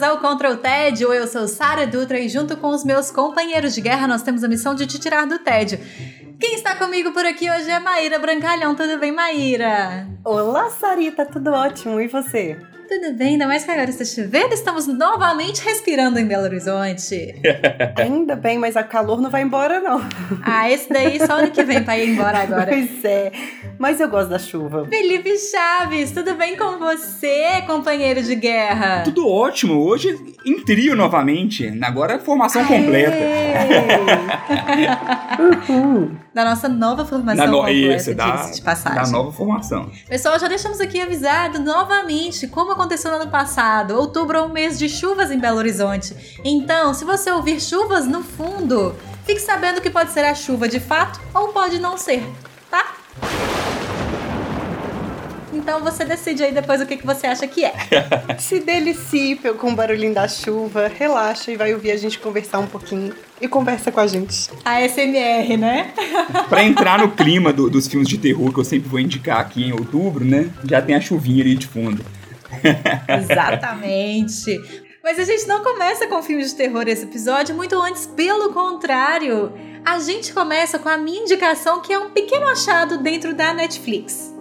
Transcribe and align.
Bem-vindas 0.00 0.02
ao 0.02 0.18
Contra 0.18 0.50
o 0.50 0.56
Tédio. 0.56 1.12
Eu 1.12 1.26
sou 1.26 1.46
Sara 1.46 1.86
Dutra 1.86 2.18
e 2.18 2.28
junto 2.28 2.56
com 2.56 2.68
os 2.68 2.84
meus 2.84 3.10
companheiros 3.10 3.74
de 3.74 3.80
guerra 3.80 4.08
nós 4.08 4.22
temos 4.22 4.42
a 4.42 4.48
missão 4.48 4.74
de 4.74 4.86
te 4.86 4.98
tirar 4.98 5.26
do 5.26 5.38
tédio. 5.38 5.78
Quem 6.38 6.54
está 6.54 6.74
comigo 6.74 7.12
por 7.12 7.24
aqui 7.24 7.50
hoje 7.50 7.70
é 7.70 7.78
Maíra 7.78 8.18
Brancalhão. 8.18 8.74
Tudo 8.74 8.98
bem, 8.98 9.12
Maíra? 9.12 10.08
Olá, 10.24 10.70
Sarita, 10.70 11.26
tudo 11.26 11.50
ótimo. 11.50 12.00
E 12.00 12.08
você? 12.08 12.56
Tudo 12.90 13.12
bem, 13.12 13.34
ainda 13.34 13.46
mais 13.46 13.62
que 13.62 13.70
agora 13.70 13.88
está 13.88 14.04
chovendo, 14.04 14.52
estamos 14.52 14.88
novamente 14.88 15.62
respirando 15.62 16.18
em 16.18 16.26
Belo 16.26 16.42
Horizonte. 16.42 17.36
Ainda 17.94 18.34
bem, 18.34 18.58
mas 18.58 18.76
a 18.76 18.82
calor 18.82 19.20
não 19.20 19.30
vai 19.30 19.42
embora, 19.42 19.78
não. 19.78 20.00
Ah, 20.42 20.68
esse 20.68 20.92
daí 20.92 21.24
só 21.24 21.34
ano 21.34 21.52
que 21.52 21.62
vem 21.62 21.84
para 21.84 21.96
ir 22.00 22.10
embora 22.10 22.38
agora. 22.38 22.66
Pois 22.66 23.04
é, 23.04 23.30
mas 23.78 24.00
eu 24.00 24.08
gosto 24.08 24.30
da 24.30 24.40
chuva. 24.40 24.88
Felipe 24.88 25.30
Chaves, 25.38 26.10
tudo 26.10 26.34
bem 26.34 26.56
com 26.56 26.78
você, 26.78 27.62
companheiro 27.64 28.24
de 28.24 28.34
guerra? 28.34 29.04
Tudo 29.04 29.28
ótimo, 29.28 29.86
hoje 29.86 30.18
em 30.44 30.64
trio 30.64 30.96
novamente. 30.96 31.72
Agora 31.82 32.14
é 32.14 32.18
formação 32.18 32.64
completa. 32.64 33.14
Uhul. 35.70 36.10
Da 36.32 36.44
nossa 36.44 36.68
nova 36.68 37.04
formação 37.04 37.44
Da 37.44 37.50
no- 37.50 37.58
completa, 37.58 37.96
isso, 37.96 38.14
da, 38.14 38.50
de 38.50 38.62
passagem. 38.62 39.02
da 39.02 39.08
nova 39.10 39.32
formação. 39.32 39.90
Pessoal, 40.08 40.38
já 40.38 40.46
deixamos 40.46 40.80
aqui 40.80 41.00
avisado 41.00 41.58
novamente 41.58 42.46
como 42.46 42.70
aconteceu 42.70 43.10
no 43.10 43.16
ano 43.22 43.30
passado. 43.30 43.96
Outubro 43.98 44.38
é 44.38 44.42
um 44.42 44.48
mês 44.48 44.78
de 44.78 44.88
chuvas 44.88 45.32
em 45.32 45.40
Belo 45.40 45.58
Horizonte. 45.58 46.14
Então, 46.44 46.94
se 46.94 47.04
você 47.04 47.32
ouvir 47.32 47.60
chuvas 47.60 48.06
no 48.06 48.22
fundo, 48.22 48.94
fique 49.26 49.40
sabendo 49.40 49.80
que 49.80 49.90
pode 49.90 50.12
ser 50.12 50.24
a 50.24 50.32
chuva 50.34 50.68
de 50.68 50.78
fato 50.78 51.20
ou 51.34 51.48
pode 51.48 51.80
não 51.80 51.98
ser, 51.98 52.22
tá? 52.70 52.94
Então 55.52 55.80
você 55.80 56.04
decide 56.04 56.44
aí 56.44 56.52
depois 56.52 56.80
o 56.80 56.86
que, 56.86 56.96
que 56.96 57.04
você 57.04 57.26
acha 57.26 57.44
que 57.48 57.64
é. 57.64 57.74
Se 58.38 58.60
delicie 58.60 59.34
com 59.58 59.72
o 59.72 59.74
barulhinho 59.74 60.14
da 60.14 60.28
chuva, 60.28 60.86
relaxa 60.86 61.50
e 61.50 61.56
vai 61.56 61.74
ouvir 61.74 61.90
a 61.90 61.96
gente 61.96 62.20
conversar 62.20 62.60
um 62.60 62.66
pouquinho. 62.68 63.12
E 63.40 63.48
conversa 63.48 63.90
com 63.90 64.00
a 64.00 64.06
gente. 64.06 64.50
A 64.64 64.80
SMR, 64.86 65.56
né? 65.56 65.92
Pra 66.48 66.62
entrar 66.62 66.98
no 66.98 67.10
clima 67.10 67.52
do- 67.52 67.70
dos 67.70 67.88
filmes 67.88 68.08
de 68.08 68.18
terror 68.18 68.52
que 68.52 68.60
eu 68.60 68.64
sempre 68.64 68.88
vou 68.88 69.00
indicar 69.00 69.40
aqui 69.40 69.64
em 69.64 69.72
outubro, 69.72 70.24
né? 70.24 70.50
Já 70.64 70.82
tem 70.82 70.94
a 70.94 71.00
chuvinha 71.00 71.42
ali 71.42 71.54
de 71.54 71.66
fundo. 71.66 72.04
Exatamente. 73.08 74.60
Mas 75.02 75.18
a 75.18 75.24
gente 75.24 75.46
não 75.48 75.62
começa 75.62 76.06
com 76.06 76.22
filmes 76.22 76.50
de 76.50 76.56
terror 76.56 76.84
esse 76.86 77.04
episódio, 77.04 77.54
muito 77.54 77.74
antes, 77.80 78.06
pelo 78.06 78.52
contrário. 78.52 79.50
A 79.84 79.98
gente 79.98 80.32
começa 80.34 80.78
com 80.78 80.90
a 80.90 80.98
minha 80.98 81.22
indicação, 81.22 81.80
que 81.80 81.92
é 81.92 81.98
um 81.98 82.10
pequeno 82.10 82.46
achado 82.46 82.98
dentro 82.98 83.34
da 83.34 83.54
Netflix. 83.54 84.34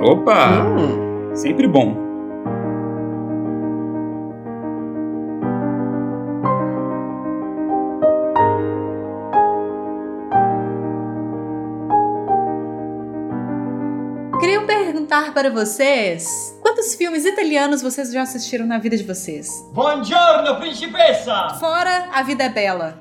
Opa! 0.00 0.62
Hum, 0.64 1.34
Sempre 1.36 1.68
bom. 1.68 2.05
Perguntar 15.16 15.32
para 15.32 15.50
vocês: 15.50 16.58
quantos 16.60 16.94
filmes 16.94 17.24
italianos 17.24 17.82
vocês 17.82 18.12
já 18.12 18.22
assistiram 18.22 18.66
na 18.66 18.78
vida 18.78 18.96
de 18.96 19.04
vocês? 19.04 19.48
Buongiorno, 19.72 20.56
principessa! 20.56 21.54
Fora 21.58 22.08
A 22.12 22.22
Vida 22.22 22.44
é 22.44 22.48
Bela. 22.48 22.98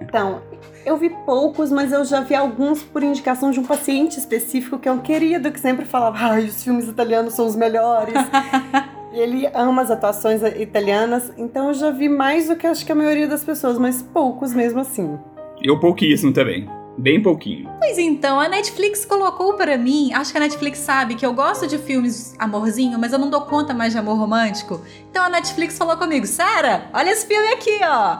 então, 0.00 0.42
eu 0.84 0.96
vi 0.96 1.10
poucos, 1.24 1.70
mas 1.70 1.92
eu 1.92 2.04
já 2.04 2.20
vi 2.20 2.34
alguns 2.34 2.82
por 2.82 3.02
indicação 3.02 3.50
de 3.50 3.60
um 3.60 3.64
paciente 3.64 4.18
específico 4.18 4.78
que 4.78 4.88
é 4.88 4.92
um 4.92 5.00
querido 5.00 5.52
que 5.52 5.60
sempre 5.60 5.84
falava: 5.84 6.16
ai, 6.18 6.44
os 6.44 6.62
filmes 6.62 6.88
italianos 6.88 7.34
são 7.34 7.46
os 7.46 7.56
melhores. 7.56 8.14
E 9.14 9.16
ele 9.16 9.48
ama 9.54 9.82
as 9.82 9.92
atuações 9.92 10.42
italianas, 10.42 11.32
então 11.38 11.68
eu 11.68 11.74
já 11.74 11.92
vi 11.92 12.08
mais 12.08 12.48
do 12.48 12.56
que 12.56 12.66
acho 12.66 12.84
que 12.84 12.90
a 12.90 12.96
maioria 12.96 13.28
das 13.28 13.44
pessoas, 13.44 13.78
mas 13.78 14.02
poucos 14.02 14.52
mesmo 14.52 14.80
assim. 14.80 15.16
Eu 15.62 15.78
pouquíssimo 15.78 16.32
também. 16.32 16.68
Bem 16.96 17.20
pouquinho. 17.20 17.68
Pois 17.78 17.98
então, 17.98 18.38
a 18.38 18.48
Netflix 18.48 19.04
colocou 19.04 19.54
para 19.54 19.76
mim, 19.76 20.12
acho 20.12 20.30
que 20.30 20.38
a 20.38 20.40
Netflix 20.40 20.78
sabe 20.78 21.16
que 21.16 21.26
eu 21.26 21.34
gosto 21.34 21.66
de 21.66 21.76
filmes 21.76 22.34
amorzinho, 22.38 22.98
mas 22.98 23.12
eu 23.12 23.18
não 23.18 23.28
dou 23.28 23.42
conta 23.42 23.74
mais 23.74 23.92
de 23.92 23.98
amor 23.98 24.16
romântico. 24.16 24.80
Então 25.10 25.24
a 25.24 25.28
Netflix 25.28 25.76
falou 25.76 25.96
comigo, 25.96 26.26
Sara, 26.26 26.88
olha 26.92 27.10
esse 27.10 27.26
filme 27.26 27.48
aqui, 27.48 27.80
ó. 27.82 28.18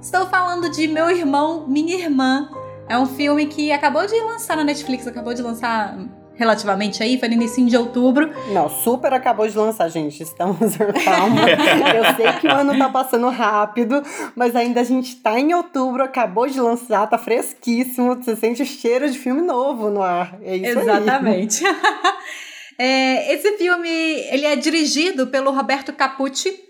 Estou 0.00 0.26
falando 0.26 0.68
de 0.70 0.88
Meu 0.88 1.10
Irmão, 1.10 1.66
Minha 1.68 1.96
Irmã. 1.96 2.50
É 2.88 2.98
um 2.98 3.06
filme 3.06 3.46
que 3.46 3.72
acabou 3.72 4.06
de 4.06 4.14
lançar 4.20 4.56
na 4.56 4.64
Netflix, 4.64 5.06
acabou 5.06 5.34
de 5.34 5.42
lançar 5.42 5.96
relativamente 6.36 7.02
aí, 7.02 7.18
foi 7.18 7.28
no 7.28 7.34
início 7.34 7.64
de 7.66 7.76
outubro. 7.76 8.30
Não, 8.52 8.68
super 8.68 9.12
acabou 9.12 9.48
de 9.48 9.56
lançar, 9.56 9.88
gente. 9.88 10.22
Estamos 10.22 10.76
calma. 11.04 11.42
Eu 11.94 12.14
sei 12.14 12.32
que 12.40 12.46
o 12.46 12.52
ano 12.52 12.78
tá 12.78 12.88
passando 12.88 13.28
rápido, 13.28 14.02
mas 14.34 14.54
ainda 14.54 14.80
a 14.80 14.84
gente 14.84 15.16
tá 15.16 15.38
em 15.38 15.52
outubro, 15.54 16.02
acabou 16.02 16.46
de 16.46 16.60
lançar, 16.60 17.08
tá 17.08 17.18
fresquíssimo. 17.18 18.14
Você 18.14 18.36
sente 18.36 18.62
o 18.62 18.66
cheiro 18.66 19.10
de 19.10 19.18
filme 19.18 19.42
novo 19.42 19.90
no 19.90 20.02
ar. 20.02 20.38
É 20.42 20.56
isso 20.56 20.78
aí. 20.78 20.88
Exatamente. 20.88 21.64
É, 22.78 23.32
esse 23.32 23.56
filme 23.56 23.88
ele 23.88 24.44
é 24.44 24.54
dirigido 24.54 25.28
pelo 25.28 25.50
Roberto 25.50 25.94
Capucci. 25.94 26.65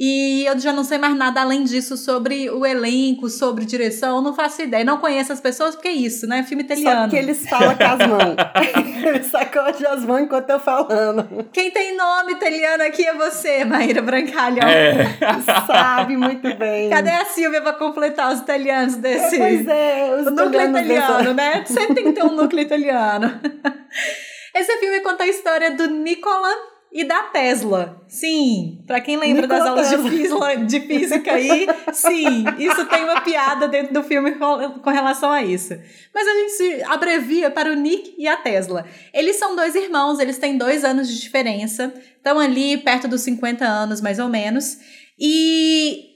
E 0.00 0.44
eu 0.46 0.56
já 0.60 0.72
não 0.72 0.84
sei 0.84 0.96
mais 0.96 1.16
nada 1.16 1.40
além 1.40 1.64
disso 1.64 1.96
sobre 1.96 2.48
o 2.50 2.64
elenco, 2.64 3.28
sobre 3.28 3.64
direção, 3.64 4.22
não 4.22 4.32
faço 4.32 4.62
ideia. 4.62 4.84
Não 4.84 4.98
conheço 4.98 5.32
as 5.32 5.40
pessoas 5.40 5.74
porque 5.74 5.88
é 5.88 5.92
isso, 5.92 6.24
né? 6.28 6.44
Filme 6.44 6.62
italiano. 6.62 7.02
Só 7.02 7.08
que 7.08 7.16
eles 7.16 7.48
falam 7.48 7.74
com 7.76 7.82
as 7.82 7.98
mãos. 8.06 8.36
Ele 9.08 9.22
sacode 9.24 9.84
as 9.86 10.04
mãos 10.04 10.20
enquanto 10.20 10.50
eu 10.50 10.60
falando. 10.60 11.48
Quem 11.52 11.70
tem 11.72 11.96
nome 11.96 12.32
italiano 12.32 12.84
aqui 12.84 13.04
é 13.06 13.14
você, 13.14 13.64
Maíra 13.64 14.00
Brancalhão. 14.00 14.68
É. 14.68 15.16
Sabe 15.66 16.16
muito 16.16 16.54
bem. 16.56 16.90
Cadê 16.90 17.10
a 17.10 17.24
Silvia 17.24 17.60
pra 17.60 17.72
completar 17.72 18.32
os 18.32 18.40
italianos 18.40 18.94
desse? 18.96 19.36
Pois 19.36 19.66
é, 19.66 20.14
os 20.20 20.26
o 20.28 20.30
núcleo 20.30 20.62
italiano, 20.68 21.18
dessa- 21.18 21.34
né? 21.34 21.64
Sempre 21.66 21.94
tem 21.94 22.04
que 22.04 22.12
ter 22.12 22.24
um 22.24 22.32
núcleo 22.34 22.62
italiano. 22.62 23.40
Esse 24.54 24.76
filme 24.78 25.00
conta 25.00 25.24
a 25.24 25.28
história 25.28 25.72
do 25.72 25.88
Nicola 25.88 26.48
e 26.92 27.04
da 27.04 27.24
Tesla. 27.24 28.02
Sim, 28.08 28.82
pra 28.86 29.00
quem 29.00 29.16
lembra 29.16 29.46
das 29.46 29.66
aulas 29.66 29.90
de 29.90 29.98
física, 30.08 30.56
de 30.56 30.80
física 30.80 31.32
aí, 31.32 31.66
sim, 31.92 32.44
isso 32.58 32.86
tem 32.86 33.04
uma 33.04 33.20
piada 33.20 33.68
dentro 33.68 33.92
do 33.92 34.02
filme 34.02 34.32
com 34.32 34.80
com 34.80 34.90
relação 34.90 35.30
a 35.30 35.42
isso. 35.42 35.74
Mas 36.14 36.26
a 36.26 36.32
gente 36.32 36.50
se 36.52 36.82
abrevia 36.84 37.50
para 37.50 37.70
o 37.70 37.74
Nick 37.74 38.14
e 38.18 38.26
a 38.26 38.36
Tesla. 38.36 38.86
Eles 39.12 39.36
são 39.36 39.54
dois 39.54 39.74
irmãos, 39.74 40.18
eles 40.18 40.38
têm 40.38 40.56
dois 40.56 40.84
anos 40.84 41.08
de 41.08 41.20
diferença, 41.20 41.92
estão 42.16 42.38
ali 42.38 42.78
perto 42.78 43.06
dos 43.06 43.20
50 43.22 43.64
anos, 43.64 44.00
mais 44.00 44.18
ou 44.18 44.28
menos. 44.28 44.78
E 45.18 46.08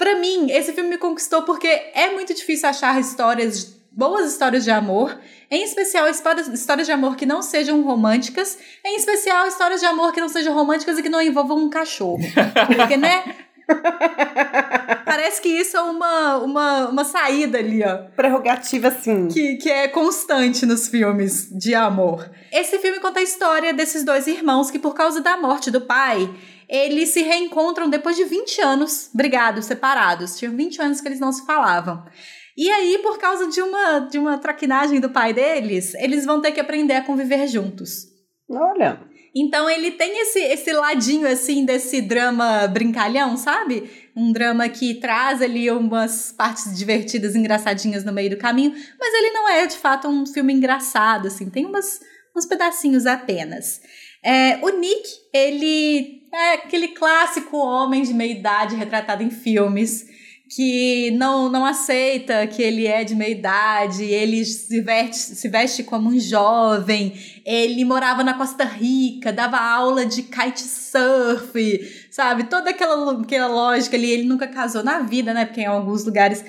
Pra 0.00 0.16
mim, 0.16 0.50
esse 0.50 0.72
filme 0.72 0.88
me 0.88 0.96
conquistou 0.96 1.42
porque 1.42 1.66
é 1.66 2.10
muito 2.14 2.32
difícil 2.32 2.66
achar 2.66 2.98
histórias, 2.98 3.78
boas 4.00 4.32
histórias 4.32 4.64
de 4.64 4.70
amor, 4.70 5.20
em 5.50 5.62
especial 5.62 6.08
histórias, 6.08 6.48
histórias 6.48 6.86
de 6.86 6.92
amor 6.92 7.16
que 7.16 7.26
não 7.26 7.42
sejam 7.42 7.82
românticas, 7.82 8.56
em 8.82 8.96
especial 8.96 9.46
histórias 9.46 9.78
de 9.78 9.84
amor 9.84 10.10
que 10.14 10.22
não 10.22 10.28
sejam 10.30 10.54
românticas 10.54 10.98
e 10.98 11.02
que 11.02 11.10
não 11.10 11.20
envolvam 11.20 11.58
um 11.58 11.68
cachorro. 11.68 12.18
Porque, 12.66 12.96
né? 12.96 13.22
Parece 15.04 15.42
que 15.42 15.50
isso 15.50 15.76
é 15.76 15.82
uma, 15.82 16.38
uma, 16.38 16.88
uma 16.88 17.04
saída 17.04 17.58
ali, 17.58 17.84
ó 17.84 17.98
Prerrogativa, 18.16 18.88
assim. 18.88 19.28
que, 19.28 19.56
que 19.56 19.68
é 19.68 19.86
constante 19.86 20.64
nos 20.64 20.88
filmes 20.88 21.50
de 21.52 21.74
amor. 21.74 22.30
Esse 22.50 22.78
filme 22.78 23.00
conta 23.00 23.20
a 23.20 23.22
história 23.22 23.74
desses 23.74 24.02
dois 24.02 24.26
irmãos 24.26 24.70
que, 24.70 24.78
por 24.78 24.94
causa 24.94 25.20
da 25.20 25.36
morte 25.36 25.70
do 25.70 25.82
pai, 25.82 26.34
eles 26.66 27.10
se 27.10 27.20
reencontram 27.20 27.90
depois 27.90 28.16
de 28.16 28.24
20 28.24 28.62
anos 28.62 29.10
brigados, 29.12 29.66
separados. 29.66 30.38
Tinham 30.38 30.56
20 30.56 30.80
anos 30.80 31.00
que 31.02 31.08
eles 31.08 31.20
não 31.20 31.32
se 31.32 31.44
falavam. 31.44 32.02
E 32.60 32.70
aí, 32.70 32.98
por 32.98 33.16
causa 33.16 33.46
de 33.46 33.62
uma, 33.62 34.00
de 34.00 34.18
uma 34.18 34.36
traquinagem 34.36 35.00
do 35.00 35.08
pai 35.08 35.32
deles, 35.32 35.94
eles 35.94 36.26
vão 36.26 36.42
ter 36.42 36.52
que 36.52 36.60
aprender 36.60 36.92
a 36.92 37.02
conviver 37.02 37.48
juntos. 37.48 38.04
Olha. 38.50 39.00
Então 39.34 39.70
ele 39.70 39.92
tem 39.92 40.20
esse, 40.20 40.38
esse 40.40 40.70
ladinho 40.70 41.26
assim 41.26 41.64
desse 41.64 42.02
drama 42.02 42.68
brincalhão, 42.68 43.34
sabe? 43.38 43.90
Um 44.14 44.30
drama 44.30 44.68
que 44.68 44.96
traz 44.96 45.40
ali 45.40 45.70
umas 45.70 46.32
partes 46.32 46.76
divertidas, 46.76 47.34
engraçadinhas 47.34 48.04
no 48.04 48.12
meio 48.12 48.28
do 48.28 48.36
caminho, 48.36 48.74
mas 48.98 49.14
ele 49.14 49.30
não 49.30 49.48
é 49.48 49.64
de 49.66 49.78
fato 49.78 50.06
um 50.06 50.26
filme 50.26 50.52
engraçado, 50.52 51.28
assim, 51.28 51.48
tem 51.48 51.64
umas, 51.64 51.98
uns 52.36 52.44
pedacinhos 52.44 53.06
apenas. 53.06 53.80
É, 54.22 54.58
o 54.60 54.68
Nick, 54.68 55.08
ele 55.32 56.28
é 56.30 56.52
aquele 56.56 56.88
clássico 56.88 57.56
homem 57.56 58.02
de 58.02 58.12
meia 58.12 58.32
idade 58.32 58.76
retratado 58.76 59.22
em 59.22 59.30
filmes 59.30 60.19
que 60.50 61.12
não, 61.12 61.48
não 61.48 61.64
aceita 61.64 62.44
que 62.48 62.60
ele 62.60 62.84
é 62.84 63.04
de 63.04 63.14
meia 63.14 63.30
idade, 63.30 64.02
ele 64.02 64.44
se 64.44 64.80
veste, 64.80 65.36
se 65.36 65.48
veste 65.48 65.84
como 65.84 66.10
um 66.10 66.18
jovem, 66.18 67.14
ele 67.46 67.84
morava 67.84 68.24
na 68.24 68.34
Costa 68.34 68.64
Rica, 68.64 69.32
dava 69.32 69.56
aula 69.56 70.04
de 70.04 70.24
kitesurf, 70.24 71.54
sabe? 72.10 72.44
Toda 72.44 72.70
aquela, 72.70 73.22
aquela 73.22 73.46
lógica 73.46 73.96
ali, 73.96 74.10
ele 74.10 74.24
nunca 74.24 74.48
casou 74.48 74.82
na 74.82 74.98
vida, 75.02 75.32
né? 75.32 75.44
Porque 75.44 75.60
em 75.60 75.66
alguns 75.66 76.04
lugares 76.04 76.44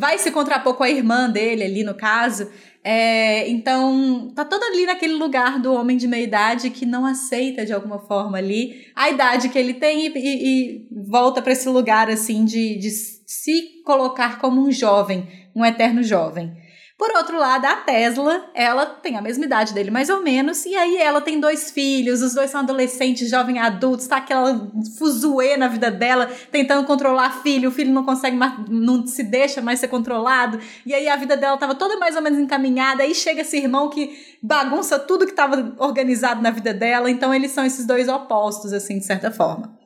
vai 0.00 0.18
se 0.18 0.32
contrapor 0.32 0.74
com 0.74 0.82
a 0.82 0.90
irmã 0.90 1.30
dele 1.30 1.62
ali 1.62 1.84
no 1.84 1.94
caso. 1.94 2.50
É, 2.86 3.48
então, 3.48 4.30
tá 4.34 4.44
todo 4.44 4.62
ali 4.62 4.84
naquele 4.84 5.14
lugar 5.14 5.58
do 5.58 5.72
homem 5.72 5.96
de 5.96 6.06
meia 6.06 6.24
idade 6.24 6.68
que 6.68 6.84
não 6.84 7.06
aceita 7.06 7.64
de 7.64 7.72
alguma 7.72 7.98
forma 7.98 8.36
ali 8.36 8.84
a 8.94 9.08
idade 9.08 9.48
que 9.48 9.58
ele 9.58 9.72
tem 9.72 10.06
e, 10.06 10.12
e, 10.14 10.44
e 10.44 10.88
volta 11.08 11.40
para 11.40 11.52
esse 11.52 11.66
lugar 11.66 12.10
assim 12.10 12.44
de, 12.44 12.76
de 12.76 12.90
se 12.90 13.82
colocar 13.86 14.38
como 14.38 14.60
um 14.60 14.70
jovem, 14.70 15.26
um 15.56 15.64
eterno 15.64 16.02
jovem. 16.02 16.52
Por 16.96 17.10
outro 17.16 17.36
lado, 17.36 17.64
a 17.64 17.74
Tesla, 17.74 18.48
ela 18.54 18.86
tem 18.86 19.16
a 19.16 19.20
mesma 19.20 19.44
idade 19.44 19.74
dele, 19.74 19.90
mais 19.90 20.08
ou 20.08 20.22
menos, 20.22 20.64
e 20.64 20.76
aí 20.76 20.96
ela 20.96 21.20
tem 21.20 21.40
dois 21.40 21.72
filhos, 21.72 22.22
os 22.22 22.34
dois 22.34 22.50
são 22.50 22.60
adolescentes, 22.60 23.28
jovens 23.28 23.58
adultos, 23.58 24.06
tá 24.06 24.18
aquela 24.18 24.70
fuzuê 24.96 25.56
na 25.56 25.66
vida 25.66 25.90
dela, 25.90 26.30
tentando 26.52 26.86
controlar 26.86 27.42
filho, 27.42 27.68
o 27.68 27.72
filho 27.72 27.92
não 27.92 28.04
consegue 28.04 28.38
não 28.70 29.04
se 29.08 29.24
deixa 29.24 29.60
mais 29.60 29.80
ser 29.80 29.88
controlado, 29.88 30.60
e 30.86 30.94
aí 30.94 31.08
a 31.08 31.16
vida 31.16 31.36
dela 31.36 31.56
tava 31.56 31.74
toda 31.74 31.96
mais 31.96 32.14
ou 32.14 32.22
menos 32.22 32.38
encaminhada, 32.38 33.02
aí 33.02 33.12
chega 33.12 33.40
esse 33.40 33.56
irmão 33.56 33.90
que 33.90 34.16
bagunça 34.40 34.96
tudo 34.96 35.26
que 35.26 35.32
tava 35.32 35.74
organizado 35.78 36.40
na 36.40 36.52
vida 36.52 36.72
dela, 36.72 37.10
então 37.10 37.34
eles 37.34 37.50
são 37.50 37.66
esses 37.66 37.84
dois 37.86 38.06
opostos, 38.06 38.72
assim, 38.72 39.00
de 39.00 39.04
certa 39.04 39.32
forma. 39.32 39.76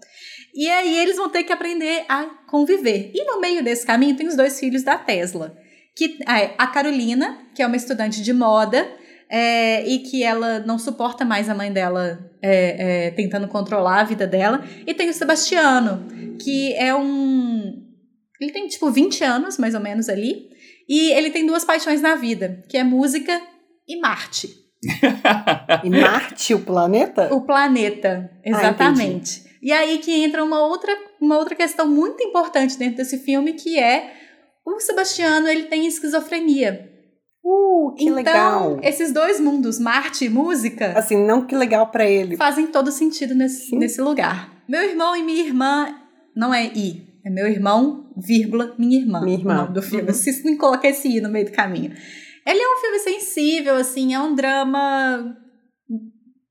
E 0.54 0.68
aí 0.68 0.98
eles 0.98 1.16
vão 1.16 1.30
ter 1.30 1.44
que 1.44 1.52
aprender 1.52 2.04
a 2.06 2.24
conviver. 2.46 3.12
E 3.14 3.24
no 3.24 3.40
meio 3.40 3.62
desse 3.62 3.86
caminho 3.86 4.16
tem 4.16 4.26
os 4.26 4.36
dois 4.36 4.58
filhos 4.60 4.82
da 4.82 4.98
Tesla 4.98 5.56
que 5.98 6.16
é 6.28 6.54
a 6.56 6.68
Carolina, 6.68 7.36
que 7.56 7.60
é 7.60 7.66
uma 7.66 7.74
estudante 7.74 8.22
de 8.22 8.32
moda, 8.32 8.88
é, 9.28 9.84
e 9.84 9.98
que 9.98 10.22
ela 10.22 10.60
não 10.60 10.78
suporta 10.78 11.24
mais 11.24 11.48
a 11.48 11.54
mãe 11.56 11.72
dela 11.72 12.30
é, 12.40 13.06
é, 13.06 13.10
tentando 13.10 13.48
controlar 13.48 14.02
a 14.02 14.04
vida 14.04 14.24
dela. 14.24 14.64
E 14.86 14.94
tem 14.94 15.10
o 15.10 15.12
Sebastiano, 15.12 16.06
que 16.40 16.72
é 16.74 16.94
um. 16.94 17.84
Ele 18.40 18.52
tem 18.52 18.68
tipo 18.68 18.88
20 18.92 19.24
anos, 19.24 19.58
mais 19.58 19.74
ou 19.74 19.80
menos, 19.80 20.08
ali. 20.08 20.46
E 20.88 21.10
ele 21.10 21.30
tem 21.30 21.44
duas 21.44 21.64
paixões 21.64 22.00
na 22.00 22.14
vida, 22.14 22.62
que 22.68 22.78
é 22.78 22.84
música 22.84 23.42
e 23.86 24.00
Marte. 24.00 24.48
e 25.82 25.90
Marte, 25.90 26.54
o 26.54 26.60
planeta? 26.60 27.34
O 27.34 27.40
planeta, 27.40 28.30
ah, 28.32 28.48
exatamente. 28.48 29.42
Ah, 29.44 29.48
e 29.60 29.72
aí 29.72 29.98
que 29.98 30.12
entra 30.12 30.44
uma 30.44 30.64
outra, 30.64 30.96
uma 31.20 31.36
outra 31.36 31.56
questão 31.56 31.88
muito 31.88 32.22
importante 32.22 32.78
dentro 32.78 32.98
desse 32.98 33.18
filme, 33.18 33.54
que 33.54 33.76
é 33.76 34.17
o 34.76 34.80
Sebastiano, 34.80 35.48
ele 35.48 35.64
tem 35.64 35.86
esquizofrenia. 35.86 36.88
Uh, 37.44 37.94
que 37.94 38.04
então, 38.04 38.14
legal. 38.14 38.80
esses 38.82 39.12
dois 39.12 39.40
mundos, 39.40 39.78
Marte 39.78 40.26
e 40.26 40.28
música. 40.28 40.92
Assim, 40.98 41.16
não 41.16 41.46
que 41.46 41.54
legal 41.54 41.86
para 41.86 42.04
ele. 42.04 42.36
Fazem 42.36 42.66
todo 42.66 42.92
sentido 42.92 43.34
nesse, 43.34 43.74
nesse 43.76 44.00
lugar. 44.00 44.52
Meu 44.68 44.82
irmão 44.82 45.16
e 45.16 45.22
minha 45.22 45.44
irmã 45.44 45.94
não 46.36 46.52
é 46.52 46.66
I, 46.66 47.08
é 47.24 47.30
meu 47.30 47.46
irmão, 47.46 48.10
vírgula, 48.16 48.74
minha 48.78 48.98
irmã. 48.98 49.22
Minha 49.22 49.38
irmã. 49.38 49.64
Do 49.64 49.80
filme. 49.80 50.08
Uhum. 50.08 50.14
Se 50.14 50.44
não 50.44 50.56
colocar 50.56 50.88
esse 50.88 51.08
I 51.08 51.20
no 51.20 51.30
meio 51.30 51.46
do 51.46 51.52
caminho. 51.52 51.92
Ele 52.46 52.60
é 52.60 52.74
um 52.74 52.80
filme 52.80 52.98
sensível, 52.98 53.74
assim, 53.76 54.14
é 54.14 54.20
um 54.20 54.34
drama 54.34 55.36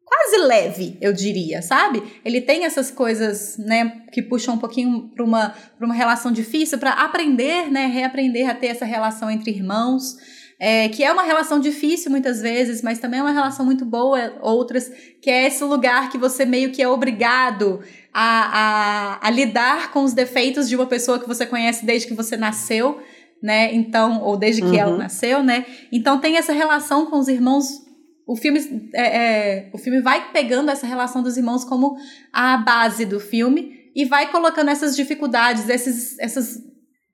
quase 0.08 0.38
leve, 0.38 0.98
eu 1.02 1.12
diria, 1.12 1.62
sabe? 1.62 2.02
Ele 2.24 2.40
tem 2.40 2.64
essas 2.64 2.90
coisas, 2.90 3.58
né, 3.58 4.04
que 4.12 4.22
puxam 4.22 4.56
um 4.56 4.58
pouquinho 4.58 5.12
para 5.14 5.24
uma, 5.24 5.54
uma 5.80 5.94
relação 5.94 6.32
difícil, 6.32 6.78
para 6.78 6.92
aprender, 6.92 7.70
né, 7.70 7.88
reaprender 7.88 8.50
a 8.50 8.56
ter 8.56 8.68
essa 8.68 8.86
relação 8.86 9.30
entre 9.30 9.52
irmãos. 9.52 10.16
É, 10.60 10.90
que 10.90 11.04
é 11.04 11.14
uma 11.14 11.22
relação 11.22 11.60
difícil 11.60 12.10
muitas 12.10 12.42
vezes, 12.42 12.82
mas 12.82 12.98
também 12.98 13.20
é 13.20 13.22
uma 13.22 13.32
relação 13.32 13.64
muito 13.64 13.86
boa, 13.86 14.40
outras, 14.42 14.92
que 15.22 15.30
é 15.30 15.46
esse 15.46 15.64
lugar 15.64 16.10
que 16.10 16.18
você 16.18 16.48
meio 16.48 16.72
que 16.72 16.82
é 16.82 16.88
obrigado 16.88 17.80
a, 18.12 19.20
a, 19.22 19.28
a 19.28 19.30
lidar 19.30 19.92
com 19.92 20.04
os 20.04 20.14
defeitos 20.14 20.68
de 20.68 20.76
uma 20.76 20.88
pessoa 20.88 21.20
que 21.20 21.28
você 21.28 21.46
conhece 21.46 21.86
desde 21.86 22.08
que 22.08 22.16
você 22.16 22.36
nasceu, 22.36 23.00
né? 23.40 23.72
Então, 23.72 24.24
ou 24.24 24.36
desde 24.36 24.64
que 24.64 24.70
uhum. 24.70 24.80
ela 24.80 24.98
nasceu, 24.98 25.44
né? 25.44 25.64
Então 25.92 26.20
tem 26.20 26.38
essa 26.38 26.54
relação 26.54 27.06
com 27.06 27.20
os 27.20 27.28
irmãos 27.28 27.87
o 28.28 28.36
filme, 28.36 28.90
é, 28.94 29.18
é, 29.18 29.70
o 29.74 29.78
filme 29.78 30.02
vai 30.02 30.32
pegando 30.34 30.70
essa 30.70 30.86
relação 30.86 31.24
dos 31.24 31.38
irmãos 31.38 31.64
como 31.64 31.96
a 32.34 32.58
base 32.58 33.06
do 33.06 33.22
filme 33.22 33.90
e 33.96 34.04
vai 34.04 34.30
colocando 34.30 34.70
essas 34.70 34.98
dificuldades, 34.98 35.70
esses, 35.70 36.20
essas, 36.20 36.62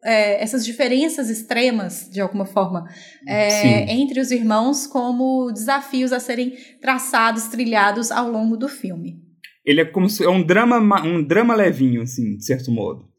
é, 0.04 0.44
essas 0.44 0.66
diferenças 0.66 1.30
extremas, 1.30 2.10
de 2.12 2.20
alguma 2.20 2.46
forma, 2.46 2.90
é, 3.28 3.94
entre 3.94 4.20
os 4.20 4.32
irmãos 4.32 4.88
como 4.88 5.52
desafios 5.52 6.12
a 6.12 6.20
serem 6.20 6.58
traçados, 6.82 7.44
trilhados 7.44 8.12
ao 8.12 8.30
longo 8.30 8.58
do 8.58 8.68
filme. 8.68 9.22
Ele 9.64 9.82
é 9.82 9.86
como 9.86 10.10
se 10.10 10.26
é 10.26 10.30
um 10.30 10.44
drama, 10.44 10.80
um 11.06 11.24
drama 11.24 11.56
levinho, 11.56 12.02
assim, 12.02 12.36
de 12.36 12.44
certo 12.44 12.72
modo. 12.72 13.13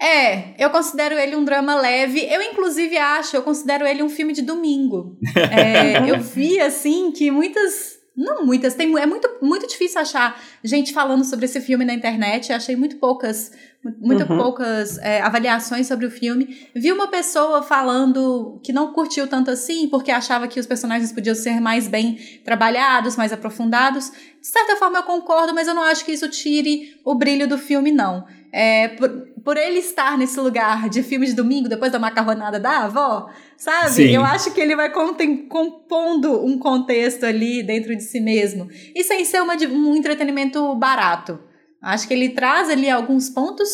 É, 0.00 0.54
eu 0.58 0.70
considero 0.70 1.14
ele 1.18 1.36
um 1.36 1.44
drama 1.44 1.74
leve. 1.78 2.24
Eu, 2.24 2.40
inclusive, 2.40 2.96
acho, 2.96 3.36
eu 3.36 3.42
considero 3.42 3.86
ele 3.86 4.02
um 4.02 4.08
filme 4.08 4.32
de 4.32 4.42
domingo. 4.42 5.18
É, 5.50 6.10
eu 6.10 6.20
vi, 6.20 6.60
assim, 6.60 7.10
que 7.12 7.30
muitas. 7.30 7.98
Não 8.16 8.44
muitas, 8.44 8.74
tem, 8.74 8.98
é 8.98 9.06
muito, 9.06 9.28
muito 9.40 9.66
difícil 9.66 10.00
achar 10.00 10.40
gente 10.62 10.92
falando 10.92 11.24
sobre 11.24 11.44
esse 11.44 11.60
filme 11.60 11.84
na 11.84 11.94
internet. 11.94 12.52
Achei 12.52 12.76
muito 12.76 12.96
poucas, 12.96 13.50
muito 13.82 14.30
uhum. 14.30 14.36
poucas 14.36 14.98
é, 14.98 15.22
avaliações 15.22 15.86
sobre 15.86 16.04
o 16.04 16.10
filme. 16.10 16.68
Vi 16.74 16.92
uma 16.92 17.08
pessoa 17.08 17.62
falando 17.62 18.60
que 18.62 18.72
não 18.72 18.92
curtiu 18.92 19.26
tanto 19.26 19.50
assim, 19.50 19.88
porque 19.88 20.10
achava 20.10 20.46
que 20.46 20.60
os 20.60 20.66
personagens 20.66 21.12
podiam 21.12 21.34
ser 21.34 21.60
mais 21.60 21.88
bem 21.88 22.18
trabalhados, 22.44 23.16
mais 23.16 23.32
aprofundados. 23.32 24.12
De 24.40 24.46
certa 24.46 24.76
forma, 24.76 24.98
eu 24.98 25.02
concordo, 25.02 25.54
mas 25.54 25.66
eu 25.66 25.74
não 25.74 25.82
acho 25.82 26.04
que 26.04 26.12
isso 26.12 26.28
tire 26.28 26.94
o 27.04 27.14
brilho 27.14 27.48
do 27.48 27.56
filme, 27.56 27.90
não. 27.90 28.26
É, 28.52 28.88
por, 28.88 29.08
por 29.42 29.56
ele 29.56 29.78
estar 29.78 30.18
nesse 30.18 30.38
lugar 30.38 30.90
de 30.90 31.02
filme 31.02 31.26
de 31.26 31.32
domingo, 31.32 31.68
depois 31.68 31.90
da 31.90 31.98
macarronada 31.98 32.60
da 32.60 32.84
avó, 32.84 33.30
sabe? 33.56 33.92
Sim. 33.92 34.10
Eu 34.10 34.24
acho 34.24 34.50
que 34.50 34.60
ele 34.60 34.76
vai 34.76 34.90
compondo 34.90 36.44
um 36.44 36.58
contexto 36.58 37.24
ali 37.24 37.62
dentro 37.62 37.96
de 37.96 38.02
si 38.02 38.20
mesmo. 38.20 38.68
E 38.94 39.02
sem 39.04 39.24
ser 39.24 39.40
uma, 39.40 39.54
um 39.54 39.96
entretenimento 39.96 40.74
barato. 40.74 41.49
Acho 41.82 42.06
que 42.06 42.14
ele 42.14 42.28
traz 42.30 42.68
ali 42.68 42.90
alguns 42.90 43.30
pontos 43.30 43.68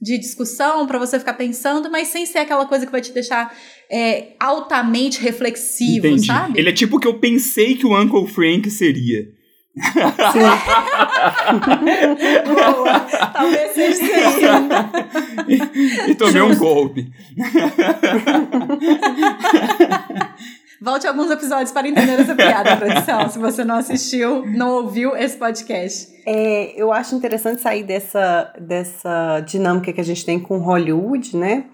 de 0.00 0.18
discussão 0.18 0.86
para 0.86 0.98
você 0.98 1.18
ficar 1.18 1.34
pensando, 1.34 1.90
mas 1.90 2.08
sem 2.08 2.26
ser 2.26 2.38
aquela 2.38 2.66
coisa 2.66 2.84
que 2.84 2.90
vai 2.90 3.00
te 3.00 3.12
deixar 3.12 3.54
é, 3.88 4.32
altamente 4.40 5.20
reflexivo, 5.20 6.08
Entendi. 6.08 6.26
sabe? 6.26 6.58
Ele 6.58 6.68
é 6.68 6.72
tipo 6.72 6.96
o 6.96 7.00
que 7.00 7.06
eu 7.06 7.20
pensei 7.20 7.76
que 7.76 7.86
o 7.86 7.96
Uncle 7.96 8.26
Frank 8.26 8.68
seria. 8.68 9.28
Boa. 12.44 13.00
Talvez 13.32 13.72
seja 13.72 14.04
isso. 14.04 14.44
e, 15.48 15.62
e 16.10 16.14
tomei 16.14 16.42
um 16.42 16.54
golpe. 16.56 17.10
Volte 20.82 21.06
alguns 21.06 21.30
episódios 21.30 21.70
para 21.70 21.86
entender 21.86 22.20
essa 22.20 22.34
piada, 22.34 22.74
produção. 22.76 23.30
Se 23.30 23.38
você 23.38 23.62
não 23.62 23.76
assistiu, 23.76 24.44
não 24.44 24.70
ouviu 24.70 25.16
esse 25.16 25.36
podcast. 25.36 26.12
É, 26.26 26.74
eu 26.76 26.92
acho 26.92 27.14
interessante 27.14 27.62
sair 27.62 27.84
dessa, 27.84 28.52
dessa 28.58 29.38
dinâmica 29.46 29.92
que 29.92 30.00
a 30.00 30.04
gente 30.04 30.26
tem 30.26 30.40
com 30.40 30.58
Hollywood, 30.58 31.36
né? 31.36 31.66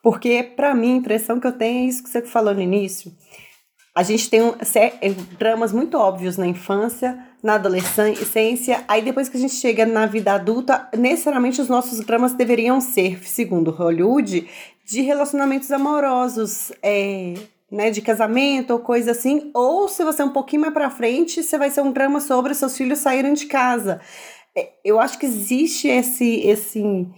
Porque, 0.00 0.44
para 0.44 0.76
mim, 0.76 0.92
a 0.92 0.96
impressão 0.98 1.40
que 1.40 1.46
eu 1.48 1.52
tenho 1.52 1.80
é 1.80 1.88
isso 1.88 2.04
que 2.04 2.08
você 2.08 2.22
falou 2.22 2.54
no 2.54 2.60
início. 2.60 3.12
A 3.96 4.04
gente 4.04 4.30
tem 4.30 4.40
um, 4.40 4.54
dramas 5.36 5.72
muito 5.72 5.98
óbvios 5.98 6.36
na 6.36 6.46
infância, 6.46 7.18
na 7.42 7.54
adolescência, 7.54 8.84
aí 8.86 9.02
depois 9.02 9.28
que 9.28 9.36
a 9.36 9.40
gente 9.40 9.54
chega 9.54 9.84
na 9.84 10.06
vida 10.06 10.34
adulta, 10.34 10.88
necessariamente 10.96 11.60
os 11.60 11.68
nossos 11.68 11.98
dramas 12.06 12.32
deveriam 12.32 12.80
ser, 12.80 13.26
segundo 13.26 13.72
Hollywood, 13.72 14.48
de 14.86 15.00
relacionamentos 15.02 15.70
amorosos, 15.72 16.72
é, 16.80 17.34
né, 17.72 17.90
de 17.90 18.02
casamento 18.02 18.72
ou 18.72 18.80
coisa 18.80 19.12
assim, 19.12 19.50
ou 19.54 19.88
se 19.88 20.04
você 20.04 20.20
é 20.20 20.24
um 20.26 20.32
pouquinho 20.32 20.60
mais 20.60 20.74
para 20.74 20.90
frente, 20.90 21.42
você 21.42 21.56
vai 21.56 21.70
ser 21.70 21.80
um 21.80 21.90
drama 21.90 22.20
sobre 22.20 22.54
seus 22.54 22.76
filhos 22.76 22.98
saírem 22.98 23.32
de 23.32 23.46
casa. 23.46 23.98
É, 24.54 24.74
eu 24.84 25.00
acho 25.00 25.18
que 25.18 25.24
existe 25.24 25.88
esse 25.88 26.40
esse 26.40 27.08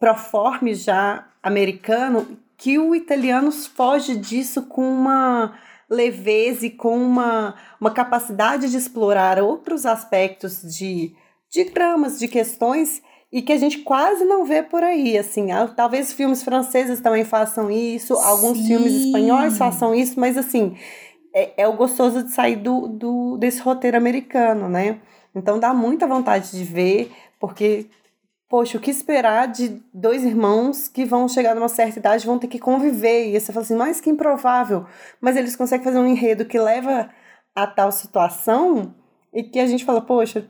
proforme 0.00 0.74
já 0.74 1.28
americano 1.42 2.38
que 2.56 2.78
o 2.78 2.94
italiano 2.94 3.52
foge 3.52 4.16
disso 4.16 4.62
com 4.62 4.82
uma 4.82 5.54
leveza 5.90 6.66
e 6.66 6.70
com 6.70 6.96
uma, 6.96 7.54
uma 7.78 7.90
capacidade 7.90 8.70
de 8.70 8.76
explorar 8.76 9.38
outros 9.38 9.84
aspectos 9.84 10.62
de, 10.62 11.14
de 11.50 11.64
dramas, 11.64 12.18
de 12.18 12.28
questões 12.28 13.02
e 13.30 13.42
que 13.42 13.52
a 13.52 13.58
gente 13.58 13.78
quase 13.78 14.24
não 14.24 14.44
vê 14.44 14.62
por 14.62 14.82
aí, 14.82 15.18
assim, 15.18 15.52
ah, 15.52 15.68
talvez 15.68 16.12
filmes 16.12 16.42
franceses 16.42 17.00
também 17.00 17.24
façam 17.24 17.70
isso, 17.70 18.16
Sim. 18.16 18.22
alguns 18.24 18.66
filmes 18.66 18.92
espanhóis 18.94 19.58
façam 19.58 19.94
isso, 19.94 20.18
mas 20.18 20.38
assim, 20.38 20.76
é, 21.34 21.62
é 21.62 21.68
o 21.68 21.76
gostoso 21.76 22.22
de 22.22 22.32
sair 22.32 22.56
do, 22.56 22.88
do, 22.88 23.36
desse 23.36 23.60
roteiro 23.60 23.96
americano, 23.96 24.68
né? 24.68 24.98
Então 25.34 25.58
dá 25.58 25.74
muita 25.74 26.06
vontade 26.06 26.50
de 26.50 26.64
ver, 26.64 27.12
porque 27.38 27.86
poxa, 28.48 28.78
o 28.78 28.80
que 28.80 28.90
esperar 28.90 29.46
de 29.48 29.80
dois 29.92 30.24
irmãos 30.24 30.88
que 30.88 31.04
vão 31.04 31.28
chegar 31.28 31.54
numa 31.54 31.68
certa 31.68 31.98
idade 31.98 32.26
vão 32.26 32.38
ter 32.38 32.48
que 32.48 32.58
conviver? 32.58 33.28
E 33.28 33.38
você 33.38 33.52
fala 33.52 33.62
assim, 33.62 33.76
mas 33.76 34.00
que 34.00 34.08
improvável. 34.10 34.86
Mas 35.20 35.36
eles 35.36 35.54
conseguem 35.54 35.84
fazer 35.84 35.98
um 35.98 36.06
enredo 36.06 36.46
que 36.46 36.58
leva 36.58 37.10
a 37.54 37.66
tal 37.66 37.92
situação 37.92 38.94
e 39.34 39.42
que 39.42 39.60
a 39.60 39.66
gente 39.66 39.84
fala, 39.84 40.00
poxa, 40.00 40.48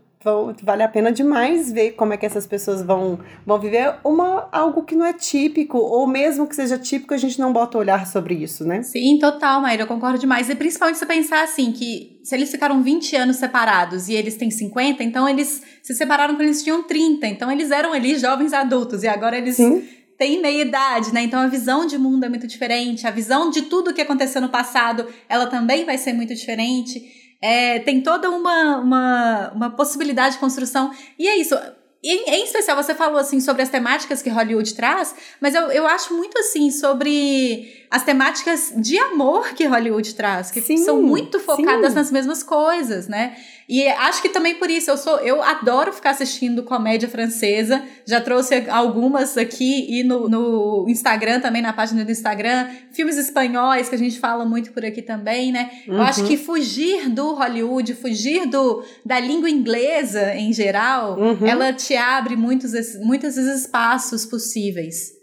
vale 0.62 0.82
a 0.82 0.88
pena 0.88 1.12
demais 1.12 1.70
ver 1.70 1.92
como 1.92 2.12
é 2.12 2.16
que 2.16 2.26
essas 2.26 2.46
pessoas 2.46 2.82
vão, 2.82 3.18
vão 3.44 3.58
viver 3.58 3.94
uma, 4.04 4.48
algo 4.52 4.82
que 4.82 4.94
não 4.94 5.04
é 5.04 5.12
típico, 5.12 5.78
ou 5.78 6.06
mesmo 6.06 6.46
que 6.46 6.54
seja 6.54 6.78
típico, 6.78 7.14
a 7.14 7.18
gente 7.18 7.38
não 7.38 7.52
bota 7.52 7.78
olhar 7.78 8.06
sobre 8.06 8.34
isso, 8.34 8.64
né? 8.64 8.82
Sim, 8.82 9.18
total, 9.18 9.60
Maíra, 9.60 9.82
eu 9.82 9.86
concordo 9.86 10.18
demais. 10.18 10.48
E 10.48 10.54
principalmente 10.54 10.98
você 10.98 11.06
pensar 11.06 11.42
assim, 11.42 11.72
que 11.72 12.20
se 12.22 12.34
eles 12.34 12.50
ficaram 12.50 12.82
20 12.82 13.16
anos 13.16 13.36
separados 13.36 14.08
e 14.08 14.14
eles 14.14 14.36
têm 14.36 14.50
50, 14.50 15.02
então 15.02 15.28
eles 15.28 15.62
se 15.82 15.94
separaram 15.94 16.34
quando 16.34 16.42
eles 16.42 16.62
tinham 16.62 16.82
30, 16.82 17.26
então 17.26 17.50
eles 17.50 17.70
eram 17.70 17.92
ali 17.92 18.18
jovens 18.18 18.52
adultos, 18.52 19.02
e 19.02 19.08
agora 19.08 19.36
eles... 19.36 19.56
Sim 19.56 19.98
têm 20.18 20.42
meia 20.42 20.62
idade, 20.62 21.14
né? 21.14 21.22
Então 21.22 21.38
a 21.38 21.46
visão 21.46 21.86
de 21.86 21.96
mundo 21.96 22.24
é 22.24 22.28
muito 22.28 22.46
diferente, 22.46 23.06
a 23.06 23.10
visão 23.10 23.50
de 23.50 23.62
tudo 23.62 23.94
que 23.94 24.00
aconteceu 24.00 24.42
no 24.42 24.48
passado, 24.48 25.06
ela 25.28 25.46
também 25.46 25.84
vai 25.84 25.96
ser 25.96 26.12
muito 26.12 26.34
diferente. 26.34 27.27
É, 27.40 27.78
tem 27.80 28.00
toda 28.00 28.30
uma, 28.30 28.78
uma, 28.78 29.52
uma 29.54 29.70
possibilidade 29.70 30.34
de 30.34 30.40
construção. 30.40 30.90
E 31.18 31.28
é 31.28 31.36
isso. 31.36 31.54
Em, 32.02 32.30
em, 32.30 32.44
especial, 32.44 32.76
você 32.76 32.94
falou 32.94 33.18
assim 33.18 33.40
sobre 33.40 33.62
as 33.62 33.68
temáticas 33.68 34.22
que 34.22 34.30
Hollywood 34.30 34.72
traz, 34.74 35.14
mas 35.40 35.54
eu, 35.54 35.62
eu 35.72 35.86
acho 35.86 36.14
muito 36.14 36.38
assim 36.38 36.70
sobre 36.70 37.86
as 37.90 38.04
temáticas 38.04 38.72
de 38.76 38.96
amor 38.98 39.48
que 39.54 39.66
Hollywood 39.66 40.14
traz, 40.14 40.50
que 40.50 40.60
sim, 40.60 40.76
são 40.76 41.02
muito 41.02 41.40
focadas 41.40 41.90
sim. 41.90 41.98
nas 41.98 42.12
mesmas 42.12 42.42
coisas, 42.44 43.08
né? 43.08 43.36
E 43.68 43.86
acho 43.86 44.22
que 44.22 44.30
também 44.30 44.54
por 44.54 44.70
isso 44.70 44.90
eu 44.90 44.96
sou, 44.96 45.18
eu 45.18 45.42
adoro 45.42 45.92
ficar 45.92 46.10
assistindo 46.10 46.62
comédia 46.62 47.06
francesa. 47.06 47.82
Já 48.06 48.18
trouxe 48.18 48.66
algumas 48.70 49.36
aqui 49.36 49.86
e 49.90 50.02
no, 50.02 50.26
no 50.26 50.86
Instagram 50.88 51.40
também, 51.40 51.60
na 51.60 51.74
página 51.74 52.02
do 52.02 52.10
Instagram, 52.10 52.66
filmes 52.90 53.18
espanhóis 53.18 53.88
que 53.90 53.94
a 53.94 53.98
gente 53.98 54.18
fala 54.18 54.46
muito 54.46 54.72
por 54.72 54.84
aqui 54.84 55.02
também, 55.02 55.52
né? 55.52 55.70
Uhum. 55.86 55.96
Eu 55.96 56.02
acho 56.02 56.24
que 56.24 56.38
fugir 56.38 57.10
do 57.10 57.34
Hollywood, 57.34 57.94
fugir 57.94 58.46
do 58.46 58.82
da 59.04 59.20
língua 59.20 59.50
inglesa 59.50 60.34
em 60.34 60.50
geral, 60.50 61.18
uhum. 61.18 61.46
ela 61.46 61.70
te 61.72 61.94
abre 61.94 62.36
muitos 62.36 62.72
muitos 63.00 63.36
espaços 63.36 64.24
possíveis. 64.24 65.17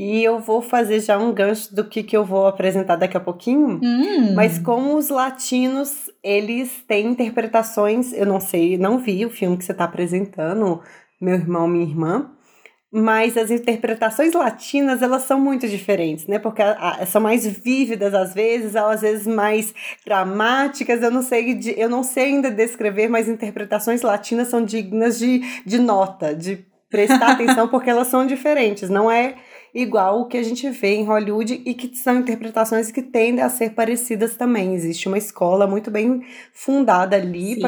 E 0.00 0.22
eu 0.22 0.38
vou 0.38 0.62
fazer 0.62 1.00
já 1.00 1.18
um 1.18 1.32
gancho 1.32 1.74
do 1.74 1.82
que, 1.82 2.04
que 2.04 2.16
eu 2.16 2.24
vou 2.24 2.46
apresentar 2.46 2.94
daqui 2.94 3.16
a 3.16 3.20
pouquinho. 3.20 3.80
Hum. 3.82 4.32
Mas 4.32 4.56
como 4.56 4.96
os 4.96 5.08
latinos, 5.08 6.08
eles 6.22 6.84
têm 6.86 7.08
interpretações, 7.08 8.12
eu 8.12 8.24
não 8.24 8.38
sei, 8.38 8.78
não 8.78 9.00
vi 9.00 9.26
o 9.26 9.30
filme 9.30 9.56
que 9.56 9.64
você 9.64 9.72
está 9.72 9.82
apresentando, 9.82 10.80
meu 11.20 11.34
irmão, 11.34 11.66
minha 11.66 11.84
irmã. 11.84 12.30
Mas 12.92 13.36
as 13.36 13.50
interpretações 13.50 14.34
latinas, 14.34 15.02
elas 15.02 15.22
são 15.22 15.40
muito 15.40 15.66
diferentes, 15.66 16.28
né? 16.28 16.38
Porque 16.38 16.62
a, 16.62 17.00
a, 17.00 17.04
são 17.04 17.20
mais 17.20 17.44
vívidas 17.44 18.14
às 18.14 18.32
vezes, 18.32 18.76
ou 18.76 18.86
às 18.86 19.00
vezes 19.00 19.26
mais 19.26 19.74
dramáticas. 20.06 21.02
Eu 21.02 21.10
não 21.10 21.22
sei, 21.22 21.54
de, 21.54 21.74
eu 21.76 21.88
não 21.88 22.04
sei 22.04 22.26
ainda 22.26 22.52
descrever, 22.52 23.08
mas 23.08 23.28
interpretações 23.28 24.02
latinas 24.02 24.46
são 24.46 24.64
dignas 24.64 25.18
de, 25.18 25.40
de 25.66 25.76
nota, 25.76 26.36
de 26.36 26.64
prestar 26.88 27.32
atenção, 27.34 27.66
porque 27.66 27.90
elas 27.90 28.06
são 28.06 28.24
diferentes. 28.24 28.88
Não 28.88 29.10
é 29.10 29.34
igual 29.74 30.20
o 30.20 30.26
que 30.26 30.36
a 30.36 30.42
gente 30.42 30.68
vê 30.70 30.96
em 30.96 31.04
Hollywood 31.04 31.62
e 31.64 31.74
que 31.74 31.96
são 31.96 32.20
interpretações 32.20 32.90
que 32.90 33.02
tendem 33.02 33.42
a 33.44 33.48
ser 33.48 33.70
parecidas 33.70 34.36
também. 34.36 34.74
Existe 34.74 35.08
uma 35.08 35.18
escola 35.18 35.66
muito 35.66 35.90
bem 35.90 36.22
fundada 36.52 37.16
ali 37.16 37.58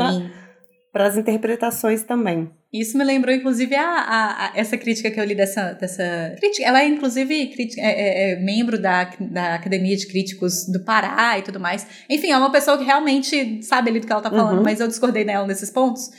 para 0.93 1.07
as 1.07 1.17
interpretações 1.17 2.03
também. 2.03 2.51
Isso 2.73 2.97
me 2.97 3.03
lembrou, 3.03 3.35
inclusive, 3.35 3.75
a, 3.75 3.83
a, 3.85 4.47
a, 4.47 4.53
essa 4.55 4.77
crítica 4.77 5.11
que 5.11 5.19
eu 5.19 5.25
li 5.25 5.35
dessa, 5.35 5.73
dessa 5.73 6.37
crítica. 6.39 6.65
Ela 6.69 6.83
é, 6.83 6.87
inclusive, 6.87 7.49
crítica, 7.49 7.81
é, 7.83 7.91
é, 7.91 8.31
é, 8.31 8.37
membro 8.37 8.81
da, 8.81 9.11
da 9.19 9.55
Academia 9.57 9.97
de 9.97 10.07
Críticos 10.07 10.67
do 10.69 10.85
Pará 10.85 11.37
e 11.37 11.43
tudo 11.43 11.59
mais. 11.59 11.85
Enfim, 12.09 12.31
é 12.31 12.39
uma 12.39 12.53
pessoa 12.53 12.79
que 12.79 12.85
realmente 12.85 13.61
sabe 13.65 13.91
ali 13.91 13.99
do 13.99 14.07
que 14.07 14.13
ela 14.13 14.23
tá 14.23 14.31
falando, 14.31 14.59
uhum. 14.59 14.63
mas 14.63 14.79
eu 14.79 14.87
discordei 14.87 15.25
dela 15.25 15.49
nesses 15.49 15.69
pontos. 15.69 16.11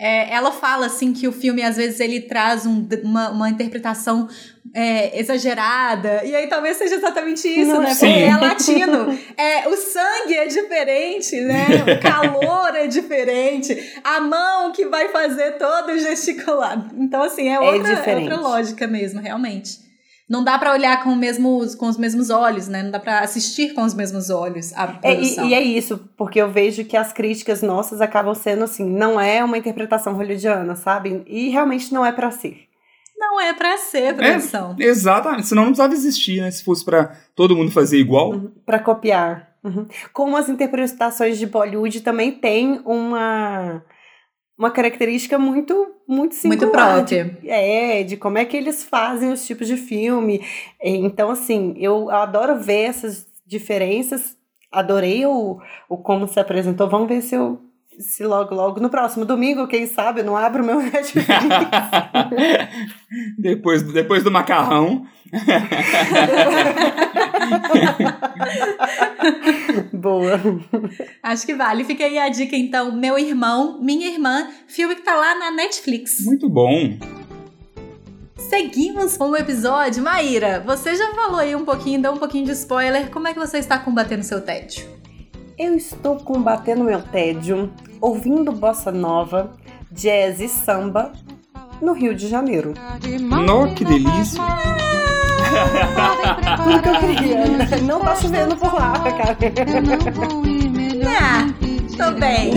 É, 0.00 0.34
ela 0.34 0.50
fala 0.50 0.86
assim 0.86 1.12
que 1.12 1.28
o 1.28 1.32
filme 1.32 1.62
às 1.62 1.76
vezes 1.76 2.00
ele 2.00 2.22
traz 2.22 2.66
um, 2.66 2.88
uma, 3.04 3.30
uma 3.30 3.50
interpretação 3.50 4.26
é, 4.74 5.18
exagerada 5.18 6.24
e 6.24 6.34
aí 6.34 6.46
talvez 6.46 6.76
seja 6.76 6.94
exatamente 6.96 7.48
isso, 7.48 7.72
Não, 7.72 7.82
né? 7.82 7.94
Sim. 7.94 8.06
Porque 8.06 8.22
é 8.22 8.36
latino, 8.36 9.18
é 9.36 9.68
o 9.68 9.76
sangue 9.76 10.36
é 10.36 10.46
diferente, 10.46 11.40
né? 11.40 11.66
O 11.82 12.00
calor 12.00 12.74
é 12.74 12.86
diferente, 12.86 14.00
a 14.04 14.20
mão 14.20 14.72
que 14.72 14.86
vai 14.86 15.08
fazer 15.08 15.52
todo 15.58 15.92
o 15.92 15.98
gesticular. 15.98 16.88
Então 16.96 17.22
assim 17.22 17.48
é, 17.48 17.54
é 17.54 17.60
outra, 17.60 17.92
é 17.92 18.16
outra 18.16 18.36
lógica 18.36 18.86
mesmo, 18.86 19.20
realmente 19.20 19.90
não 20.30 20.44
dá 20.44 20.56
para 20.56 20.72
olhar 20.72 21.02
com, 21.02 21.16
mesmos, 21.16 21.74
com 21.74 21.88
os 21.88 21.98
mesmos 21.98 22.30
olhos, 22.30 22.68
né? 22.68 22.84
Não 22.84 22.92
dá 22.92 23.00
para 23.00 23.18
assistir 23.18 23.74
com 23.74 23.82
os 23.82 23.92
mesmos 23.92 24.30
olhos 24.30 24.72
a 24.76 24.86
produção. 24.86 25.44
É, 25.44 25.48
e, 25.48 25.50
e, 25.50 25.54
é 25.54 25.60
isso, 25.60 26.08
porque 26.16 26.40
eu 26.40 26.48
vejo 26.48 26.84
que 26.84 26.96
as 26.96 27.12
críticas 27.12 27.62
nossas 27.62 28.00
acabam 28.00 28.32
sendo 28.32 28.62
assim, 28.62 28.88
não 28.88 29.20
é 29.20 29.42
uma 29.42 29.58
interpretação 29.58 30.14
hollywoodiana, 30.14 30.76
sabe? 30.76 31.24
E 31.26 31.48
realmente 31.48 31.92
não 31.92 32.06
é 32.06 32.12
para 32.12 32.30
ser. 32.30 32.69
Não 33.20 33.38
é 33.38 33.52
para 33.52 33.76
ser 33.76 34.16
produção. 34.16 34.74
É, 34.80 34.84
exatamente, 34.84 35.46
senão 35.46 35.64
não 35.64 35.70
precisava 35.72 35.92
existir, 35.92 36.40
né? 36.40 36.50
Se 36.50 36.64
fosse 36.64 36.82
para 36.82 37.14
todo 37.36 37.54
mundo 37.54 37.70
fazer 37.70 37.98
igual. 37.98 38.30
Uhum, 38.30 38.50
para 38.64 38.78
copiar. 38.78 39.50
Uhum. 39.62 39.86
Como 40.14 40.38
as 40.38 40.48
interpretações 40.48 41.38
de 41.38 41.44
Bollywood 41.44 42.00
também 42.00 42.32
têm 42.32 42.80
uma 42.82 43.84
uma 44.56 44.70
característica 44.70 45.38
muito 45.38 45.94
muito 46.08 46.34
singular. 46.34 46.60
Muito 46.60 46.72
própria. 46.72 47.24
De, 47.24 47.48
é, 47.48 48.02
de 48.02 48.16
como 48.16 48.38
é 48.38 48.44
que 48.46 48.56
eles 48.56 48.82
fazem 48.82 49.30
os 49.30 49.46
tipos 49.46 49.66
de 49.66 49.76
filme. 49.76 50.42
Então, 50.82 51.30
assim, 51.30 51.74
eu 51.76 52.10
adoro 52.10 52.58
ver 52.58 52.88
essas 52.88 53.26
diferenças. 53.46 54.34
Adorei 54.72 55.26
o, 55.26 55.60
o 55.88 55.98
como 55.98 56.26
se 56.26 56.40
apresentou. 56.40 56.88
Vamos 56.88 57.08
ver 57.08 57.20
se 57.20 57.34
eu 57.34 57.60
se 58.00 58.24
logo, 58.24 58.54
logo 58.54 58.80
no 58.80 58.88
próximo 58.88 59.24
domingo, 59.24 59.68
quem 59.68 59.86
sabe, 59.86 60.20
eu 60.20 60.24
não 60.24 60.36
abro 60.36 60.64
meu 60.64 60.80
Netflix. 60.90 61.28
depois, 63.38 63.82
depois 63.82 64.24
do 64.24 64.30
macarrão. 64.30 65.06
Boa. 69.92 70.40
Acho 71.22 71.46
que 71.46 71.54
vale. 71.54 71.84
Fica 71.84 72.04
aí 72.04 72.18
a 72.18 72.28
dica, 72.28 72.56
então. 72.56 72.92
Meu 72.92 73.18
irmão, 73.18 73.80
minha 73.80 74.08
irmã, 74.08 74.48
filme 74.66 74.96
que 74.96 75.02
tá 75.02 75.14
lá 75.14 75.38
na 75.38 75.50
Netflix. 75.50 76.24
Muito 76.24 76.48
bom. 76.48 76.98
Seguimos 78.36 79.16
com 79.16 79.30
o 79.30 79.36
episódio. 79.36 80.02
Maíra, 80.02 80.60
você 80.66 80.96
já 80.96 81.14
falou 81.14 81.38
aí 81.38 81.54
um 81.54 81.64
pouquinho, 81.64 82.02
deu 82.02 82.12
um 82.12 82.16
pouquinho 82.16 82.46
de 82.46 82.52
spoiler. 82.52 83.10
Como 83.10 83.28
é 83.28 83.32
que 83.32 83.38
você 83.38 83.58
está 83.58 83.78
combatendo 83.78 84.24
seu 84.24 84.40
tédio? 84.40 84.84
Eu 85.56 85.76
estou 85.76 86.16
combatendo 86.16 86.82
meu 86.82 87.02
tédio 87.02 87.70
ouvindo 88.00 88.52
bossa 88.52 88.90
nova, 88.90 89.52
jazz 89.90 90.40
e 90.40 90.48
samba 90.48 91.12
no 91.80 91.92
Rio 91.92 92.14
de 92.14 92.28
Janeiro. 92.28 92.74
Nossa, 93.20 93.74
que 93.74 93.84
delícia! 93.84 94.42
Tudo 96.64 96.82
que 96.82 96.88
eu 96.88 97.00
queria. 97.00 97.82
Não 97.82 98.00
tá 98.00 98.16
chovendo 98.16 98.56
por 98.56 98.72
lá, 98.74 98.92
cara. 98.92 99.36
Ah, 101.06 101.46
tô 101.96 102.12
bem. 102.18 102.52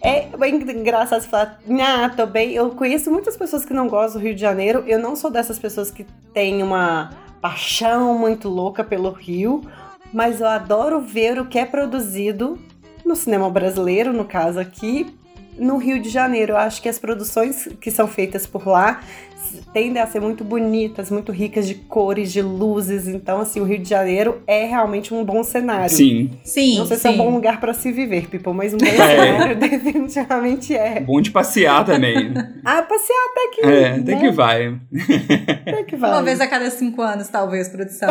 É 0.00 0.28
bem 0.36 0.54
engraçado 0.54 1.22
você 1.22 1.28
falar, 1.28 1.58
ah, 1.80 2.08
tô 2.08 2.26
bem. 2.26 2.52
Eu 2.52 2.70
conheço 2.70 3.10
muitas 3.10 3.36
pessoas 3.36 3.64
que 3.64 3.74
não 3.74 3.88
gostam 3.88 4.20
do 4.20 4.24
Rio 4.24 4.34
de 4.34 4.40
Janeiro. 4.40 4.84
Eu 4.86 4.98
não 4.98 5.16
sou 5.16 5.30
dessas 5.30 5.58
pessoas 5.58 5.90
que 5.90 6.06
têm 6.32 6.62
uma 6.62 7.10
paixão 7.40 8.16
muito 8.16 8.48
louca 8.48 8.84
pelo 8.84 9.10
Rio, 9.10 9.62
mas 10.12 10.40
eu 10.40 10.46
adoro 10.46 11.00
ver 11.00 11.40
o 11.40 11.46
que 11.46 11.58
é 11.58 11.64
produzido 11.64 12.58
no 13.08 13.16
cinema 13.16 13.48
brasileiro, 13.48 14.12
no 14.12 14.24
caso 14.24 14.60
aqui, 14.60 15.06
no 15.58 15.78
Rio 15.78 16.00
de 16.00 16.10
Janeiro. 16.10 16.52
Eu 16.52 16.58
acho 16.58 16.82
que 16.82 16.88
as 16.88 16.98
produções 16.98 17.66
que 17.80 17.90
são 17.90 18.06
feitas 18.06 18.46
por 18.46 18.68
lá 18.68 19.00
tendem 19.72 20.02
a 20.02 20.06
ser 20.06 20.20
muito 20.20 20.44
bonitas, 20.44 21.10
muito 21.10 21.32
ricas 21.32 21.66
de 21.66 21.74
cores, 21.74 22.30
de 22.30 22.42
luzes. 22.42 23.08
Então, 23.08 23.40
assim, 23.40 23.60
o 23.60 23.64
Rio 23.64 23.78
de 23.78 23.88
Janeiro 23.88 24.42
é 24.46 24.66
realmente 24.66 25.14
um 25.14 25.24
bom 25.24 25.42
cenário. 25.42 25.88
Sim. 25.88 26.30
Sim. 26.44 26.78
Não 26.78 26.86
sei 26.86 26.98
sim. 26.98 27.02
se 27.02 27.08
é 27.08 27.10
um 27.12 27.16
bom 27.16 27.30
lugar 27.30 27.58
para 27.58 27.72
se 27.72 27.90
viver, 27.90 28.28
Pipo, 28.28 28.52
mas 28.52 28.74
um 28.74 28.76
bom 28.76 28.84
é. 28.86 28.90
cenário 28.90 29.56
definitivamente 29.58 30.76
é. 30.76 31.00
Bom 31.00 31.18
de 31.22 31.30
passear 31.30 31.84
também. 31.86 32.34
ah, 32.62 32.82
passear 32.82 33.18
até 33.30 33.48
que. 33.54 33.66
É, 33.66 33.88
até 33.92 34.14
né? 34.14 34.20
que 34.20 34.30
vai. 34.30 34.80
até 35.66 35.82
que 35.84 35.96
vai. 35.96 36.10
Uma 36.10 36.22
vez 36.22 36.40
a 36.42 36.46
cada 36.46 36.70
cinco 36.70 37.00
anos, 37.00 37.28
talvez, 37.28 37.68
produção. 37.68 38.10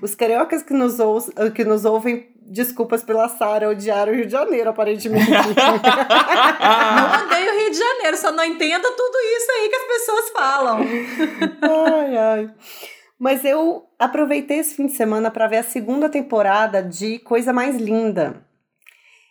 Os 0.00 0.14
cariocas 0.14 0.62
que 0.62 0.72
nos, 0.72 1.00
ou 1.00 1.20
que 1.52 1.64
nos 1.64 1.84
ouvem 1.84 2.28
desculpas 2.50 3.04
pela 3.04 3.28
Sara 3.28 3.70
odiar 3.70 4.08
o 4.08 4.12
Rio 4.12 4.26
de 4.26 4.32
Janeiro, 4.32 4.70
aparentemente. 4.70 5.30
não 5.30 5.38
odeio 7.26 7.52
o 7.52 7.58
Rio 7.60 7.70
de 7.70 7.78
Janeiro, 7.78 8.16
só 8.16 8.32
não 8.32 8.44
entendo 8.44 8.90
tudo 8.90 9.18
isso 9.18 9.52
aí 9.52 9.68
que 9.68 9.76
as 9.76 9.86
pessoas 9.86 10.30
falam. 10.30 10.78
ai, 11.62 12.16
ai. 12.16 12.54
Mas 13.18 13.44
eu 13.44 13.86
aproveitei 13.98 14.58
esse 14.58 14.74
fim 14.74 14.86
de 14.86 14.92
semana 14.92 15.30
para 15.30 15.46
ver 15.46 15.58
a 15.58 15.62
segunda 15.62 16.08
temporada 16.08 16.82
de 16.82 17.20
Coisa 17.20 17.52
Mais 17.52 17.76
Linda. 17.76 18.44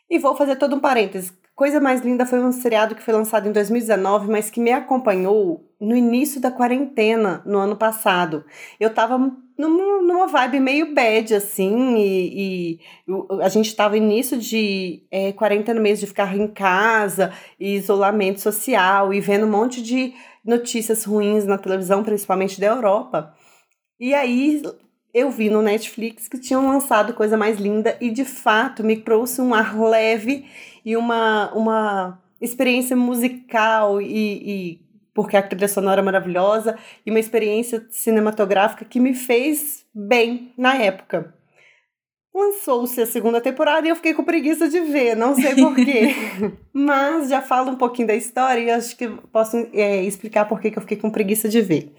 E 0.10 0.18
vou 0.18 0.36
fazer 0.36 0.56
todo 0.56 0.76
um 0.76 0.80
parênteses. 0.80 1.34
Coisa 1.60 1.82
Mais 1.82 2.00
Linda 2.00 2.25
foi 2.25 2.39
um 2.39 2.54
seriado 2.54 2.96
que 2.96 3.04
foi 3.04 3.13
lançado 3.13 3.50
em 3.50 3.51
2019, 3.51 4.32
mas 4.32 4.50
que 4.50 4.62
me 4.62 4.72
acompanhou 4.72 5.70
no 5.78 5.94
início 5.94 6.39
da 6.39 6.50
quarentena, 6.50 7.44
no 7.46 7.58
ano 7.58 7.75
passado. 7.75 8.46
Eu 8.80 8.94
tava 8.94 9.18
numa, 9.58 10.25
vibe 10.25 10.62
meio 10.62 10.96
bad, 10.96 11.36
assim, 11.36 11.98
e, 11.98 12.80
e 12.80 12.80
a 13.42 13.50
gente 13.50 13.75
tava 13.75 13.98
início 13.98 14.38
de 14.38 15.04
é, 15.12 15.34
quarentena 15.34 15.82
mesmo, 15.82 16.06
de 16.06 16.08
ficar 16.08 16.34
em 16.34 16.48
casa, 16.48 17.34
e 17.60 17.75
isolamento 17.75 18.39
social, 18.39 19.13
e 19.13 19.20
vendo 19.20 19.46
um 19.46 19.51
monte 19.51 19.82
de 19.82 20.13
notícias 20.46 21.04
ruins 21.04 21.44
na 21.44 21.58
televisão, 21.58 22.06
principalmente 22.06 22.58
da 22.58 22.68
Europa. 22.68 23.36
E 24.00 24.13
aí 24.13 24.62
eu 25.13 25.30
vi 25.32 25.50
no 25.50 25.62
Netflix 25.62 26.28
que 26.28 26.39
tinham 26.39 26.68
lançado 26.68 27.13
coisa 27.13 27.36
mais 27.36 27.60
linda 27.60 27.98
e 28.00 28.12
de 28.12 28.24
fato 28.24 28.84
me 28.84 28.96
trouxe 28.96 29.42
um 29.42 29.54
ar 29.54 29.78
leve 29.78 30.46
e 30.86 30.95
uma, 30.95 31.51
uma 31.53 32.21
experiência 32.41 32.95
musical 32.95 34.01
e, 34.01 34.05
e 34.07 34.89
porque 35.13 35.36
a 35.36 35.43
trilha 35.43 35.67
sonora 35.67 36.01
é 36.01 36.03
maravilhosa 36.03 36.77
e 37.05 37.09
uma 37.09 37.19
experiência 37.19 37.86
cinematográfica 37.89 38.86
que 38.86 39.00
me 39.00 39.13
fez 39.13 39.86
bem 39.93 40.53
na 40.57 40.75
época. 40.75 41.33
Lançou-se 42.33 43.01
a 43.01 43.05
segunda 43.05 43.41
temporada 43.41 43.86
e 43.86 43.89
eu 43.89 43.95
fiquei 43.95 44.13
com 44.13 44.24
preguiça 44.24 44.69
de 44.69 44.79
ver, 44.79 45.15
não 45.15 45.36
sei 45.36 45.55
porquê. 45.55 46.15
Mas 46.71 47.27
já 47.27 47.41
falo 47.41 47.71
um 47.71 47.75
pouquinho 47.75 48.07
da 48.07 48.15
história 48.15 48.62
e 48.62 48.71
acho 48.71 48.95
que 48.95 49.09
posso 49.31 49.57
é, 49.74 50.03
explicar 50.03 50.45
por 50.45 50.62
que 50.62 50.67
eu 50.67 50.81
fiquei 50.81 50.95
com 50.95 51.09
preguiça 51.09 51.50
de 51.50 51.59
ver. 51.59 51.93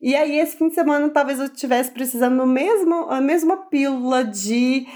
E 0.00 0.14
aí, 0.14 0.38
esse 0.38 0.58
fim 0.58 0.68
de 0.68 0.74
semana, 0.74 1.08
talvez 1.08 1.38
eu 1.38 1.46
estivesse 1.46 1.90
precisando 1.90 2.36
do 2.36 2.46
mesmo, 2.46 3.08
a 3.08 3.20
mesma 3.20 3.56
pílula 3.68 4.24
de 4.24 4.86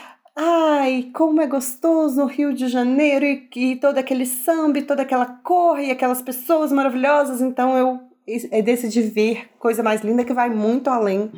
Ai, 0.41 1.11
como 1.13 1.41
é 1.41 1.49
gostoso 1.49 2.21
no 2.21 2.27
Rio 2.27 2.55
de 2.55 2.69
Janeiro 2.69 3.25
e, 3.25 3.49
e 3.57 3.75
todo 3.75 3.99
aquele 3.99 4.25
samba, 4.25 4.79
e 4.79 4.83
toda 4.83 5.03
aquela 5.03 5.27
cor 5.27 5.81
e 5.81 5.91
aquelas 5.91 6.23
pessoas 6.23 6.71
maravilhosas. 6.71 7.41
Então 7.41 7.77
eu 7.77 8.63
decidi 8.63 9.03
ver 9.03 9.51
coisa 9.59 9.83
mais 9.83 10.03
linda 10.03 10.25
que 10.25 10.33
vai 10.33 10.49
muito 10.49 10.91
além 10.91 11.33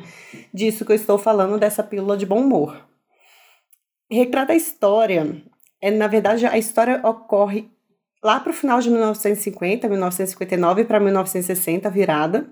disso 0.53 0.85
que 0.85 0.91
eu 0.91 0.95
estou 0.95 1.17
falando, 1.17 1.57
dessa 1.57 1.81
pílula 1.81 2.15
de 2.15 2.27
bom 2.27 2.41
humor. 2.41 2.87
Retrata 4.07 4.53
a 4.53 4.55
história. 4.55 5.43
É, 5.81 5.89
na 5.89 6.05
verdade, 6.05 6.45
a 6.45 6.59
história 6.59 7.01
ocorre 7.03 7.71
lá 8.23 8.39
para 8.39 8.51
o 8.51 8.53
final 8.53 8.79
de 8.81 8.91
1950, 8.91 9.89
1959 9.89 10.85
para 10.85 10.99
1960, 10.99 11.89
virada. 11.89 12.47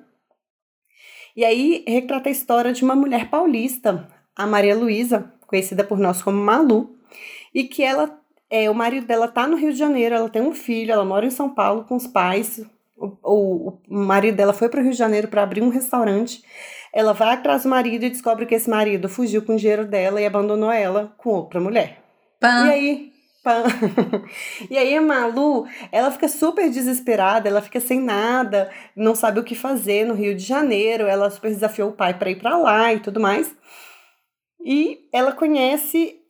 E 1.36 1.46
aí 1.46 1.86
retrata 1.88 2.27
a 2.27 2.32
história 2.32 2.74
de 2.74 2.84
uma 2.84 2.96
mulher 2.96 3.29
paulista, 3.29 4.08
a 4.36 4.48
Maria 4.48 4.75
Luísa, 4.75 5.32
conhecida 5.50 5.84
por 5.84 5.98
nós 5.98 6.22
como 6.22 6.38
Malu, 6.38 6.96
e 7.53 7.63
que 7.63 7.84
ela 7.84 8.20
é, 8.50 8.70
o 8.70 8.74
marido 8.74 9.06
dela 9.06 9.27
tá 9.27 9.48
no 9.48 9.56
Rio 9.56 9.72
de 9.72 9.77
Janeiro, 9.77 10.15
ela 10.15 10.29
tem 10.29 10.41
um 10.41 10.53
filho, 10.53 10.91
ela 10.91 11.06
mora 11.06 11.25
em 11.25 11.29
São 11.29 11.50
Paulo 11.53 11.84
com 11.84 11.96
os 11.96 12.08
pais. 12.08 12.65
O, 12.98 13.08
o, 13.24 13.79
o 13.88 13.96
marido 13.96 14.36
dela 14.36 14.53
foi 14.53 14.68
para 14.70 14.79
o 14.79 14.84
Rio 14.84 14.91
de 14.91 14.98
Janeiro 14.98 15.27
para 15.27 15.44
abrir 15.44 15.62
um 15.62 15.70
restaurante. 15.70 16.44
Ela 16.91 17.13
vai 17.13 17.34
atrás 17.34 17.63
do 17.63 17.70
marido 17.70 18.03
e 18.03 18.10
descobre 18.10 18.46
que 18.46 18.56
esse 18.56 18.70
marido 18.70 19.08
fugiu 19.08 19.44
com 19.44 19.53
o 19.53 19.58
dinheiro 19.58 19.86
dela 19.86 20.20
e 20.20 20.25
abandonou 20.25 20.72
ela 20.72 21.13
com 21.18 21.29
outra 21.29 21.60
mulher. 21.60 22.01
Pã. 22.39 22.65
E 22.65 22.72
aí, 22.72 23.12
e 24.70 24.77
aí 24.77 24.96
a 24.96 25.01
Malu, 25.01 25.68
ela 25.91 26.12
fica 26.12 26.27
super 26.27 26.70
desesperada, 26.70 27.48
ela 27.48 27.62
fica 27.62 27.79
sem 27.79 28.01
nada, 28.01 28.70
não 28.96 29.13
sabe 29.13 29.39
o 29.39 29.44
que 29.44 29.56
fazer 29.56 30.06
no 30.06 30.13
Rio 30.13 30.36
de 30.36 30.44
Janeiro, 30.44 31.06
ela 31.06 31.29
super 31.29 31.50
desafiou 31.50 31.89
o 31.89 31.94
pai 31.94 32.18
para 32.18 32.32
ir 32.32 32.38
para 32.38 32.58
lá 32.58 32.94
e 32.94 33.00
tudo 33.00 33.20
mais. 33.20 33.56
E 34.71 35.09
ela 35.11 35.31
conhece 35.31 36.21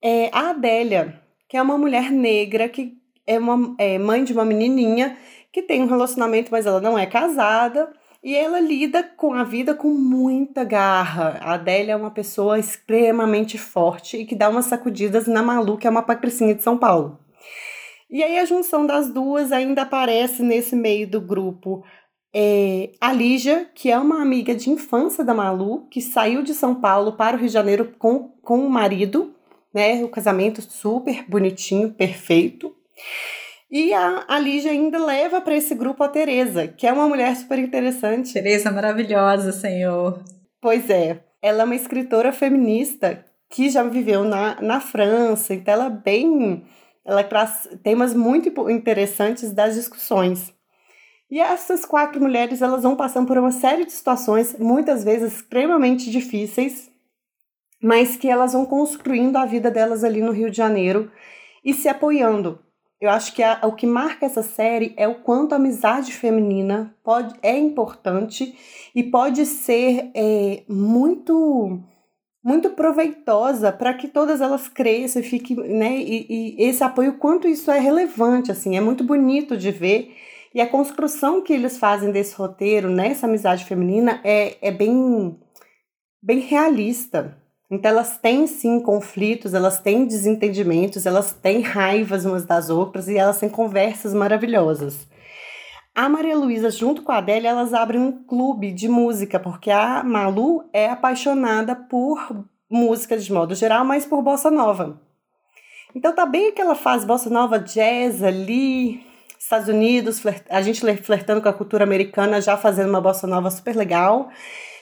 é, 0.00 0.30
a 0.32 0.50
Adélia, 0.50 1.20
que 1.48 1.56
é 1.56 1.62
uma 1.62 1.76
mulher 1.76 2.12
negra 2.12 2.68
que 2.68 2.92
é 3.26 3.36
uma 3.36 3.74
é, 3.76 3.98
mãe 3.98 4.22
de 4.22 4.32
uma 4.32 4.44
menininha 4.44 5.18
que 5.52 5.62
tem 5.62 5.82
um 5.82 5.88
relacionamento, 5.88 6.52
mas 6.52 6.64
ela 6.64 6.80
não 6.80 6.96
é 6.96 7.06
casada. 7.06 7.92
E 8.22 8.36
ela 8.36 8.60
lida 8.60 9.02
com 9.02 9.34
a 9.34 9.42
vida 9.42 9.74
com 9.74 9.88
muita 9.88 10.62
garra. 10.62 11.40
A 11.42 11.54
Adélia 11.54 11.94
é 11.94 11.96
uma 11.96 12.12
pessoa 12.12 12.56
extremamente 12.56 13.58
forte 13.58 14.16
e 14.16 14.24
que 14.24 14.36
dá 14.36 14.48
umas 14.48 14.66
sacudidas 14.66 15.26
na 15.26 15.42
Malu, 15.42 15.76
que 15.76 15.86
é 15.88 15.90
uma 15.90 16.02
patricinha 16.02 16.54
de 16.54 16.62
São 16.62 16.78
Paulo. 16.78 17.18
E 18.08 18.22
aí 18.22 18.38
a 18.38 18.44
junção 18.44 18.86
das 18.86 19.12
duas 19.12 19.50
ainda 19.50 19.82
aparece 19.82 20.42
nesse 20.44 20.76
meio 20.76 21.10
do 21.10 21.20
grupo 21.20 21.84
é, 22.34 22.90
a 23.00 23.12
Lígia, 23.12 23.70
que 23.74 23.90
é 23.90 23.98
uma 23.98 24.20
amiga 24.20 24.54
de 24.54 24.70
infância 24.70 25.24
da 25.24 25.34
Malu, 25.34 25.86
que 25.90 26.00
saiu 26.00 26.42
de 26.42 26.54
São 26.54 26.74
Paulo 26.74 27.12
para 27.12 27.36
o 27.36 27.38
Rio 27.38 27.48
de 27.48 27.52
Janeiro 27.52 27.94
com, 27.98 28.30
com 28.42 28.66
o 28.66 28.70
marido, 28.70 29.34
né? 29.72 30.04
O 30.04 30.08
casamento 30.08 30.60
super 30.62 31.24
bonitinho, 31.28 31.92
perfeito. 31.92 32.74
E 33.70 33.92
a, 33.92 34.24
a 34.28 34.38
Lígia 34.38 34.70
ainda 34.70 35.04
leva 35.04 35.40
para 35.40 35.54
esse 35.54 35.74
grupo 35.74 36.02
a 36.02 36.08
Teresa, 36.08 36.68
que 36.68 36.86
é 36.86 36.92
uma 36.92 37.08
mulher 37.08 37.34
super 37.36 37.58
interessante. 37.58 38.32
Teresa 38.32 38.70
maravilhosa, 38.70 39.52
senhor. 39.52 40.22
Pois 40.60 40.88
é. 40.88 41.22
Ela 41.40 41.62
é 41.62 41.64
uma 41.64 41.76
escritora 41.76 42.32
feminista 42.32 43.24
que 43.50 43.70
já 43.70 43.82
viveu 43.82 44.24
na, 44.24 44.60
na 44.60 44.80
França, 44.80 45.54
então 45.54 45.72
ela 45.72 45.86
é 45.86 45.90
bem. 45.90 46.64
Ela 47.04 47.22
traz 47.22 47.68
temas 47.82 48.14
muito 48.14 48.48
interessantes 48.70 49.52
das 49.52 49.74
discussões. 49.74 50.52
E 51.30 51.40
essas 51.40 51.84
quatro 51.84 52.20
mulheres 52.20 52.62
elas 52.62 52.82
vão 52.82 52.96
passando 52.96 53.26
por 53.26 53.36
uma 53.36 53.52
série 53.52 53.84
de 53.84 53.92
situações, 53.92 54.56
muitas 54.58 55.04
vezes 55.04 55.34
extremamente 55.34 56.10
difíceis, 56.10 56.90
mas 57.82 58.16
que 58.16 58.28
elas 58.28 58.54
vão 58.54 58.64
construindo 58.64 59.36
a 59.36 59.44
vida 59.44 59.70
delas 59.70 60.02
ali 60.02 60.22
no 60.22 60.32
Rio 60.32 60.50
de 60.50 60.56
Janeiro 60.56 61.10
e 61.64 61.74
se 61.74 61.88
apoiando. 61.88 62.58
Eu 63.00 63.10
acho 63.10 63.32
que 63.32 63.42
a, 63.42 63.60
o 63.62 63.72
que 63.72 63.86
marca 63.86 64.26
essa 64.26 64.42
série 64.42 64.92
é 64.96 65.06
o 65.06 65.16
quanto 65.16 65.52
a 65.52 65.56
amizade 65.56 66.12
feminina 66.12 66.96
pode, 67.04 67.34
é 67.42 67.56
importante 67.56 68.56
e 68.94 69.04
pode 69.04 69.46
ser 69.46 70.10
é, 70.14 70.62
muito 70.68 71.80
muito 72.42 72.70
proveitosa 72.70 73.70
para 73.70 73.92
que 73.92 74.08
todas 74.08 74.40
elas 74.40 74.68
cresçam 74.68 75.20
e 75.20 75.24
fiquem, 75.24 75.56
né? 75.56 75.98
E, 75.98 76.56
e 76.58 76.64
esse 76.64 76.82
apoio, 76.82 77.18
quanto 77.18 77.46
isso 77.46 77.70
é 77.70 77.78
relevante, 77.78 78.50
assim, 78.50 78.76
é 78.76 78.80
muito 78.80 79.04
bonito 79.04 79.56
de 79.56 79.70
ver. 79.70 80.16
E 80.54 80.60
a 80.60 80.66
construção 80.66 81.42
que 81.42 81.52
eles 81.52 81.78
fazem 81.78 82.10
desse 82.10 82.34
roteiro, 82.34 82.90
nessa 82.90 83.26
amizade 83.26 83.64
feminina, 83.64 84.20
é, 84.24 84.56
é 84.66 84.70
bem, 84.70 85.38
bem 86.22 86.40
realista. 86.40 87.36
Então 87.70 87.90
elas 87.90 88.16
têm 88.16 88.46
sim 88.46 88.80
conflitos, 88.80 89.52
elas 89.52 89.78
têm 89.78 90.06
desentendimentos, 90.06 91.04
elas 91.04 91.32
têm 91.32 91.60
raivas 91.60 92.24
umas 92.24 92.46
das 92.46 92.70
outras 92.70 93.08
e 93.08 93.16
elas 93.18 93.38
têm 93.38 93.48
conversas 93.48 94.14
maravilhosas. 94.14 95.06
A 95.94 96.08
Maria 96.08 96.36
Luísa, 96.36 96.70
junto 96.70 97.02
com 97.02 97.12
a 97.12 97.18
Adélia, 97.18 97.50
elas 97.50 97.74
abrem 97.74 98.00
um 98.00 98.24
clube 98.24 98.70
de 98.72 98.88
música, 98.88 99.38
porque 99.38 99.70
a 99.70 100.02
Malu 100.04 100.64
é 100.72 100.88
apaixonada 100.88 101.74
por 101.74 102.46
música 102.70 103.18
de 103.18 103.32
modo 103.32 103.54
geral, 103.54 103.84
mas 103.84 104.06
por 104.06 104.22
bossa 104.22 104.50
nova. 104.50 105.00
Então 105.94 106.14
tá 106.14 106.24
bem 106.24 106.48
aquela 106.48 106.74
fase 106.74 107.04
bossa 107.04 107.28
nova, 107.28 107.58
jazz 107.58 108.22
ali, 108.22 109.04
Estados 109.38 109.68
Unidos, 109.68 110.20
a 110.48 110.60
gente 110.60 110.80
flertando 110.96 111.40
com 111.40 111.48
a 111.48 111.52
cultura 111.52 111.84
americana, 111.84 112.40
já 112.40 112.56
fazendo 112.56 112.88
uma 112.88 113.00
bossa 113.00 113.26
nova 113.26 113.50
super 113.50 113.76
legal. 113.76 114.28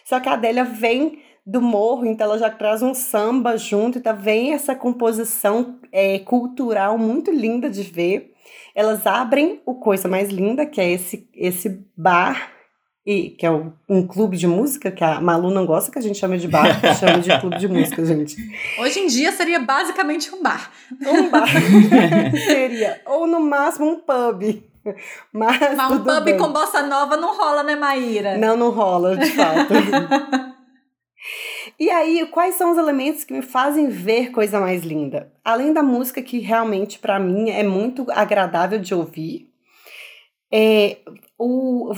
Só 0.04 0.18
que 0.20 0.28
a 0.28 0.32
Adélia 0.32 0.64
vem 0.64 1.22
do 1.44 1.60
morro, 1.60 2.06
então 2.06 2.26
ela 2.26 2.38
já 2.38 2.50
traz 2.50 2.82
um 2.82 2.92
samba 2.94 3.56
junto, 3.56 3.98
então 3.98 4.16
vem 4.16 4.52
essa 4.52 4.74
composição 4.74 5.78
é, 5.92 6.18
cultural 6.18 6.98
muito 6.98 7.30
linda 7.30 7.70
de 7.70 7.82
ver. 7.82 8.32
Elas 8.74 9.06
abrem 9.06 9.60
o 9.64 9.74
Coisa 9.76 10.08
Mais 10.08 10.28
Linda, 10.28 10.66
que 10.66 10.80
é 10.80 10.90
esse, 10.90 11.28
esse 11.34 11.84
bar, 11.96 12.55
e, 13.06 13.30
que 13.30 13.46
é 13.46 13.50
um, 13.50 13.72
um 13.88 14.04
clube 14.04 14.36
de 14.36 14.48
música, 14.48 14.90
que 14.90 15.04
a 15.04 15.20
Malu 15.20 15.52
não 15.52 15.64
gosta 15.64 15.92
que 15.92 15.98
a 15.98 16.02
gente 16.02 16.18
chame 16.18 16.38
de 16.38 16.48
bar, 16.48 16.66
chama 16.98 17.20
de 17.20 17.38
clube 17.38 17.56
de 17.56 17.68
música, 17.68 18.04
gente. 18.04 18.36
Hoje 18.80 18.98
em 18.98 19.06
dia 19.06 19.30
seria 19.30 19.60
basicamente 19.60 20.34
um 20.34 20.42
bar. 20.42 20.72
Um 21.06 21.30
bar. 21.30 21.46
seria. 22.44 23.00
Ou 23.06 23.28
no 23.28 23.38
máximo 23.38 23.86
um 23.86 24.00
pub. 24.00 24.60
Mas, 25.32 25.76
Mas 25.76 25.92
um 25.92 26.02
pub 26.02 26.24
bem. 26.24 26.36
com 26.36 26.52
bossa 26.52 26.82
nova 26.82 27.16
não 27.16 27.36
rola, 27.36 27.62
né, 27.62 27.76
Maíra? 27.76 28.36
Não, 28.36 28.56
não 28.56 28.70
rola, 28.70 29.16
de 29.16 29.30
fato. 29.30 29.72
E 31.78 31.90
aí, 31.90 32.26
quais 32.30 32.54
são 32.54 32.72
os 32.72 32.78
elementos 32.78 33.22
que 33.22 33.34
me 33.34 33.42
fazem 33.42 33.88
ver 33.88 34.30
coisa 34.30 34.58
mais 34.58 34.82
linda? 34.82 35.30
Além 35.44 35.74
da 35.74 35.82
música, 35.82 36.22
que 36.22 36.38
realmente 36.38 36.98
para 36.98 37.18
mim 37.18 37.50
é 37.50 37.62
muito 37.62 38.06
agradável 38.10 38.78
de 38.78 38.94
ouvir, 38.94 39.50
é, 40.50 40.98
o, 41.38 41.92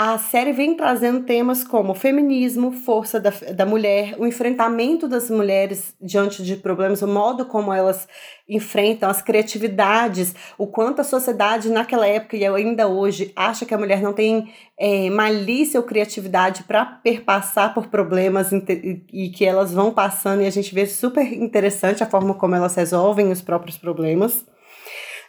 a 0.00 0.16
série 0.16 0.52
vem 0.52 0.76
trazendo 0.76 1.24
temas 1.24 1.64
como 1.64 1.92
feminismo, 1.92 2.70
força 2.70 3.18
da, 3.18 3.30
da 3.52 3.66
mulher, 3.66 4.14
o 4.16 4.24
enfrentamento 4.24 5.08
das 5.08 5.28
mulheres 5.28 5.92
diante 6.00 6.40
de 6.44 6.54
problemas, 6.54 7.02
o 7.02 7.08
modo 7.08 7.44
como 7.44 7.72
elas 7.72 8.06
enfrentam 8.48 9.10
as 9.10 9.20
criatividades, 9.20 10.36
o 10.56 10.68
quanto 10.68 11.00
a 11.00 11.04
sociedade 11.04 11.68
naquela 11.68 12.06
época 12.06 12.36
e 12.36 12.46
ainda 12.46 12.86
hoje 12.86 13.32
acha 13.34 13.66
que 13.66 13.74
a 13.74 13.78
mulher 13.78 14.00
não 14.00 14.12
tem 14.12 14.54
é, 14.78 15.10
malícia 15.10 15.80
ou 15.80 15.84
criatividade 15.84 16.62
para 16.62 16.86
perpassar 16.86 17.74
por 17.74 17.88
problemas 17.88 18.52
e 18.52 19.30
que 19.30 19.44
elas 19.44 19.72
vão 19.72 19.90
passando 19.90 20.42
e 20.42 20.46
a 20.46 20.50
gente 20.50 20.72
vê 20.72 20.86
super 20.86 21.24
interessante 21.32 22.04
a 22.04 22.06
forma 22.06 22.34
como 22.34 22.54
elas 22.54 22.76
resolvem 22.76 23.32
os 23.32 23.42
próprios 23.42 23.76
problemas. 23.76 24.46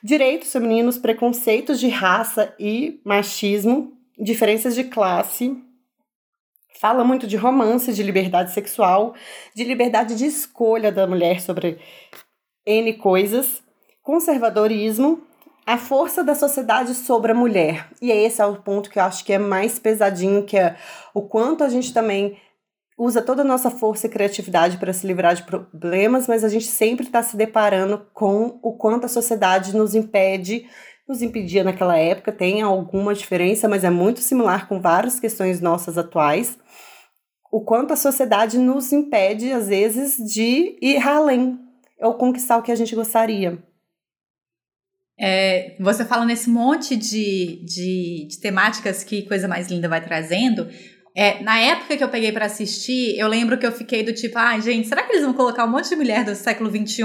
direitos 0.03 0.51
femininos, 0.51 0.99
preconceitos 0.99 1.79
de 1.79 1.89
raça 1.89 2.53
e 2.59 3.01
machismo, 3.03 3.97
diferenças 4.19 4.75
de 4.75 4.83
classe. 4.83 5.57
Fala 6.79 7.03
muito 7.03 7.27
de 7.27 7.35
romance, 7.35 7.93
de 7.93 8.03
liberdade 8.03 8.51
sexual, 8.51 9.13
de 9.55 9.63
liberdade 9.63 10.15
de 10.15 10.25
escolha 10.25 10.91
da 10.91 11.07
mulher 11.07 11.41
sobre 11.41 11.79
N 12.65 12.93
coisas, 12.93 13.61
conservadorismo, 14.01 15.21
a 15.65 15.77
força 15.77 16.23
da 16.23 16.35
sociedade 16.35 16.95
sobre 16.95 17.31
a 17.31 17.35
mulher. 17.35 17.89
E 18.01 18.11
esse 18.11 18.41
é 18.41 18.45
o 18.45 18.61
ponto 18.61 18.89
que 18.89 18.97
eu 18.97 19.03
acho 19.03 19.23
que 19.23 19.33
é 19.33 19.37
mais 19.37 19.77
pesadinho, 19.77 20.43
que 20.43 20.57
é 20.57 20.75
o 21.13 21.21
quanto 21.21 21.63
a 21.63 21.69
gente 21.69 21.93
também 21.93 22.37
usa 22.97 23.21
toda 23.21 23.43
a 23.43 23.45
nossa 23.45 23.71
força 23.71 24.07
e 24.07 24.09
criatividade 24.09 24.77
para 24.77 24.91
se 24.91 25.07
livrar 25.07 25.33
de 25.33 25.43
problemas, 25.43 26.27
mas 26.27 26.43
a 26.43 26.49
gente 26.49 26.65
sempre 26.65 27.05
está 27.05 27.23
se 27.23 27.37
deparando 27.37 28.05
com 28.13 28.59
o 28.61 28.73
quanto 28.73 29.05
a 29.05 29.09
sociedade 29.09 29.75
nos 29.75 29.95
impede, 29.95 30.67
nos 31.09 31.23
impedia 31.23 31.63
naquela 31.63 31.97
época, 31.97 32.31
tem 32.31 32.61
alguma 32.61 33.15
diferença, 33.15 33.67
mas 33.67 33.83
é 33.83 33.89
muito 33.89 34.19
similar 34.19 34.67
com 34.67 34.79
várias 34.79 35.19
questões 35.19 35.59
nossas 35.59 35.97
atuais. 35.97 36.55
O 37.51 37.61
quanto 37.61 37.91
a 37.91 37.97
sociedade 37.97 38.59
nos 38.59 38.93
impede, 38.93 39.51
às 39.51 39.67
vezes, 39.67 40.17
de 40.17 40.77
ir 40.79 40.97
além 41.05 41.59
ou 41.99 42.13
conquistar 42.13 42.57
o 42.57 42.61
que 42.61 42.71
a 42.71 42.75
gente 42.75 42.93
gostaria. 42.93 43.57
É, 45.19 45.75
você 45.79 46.05
fala 46.05 46.23
nesse 46.25 46.47
monte 46.47 46.95
de, 46.95 47.65
de, 47.65 48.27
de 48.29 48.39
temáticas 48.39 49.03
que 49.03 49.23
Coisa 49.23 49.47
Mais 49.47 49.67
Linda 49.67 49.89
vai 49.89 50.01
trazendo, 50.01 50.69
é, 51.19 51.43
na 51.43 51.59
época 51.59 51.97
que 51.97 52.03
eu 52.03 52.07
peguei 52.07 52.31
para 52.31 52.45
assistir, 52.45 53.19
eu 53.19 53.27
lembro 53.27 53.57
que 53.57 53.67
eu 53.67 53.73
fiquei 53.73 54.03
do 54.03 54.13
tipo, 54.13 54.39
ah, 54.39 54.57
gente, 54.57 54.87
será 54.87 55.03
que 55.03 55.11
eles 55.11 55.25
vão 55.25 55.33
colocar 55.33 55.65
um 55.65 55.69
monte 55.69 55.89
de 55.89 55.95
mulher 55.97 56.23
do 56.23 56.33
século 56.33 56.71
XXI 56.71 57.03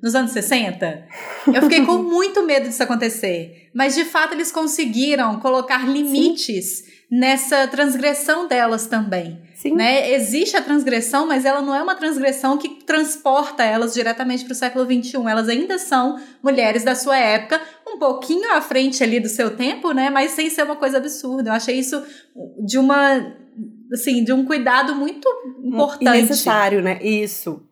nos 0.00 0.14
anos 0.14 0.30
60? 0.30 1.08
Eu 1.52 1.62
fiquei 1.62 1.84
com 1.84 1.98
muito 1.98 2.40
medo 2.44 2.68
disso 2.68 2.84
acontecer. 2.84 3.68
Mas 3.74 3.96
de 3.96 4.04
fato 4.04 4.34
eles 4.34 4.52
conseguiram 4.52 5.40
colocar 5.40 5.88
limites 5.88 6.66
Sim. 6.66 6.84
nessa 7.10 7.66
transgressão 7.66 8.46
delas 8.46 8.86
também. 8.86 9.42
Sim. 9.56 9.74
Né? 9.74 10.12
Existe 10.12 10.56
a 10.56 10.62
transgressão, 10.62 11.26
mas 11.26 11.44
ela 11.44 11.60
não 11.60 11.74
é 11.74 11.82
uma 11.82 11.96
transgressão 11.96 12.56
que 12.58 12.84
transporta 12.84 13.64
elas 13.64 13.92
diretamente 13.92 14.44
para 14.44 14.52
o 14.52 14.56
século 14.56 14.84
XXI. 14.84 15.16
Elas 15.28 15.48
ainda 15.48 15.78
são 15.78 16.16
mulheres 16.40 16.84
da 16.84 16.94
sua 16.94 17.18
época, 17.18 17.60
um 17.84 17.98
pouquinho 17.98 18.52
à 18.52 18.60
frente 18.60 19.02
ali 19.02 19.18
do 19.18 19.28
seu 19.28 19.56
tempo, 19.56 19.90
né? 19.90 20.10
Mas 20.10 20.30
sem 20.30 20.48
ser 20.48 20.62
uma 20.62 20.76
coisa 20.76 20.98
absurda. 20.98 21.50
Eu 21.50 21.54
achei 21.54 21.76
isso 21.76 22.00
de 22.64 22.78
uma 22.78 23.47
assim, 23.92 24.24
de 24.24 24.32
um 24.32 24.44
cuidado 24.44 24.94
muito 24.94 25.28
importante. 25.62 26.18
E 26.18 26.22
necessário, 26.22 26.82
né? 26.82 26.98
Isso. 27.02 27.62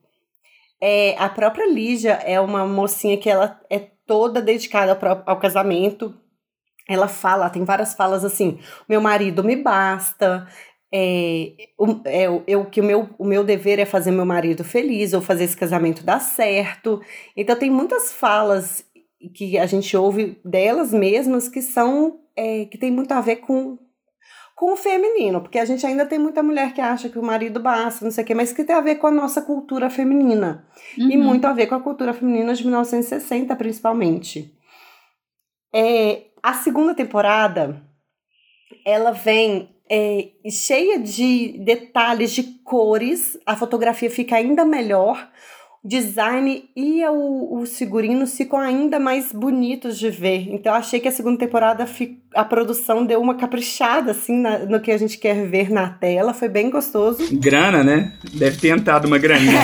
É, 0.80 1.16
a 1.18 1.28
própria 1.28 1.66
Lígia 1.66 2.12
é 2.24 2.40
uma 2.40 2.66
mocinha 2.66 3.16
que 3.16 3.30
ela 3.30 3.60
é 3.70 3.78
toda 3.78 4.42
dedicada 4.42 4.98
ao, 5.00 5.22
ao 5.26 5.38
casamento. 5.38 6.14
Ela 6.88 7.08
fala, 7.08 7.50
tem 7.50 7.64
várias 7.64 7.94
falas 7.94 8.24
assim: 8.24 8.58
meu 8.88 9.00
marido 9.00 9.42
me 9.42 9.56
basta, 9.56 10.46
é, 10.92 11.52
o, 11.78 12.00
é, 12.04 12.26
eu, 12.46 12.64
que 12.66 12.80
o 12.80 12.84
meu, 12.84 13.10
o 13.18 13.24
meu 13.24 13.42
dever 13.42 13.78
é 13.78 13.84
fazer 13.84 14.10
meu 14.10 14.24
marido 14.24 14.62
feliz 14.62 15.12
ou 15.12 15.20
fazer 15.20 15.44
esse 15.44 15.56
casamento 15.56 16.04
dar 16.04 16.20
certo. 16.20 17.00
Então 17.36 17.56
tem 17.56 17.70
muitas 17.70 18.12
falas 18.12 18.84
que 19.34 19.58
a 19.58 19.66
gente 19.66 19.96
ouve 19.96 20.38
delas 20.44 20.92
mesmas 20.92 21.48
que 21.48 21.60
são 21.60 22.20
é, 22.36 22.66
que 22.66 22.78
tem 22.78 22.90
muito 22.90 23.12
a 23.12 23.20
ver 23.20 23.36
com 23.36 23.78
com 24.56 24.72
o 24.72 24.76
feminino, 24.76 25.42
porque 25.42 25.58
a 25.58 25.66
gente 25.66 25.84
ainda 25.86 26.06
tem 26.06 26.18
muita 26.18 26.42
mulher 26.42 26.72
que 26.72 26.80
acha 26.80 27.10
que 27.10 27.18
o 27.18 27.22
marido 27.22 27.60
basta, 27.60 28.02
não 28.02 28.10
sei 28.10 28.24
o 28.24 28.26
quê, 28.26 28.34
mas 28.34 28.54
que 28.54 28.64
tem 28.64 28.74
a 28.74 28.80
ver 28.80 28.94
com 28.94 29.06
a 29.06 29.10
nossa 29.10 29.42
cultura 29.42 29.90
feminina. 29.90 30.66
Uhum. 30.96 31.10
E 31.10 31.16
muito 31.18 31.44
a 31.44 31.52
ver 31.52 31.66
com 31.66 31.74
a 31.74 31.80
cultura 31.80 32.14
feminina 32.14 32.54
de 32.54 32.64
1960, 32.64 33.54
principalmente. 33.54 34.56
É, 35.74 36.22
a 36.42 36.54
segunda 36.54 36.94
temporada, 36.94 37.82
ela 38.82 39.10
vem 39.10 39.76
é, 39.90 40.30
cheia 40.50 40.98
de 40.98 41.58
detalhes, 41.58 42.32
de 42.32 42.42
cores, 42.64 43.38
a 43.44 43.54
fotografia 43.54 44.10
fica 44.10 44.36
ainda 44.36 44.64
melhor, 44.64 45.30
design 45.86 46.68
e 46.74 47.04
o, 47.06 47.60
os 47.60 47.78
figurinos 47.78 48.36
ficam 48.36 48.58
ainda 48.58 48.98
mais 48.98 49.32
bonitos 49.32 49.98
de 49.98 50.10
ver. 50.10 50.48
Então 50.52 50.72
eu 50.72 50.78
achei 50.78 50.98
que 50.98 51.06
a 51.06 51.12
segunda 51.12 51.38
temporada 51.38 51.86
a 52.34 52.44
produção 52.44 53.06
deu 53.06 53.20
uma 53.20 53.36
caprichada 53.36 54.10
assim 54.10 54.36
na, 54.38 54.58
no 54.60 54.80
que 54.80 54.90
a 54.90 54.98
gente 54.98 55.16
quer 55.16 55.46
ver 55.46 55.70
na 55.70 55.88
tela, 55.88 56.34
foi 56.34 56.48
bem 56.48 56.70
gostoso. 56.70 57.24
Grana, 57.38 57.84
né? 57.84 58.12
Deve 58.34 58.58
ter 58.58 58.68
entrado 58.68 59.06
uma 59.06 59.18
graninha. 59.18 59.60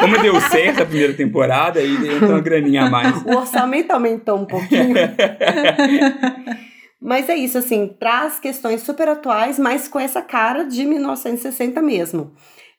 Como 0.00 0.18
deu 0.18 0.40
certo 0.40 0.82
a 0.82 0.86
primeira 0.86 1.14
temporada, 1.14 1.78
aí 1.78 1.94
entrou 1.94 2.30
uma 2.30 2.40
graninha 2.40 2.86
a 2.86 2.90
mais. 2.90 3.22
O 3.22 3.36
orçamento 3.36 3.92
aumentou 3.92 4.38
um 4.38 4.44
pouquinho. 4.44 4.94
Mas 7.00 7.28
é 7.28 7.34
isso, 7.34 7.58
assim, 7.58 7.94
traz 7.98 8.38
questões 8.38 8.82
super 8.82 9.08
atuais, 9.08 9.58
mas 9.58 9.88
com 9.88 9.98
essa 9.98 10.22
cara 10.22 10.62
de 10.62 10.84
1960 10.84 11.82
mesmo. 11.82 12.32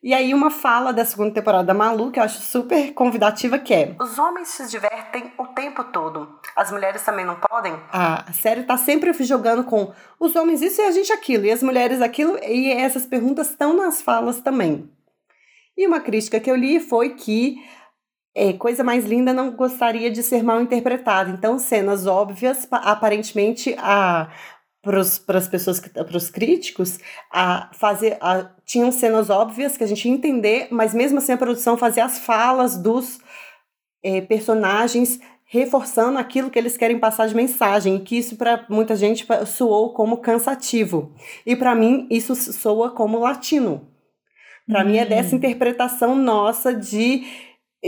E 0.04 0.14
aí 0.14 0.34
uma 0.34 0.52
fala 0.52 0.92
da 0.92 1.06
segunda 1.06 1.34
temporada 1.34 1.64
da 1.64 1.74
Malu, 1.74 2.12
que 2.12 2.20
eu 2.20 2.24
acho 2.24 2.42
super 2.42 2.94
convidativa, 2.94 3.58
que 3.58 3.74
é... 3.74 3.96
Os 4.02 4.20
homens 4.20 4.50
se 4.50 4.68
divertem 4.68 5.32
o 5.38 5.48
tempo 5.48 5.82
todo. 5.86 6.28
As 6.58 6.70
mulheres 6.74 7.02
também 7.04 7.26
não 7.26 7.36
podem? 7.36 7.74
A 7.90 8.34
série 8.34 8.64
tá 8.64 8.76
sempre 8.76 9.14
jogando 9.24 9.64
com 9.64 9.94
os 10.20 10.36
homens 10.36 10.62
isso 10.62 10.82
e 10.82 10.84
a 10.84 10.92
gente 10.92 11.14
aquilo, 11.14 11.46
e 11.46 11.52
as 11.52 11.64
mulheres 11.64 12.02
aquilo, 12.02 12.38
e 12.44 12.70
essas 12.70 13.06
perguntas 13.06 13.52
estão 13.52 13.74
nas 13.74 14.02
falas 14.02 14.42
também. 14.42 14.92
E 15.78 15.88
uma 15.88 16.02
crítica 16.02 16.38
que 16.38 16.52
eu 16.52 16.56
li 16.58 16.82
foi 16.82 17.12
que 17.12 17.56
é, 18.36 18.52
coisa 18.52 18.84
mais 18.84 19.06
linda 19.06 19.32
não 19.32 19.52
gostaria 19.52 20.12
de 20.12 20.22
ser 20.22 20.44
mal 20.44 20.60
interpretada. 20.60 21.30
Então, 21.30 21.58
cenas 21.58 22.06
óbvias, 22.06 22.68
aparentemente, 22.70 23.74
a 23.80 24.28
para 24.84 25.38
as 25.38 25.48
pessoas, 25.48 25.80
para 25.80 26.18
os 26.18 26.30
críticos, 26.30 27.00
a 27.32 27.72
fazer, 27.74 28.18
a, 28.20 28.50
tinham 28.66 28.92
cenas 28.92 29.30
óbvias 29.30 29.78
que 29.78 29.84
a 29.84 29.88
gente 29.88 30.06
ia 30.06 30.14
entender, 30.14 30.68
mas 30.70 30.94
mesmo 30.94 31.20
assim 31.20 31.32
a 31.32 31.38
produção 31.38 31.78
fazia 31.78 32.04
as 32.04 32.20
falas 32.20 32.78
dos 32.78 33.20
é, 34.04 34.20
personagens 34.20 35.22
reforçando 35.46 36.18
aquilo 36.20 36.50
que 36.50 36.60
eles 36.60 36.76
querem 36.76 37.00
passar 37.00 37.28
de 37.28 37.36
mensagem, 37.36 38.00
que 38.00 38.18
isso 38.18 38.36
para 38.36 38.66
muita 38.70 38.96
gente 38.96 39.26
soou 39.46 39.94
como 39.94 40.18
cansativo. 40.18 41.14
E 41.46 41.56
para 41.56 41.74
mim 41.74 42.08
isso 42.10 42.36
soa 42.36 42.92
como 42.92 43.20
latino. 43.20 43.88
Para 44.68 44.84
hum. 44.84 44.88
mim 44.88 44.98
é 44.98 45.06
dessa 45.06 45.34
hum. 45.34 45.38
interpretação 45.38 46.16
nossa 46.16 46.74
de 46.74 47.24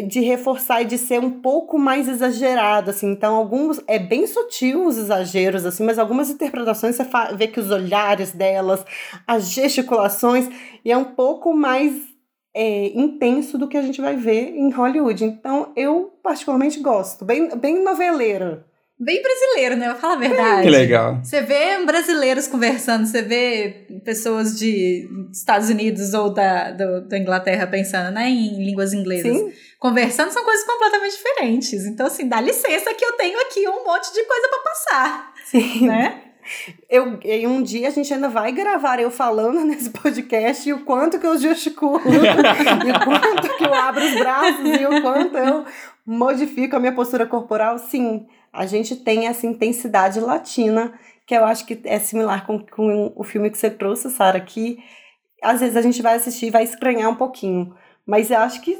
de 0.03 0.19
reforçar 0.19 0.81
e 0.81 0.86
de 0.86 0.97
ser 0.97 1.19
um 1.19 1.29
pouco 1.41 1.79
mais 1.79 2.08
exagerado, 2.08 2.89
assim. 2.89 3.12
Então, 3.12 3.36
alguns 3.36 3.81
é 3.88 3.97
bem 3.97 4.27
sutil 4.27 4.86
os 4.86 4.97
exageros, 4.97 5.65
assim, 5.65 5.84
mas 5.84 5.97
algumas 5.97 6.29
interpretações 6.29 6.95
você 6.95 7.05
vê 7.36 7.47
que 7.47 7.60
os 7.60 7.71
olhares 7.71 8.31
delas, 8.31 8.86
as 9.25 9.51
gesticulações, 9.51 10.49
e 10.84 10.91
é 10.91 10.97
um 10.97 11.05
pouco 11.05 11.53
mais 11.53 11.93
é, 12.53 12.88
intenso 12.97 13.58
do 13.58 13.67
que 13.67 13.77
a 13.77 13.81
gente 13.81 14.01
vai 14.01 14.15
ver 14.15 14.55
em 14.55 14.69
Hollywood. 14.69 15.23
Então, 15.23 15.71
eu 15.75 16.13
particularmente 16.21 16.79
gosto, 16.79 17.23
bem, 17.23 17.49
bem 17.58 17.84
noveleiro. 17.84 18.63
Bem 18.97 19.21
brasileiro, 19.21 19.75
né? 19.75 19.89
Eu 19.89 19.95
falo 19.95 20.13
a 20.13 20.17
verdade. 20.17 20.63
Que 20.63 20.69
legal. 20.69 21.19
Você 21.21 21.41
vê 21.41 21.84
brasileiros 21.86 22.47
conversando, 22.47 23.05
você 23.05 23.21
vê 23.21 23.88
pessoas 24.05 24.58
de 24.58 25.10
Estados 25.31 25.69
Unidos 25.69 26.13
ou 26.13 26.34
da, 26.34 26.71
do, 26.71 27.01
da 27.08 27.17
Inglaterra 27.17 27.67
pensando 27.67 28.13
né, 28.13 28.29
em 28.29 28.63
línguas 28.63 28.93
inglesas. 28.93 29.36
Sim 29.38 29.51
conversando 29.86 30.31
são 30.31 30.43
coisas 30.43 30.65
completamente 30.65 31.15
diferentes. 31.15 31.86
Então, 31.86 32.08
assim, 32.08 32.27
dá 32.27 32.41
licença 32.41 32.91
que 32.95 33.05
eu 33.05 33.13
tenho 33.13 33.39
aqui 33.41 33.67
um 33.67 33.86
monte 33.86 34.12
de 34.12 34.23
coisa 34.23 34.49
para 34.49 34.60
passar. 34.60 35.34
Sim. 35.45 35.88
Né? 35.88 36.21
Eu, 36.89 37.19
em 37.23 37.45
um 37.45 37.62
dia 37.62 37.88
a 37.88 37.91
gente 37.91 38.12
ainda 38.12 38.27
vai 38.27 38.51
gravar 38.51 38.99
eu 38.99 39.12
falando 39.12 39.62
nesse 39.65 39.91
podcast 39.91 40.67
e 40.67 40.73
o 40.73 40.84
quanto 40.84 41.19
que 41.19 41.27
eu 41.27 41.38
gesticulo, 41.38 42.01
e 42.05 42.91
o 42.91 42.99
quanto 43.03 43.58
que 43.58 43.63
eu 43.63 43.73
abro 43.73 44.03
os 44.03 44.15
braços, 44.15 44.65
e 44.65 44.86
o 44.86 45.01
quanto 45.01 45.38
eu 45.38 45.65
modifico 46.05 46.75
a 46.75 46.79
minha 46.79 46.93
postura 46.93 47.27
corporal. 47.27 47.77
Sim, 47.77 48.25
a 48.55 48.65
gente 48.65 48.95
tem 48.95 49.27
essa 49.27 49.45
intensidade 49.45 50.19
latina, 50.19 50.93
que 51.27 51.35
eu 51.35 51.43
acho 51.43 51.65
que 51.65 51.79
é 51.83 51.99
similar 51.99 52.45
com, 52.45 52.59
com 52.59 53.13
o 53.15 53.23
filme 53.23 53.49
que 53.49 53.57
você 53.57 53.69
trouxe, 53.69 54.09
Sara, 54.09 54.39
que 54.39 54.77
às 55.43 55.59
vezes 55.59 55.75
a 55.75 55.81
gente 55.81 56.01
vai 56.01 56.15
assistir 56.15 56.47
e 56.47 56.51
vai 56.51 56.63
estranhar 56.63 57.09
um 57.09 57.15
pouquinho. 57.15 57.75
Mas 58.07 58.31
eu 58.31 58.37
acho 58.37 58.61
que 58.61 58.77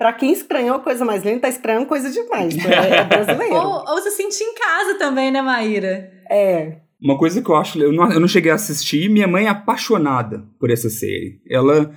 Pra 0.00 0.14
quem 0.14 0.32
estranhou 0.32 0.80
coisa 0.80 1.04
mais 1.04 1.22
linda, 1.22 1.40
tá 1.40 1.48
estranhando 1.50 1.84
coisa 1.84 2.10
demais. 2.10 2.56
Né? 2.56 2.62
É 2.72 3.04
brasileiro. 3.04 3.54
ou, 3.54 3.84
ou 3.86 3.98
se 3.98 4.10
sentir 4.12 4.44
em 4.44 4.54
casa 4.54 4.98
também, 4.98 5.30
né, 5.30 5.42
Maíra? 5.42 6.10
É. 6.30 6.78
Uma 6.98 7.18
coisa 7.18 7.42
que 7.42 7.50
eu 7.50 7.54
acho. 7.54 7.78
Eu 7.78 7.92
não, 7.92 8.10
eu 8.10 8.18
não 8.18 8.26
cheguei 8.26 8.50
a 8.50 8.54
assistir, 8.54 9.10
minha 9.10 9.28
mãe 9.28 9.44
é 9.44 9.50
apaixonada 9.50 10.42
por 10.58 10.70
essa 10.70 10.88
série. 10.88 11.42
Ela 11.46 11.94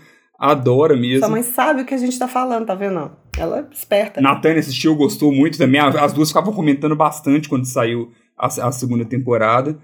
adora 0.51 0.95
mesmo. 0.95 1.19
Sua 1.19 1.29
mãe 1.29 1.43
sabe 1.43 1.81
o 1.81 1.85
que 1.85 1.93
a 1.93 1.97
gente 1.97 2.19
tá 2.19 2.27
falando, 2.27 2.65
tá 2.65 2.75
vendo? 2.75 3.11
Ela 3.37 3.59
é 3.59 3.73
esperta. 3.73 4.19
Natânia 4.19 4.59
assistiu, 4.59 4.95
gostou 4.95 5.31
muito 5.31 5.57
também. 5.57 5.79
As 5.79 6.11
duas 6.11 6.29
ficavam 6.29 6.53
comentando 6.53 6.95
bastante 6.95 7.47
quando 7.47 7.65
saiu 7.65 8.11
a, 8.37 8.47
a 8.67 8.71
segunda 8.71 9.05
temporada. 9.05 9.79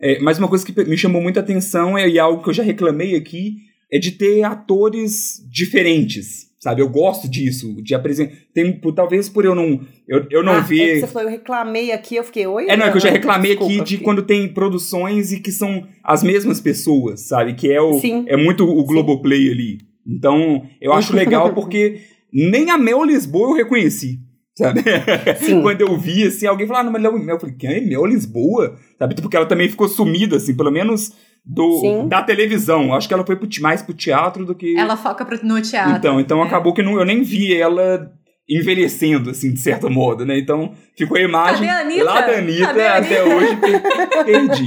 É, 0.00 0.18
mas 0.20 0.38
uma 0.38 0.48
coisa 0.48 0.66
que 0.66 0.84
me 0.84 0.96
chamou 0.98 1.22
muita 1.22 1.40
atenção 1.40 1.96
é, 1.96 2.08
e 2.08 2.18
algo 2.18 2.42
que 2.42 2.48
eu 2.48 2.54
já 2.54 2.62
reclamei 2.62 3.14
aqui, 3.14 3.56
é 3.92 3.98
de 3.98 4.12
ter 4.12 4.42
atores 4.42 5.46
diferentes 5.50 6.50
sabe? 6.60 6.82
Eu 6.82 6.90
gosto 6.90 7.26
disso, 7.26 7.82
de 7.82 7.94
apresentar. 7.94 8.34
Talvez 8.94 9.30
por 9.30 9.46
eu 9.46 9.54
não, 9.54 9.80
eu, 10.06 10.26
eu 10.30 10.42
não 10.42 10.52
Ah, 10.52 10.58
é 10.58 10.60
ver. 10.60 10.94
que 10.94 11.00
você 11.00 11.06
falou, 11.06 11.26
eu 11.28 11.32
reclamei 11.32 11.90
aqui, 11.90 12.16
eu 12.16 12.22
fiquei, 12.24 12.46
oi? 12.46 12.66
É, 12.68 12.76
não, 12.76 12.84
é 12.84 12.90
que 12.90 12.98
eu 12.98 13.00
já 13.00 13.08
reclamei 13.08 13.52
Desculpa, 13.52 13.72
aqui 13.72 13.82
de 13.82 13.90
fiquei- 13.92 14.04
quando 14.04 14.22
tem 14.22 14.46
produções 14.46 15.32
e 15.32 15.40
que 15.40 15.50
são 15.50 15.86
as 16.04 16.22
mesmas 16.22 16.60
pessoas, 16.60 17.20
sabe? 17.22 17.54
Que 17.54 17.72
é, 17.72 17.80
o, 17.80 17.98
Sim. 17.98 18.26
é 18.28 18.36
muito 18.36 18.64
o 18.68 18.84
Globoplay 18.84 19.50
ali. 19.50 19.78
Então, 20.10 20.66
eu 20.80 20.92
acho 20.92 21.14
legal 21.14 21.52
porque 21.54 22.00
nem 22.32 22.70
a 22.70 22.78
Mel 22.78 23.04
Lisboa 23.04 23.50
eu 23.50 23.56
reconheci, 23.56 24.18
sabe? 24.56 24.82
Sim. 25.40 25.60
quando 25.62 25.80
eu 25.82 25.96
vi, 25.98 26.24
assim, 26.24 26.46
alguém 26.46 26.66
falou, 26.66 26.80
ah, 26.80 26.84
não, 26.84 26.92
mas 26.92 27.02
Mel, 27.02 27.12
Mel, 27.18 27.36
eu 27.36 27.40
falei, 27.40 27.54
quem 27.58 27.70
é 27.70 27.80
Mel 27.80 28.06
Lisboa? 28.06 28.76
Sabe? 28.98 29.14
Porque 29.20 29.36
ela 29.36 29.46
também 29.46 29.68
ficou 29.68 29.88
sumida, 29.88 30.36
assim, 30.36 30.54
pelo 30.56 30.70
menos 30.70 31.12
do, 31.44 31.80
Sim. 31.80 32.08
da 32.08 32.22
televisão. 32.22 32.84
Eu 32.88 32.94
Acho 32.94 33.08
que 33.08 33.14
ela 33.14 33.24
foi 33.26 33.36
pro, 33.36 33.48
mais 33.60 33.82
pro 33.82 33.94
teatro 33.94 34.44
do 34.44 34.54
que... 34.54 34.76
Ela 34.76 34.96
foca 34.96 35.24
pro- 35.24 35.38
no 35.44 35.60
teatro. 35.62 35.96
Então, 35.96 36.20
então 36.20 36.42
É. 36.42 36.46
acabou 36.46 36.74
que 36.74 36.82
não, 36.82 36.98
eu 36.98 37.04
nem 37.04 37.22
vi 37.22 37.54
ela 37.56 38.12
envelhecendo, 38.48 39.30
assim, 39.30 39.52
de 39.52 39.60
certo 39.60 39.88
modo, 39.88 40.26
né? 40.26 40.36
Então, 40.38 40.74
ficou 40.96 41.16
a 41.16 41.20
imagem 41.20 41.68
a 41.70 41.80
Anitta? 41.80 42.04
lá 42.04 42.20
da 42.20 42.32
Anitta 42.38 42.66
Cadê 42.66 42.82
a 42.82 42.96
até 42.96 43.22
hoje 43.24 43.56
per- 43.56 43.80
perdi. 44.26 44.66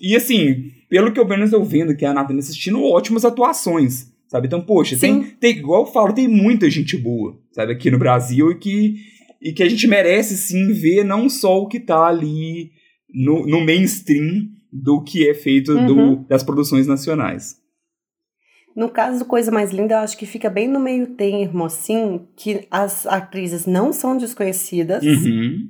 E 0.00 0.14
assim, 0.14 0.70
pelo 0.88 1.12
que 1.12 1.18
eu 1.18 1.26
menos 1.26 1.52
eu 1.52 1.64
vendo 1.64 1.96
que 1.96 2.04
a 2.04 2.14
Nathalie 2.14 2.38
assistindo, 2.38 2.82
ótimas 2.84 3.24
atuações, 3.24 4.06
sabe? 4.34 4.48
Então, 4.48 4.60
poxa, 4.60 4.98
tem, 4.98 5.22
Sim. 5.22 5.30
tem, 5.38 5.52
igual 5.58 5.82
eu 5.86 5.92
falo, 5.92 6.12
tem 6.12 6.26
muita 6.26 6.68
gente 6.68 6.96
boa, 6.96 7.38
sabe, 7.52 7.72
aqui 7.72 7.88
no 7.88 7.98
Brasil 8.00 8.50
e 8.50 8.58
que, 8.58 8.96
e 9.40 9.52
que 9.52 9.62
a 9.62 9.68
gente 9.68 9.86
merece 9.86 10.36
sim 10.36 10.72
ver 10.72 11.04
não 11.04 11.28
só 11.28 11.60
o 11.60 11.68
que 11.68 11.78
tá 11.78 12.04
ali 12.06 12.72
no, 13.14 13.46
no 13.46 13.64
mainstream 13.64 14.48
do 14.72 15.00
que 15.04 15.28
é 15.30 15.34
feito 15.34 15.72
do- 15.86 15.96
Uhum. 15.96 16.24
das 16.28 16.42
produções 16.42 16.88
nacionais. 16.88 17.54
No 18.74 18.88
caso 18.88 19.20
do 19.20 19.24
Coisa 19.24 19.52
Mais 19.52 19.70
Linda, 19.70 19.94
eu 19.94 19.98
acho 19.98 20.18
que 20.18 20.26
fica 20.26 20.50
bem 20.50 20.66
no 20.66 20.80
meio 20.80 21.06
termo, 21.14 21.64
assim, 21.64 22.26
que 22.36 22.66
as 22.68 23.06
atrizes 23.06 23.66
não 23.66 23.92
são 23.92 24.16
desconhecidas, 24.16 25.04
Uhum. 25.04 25.68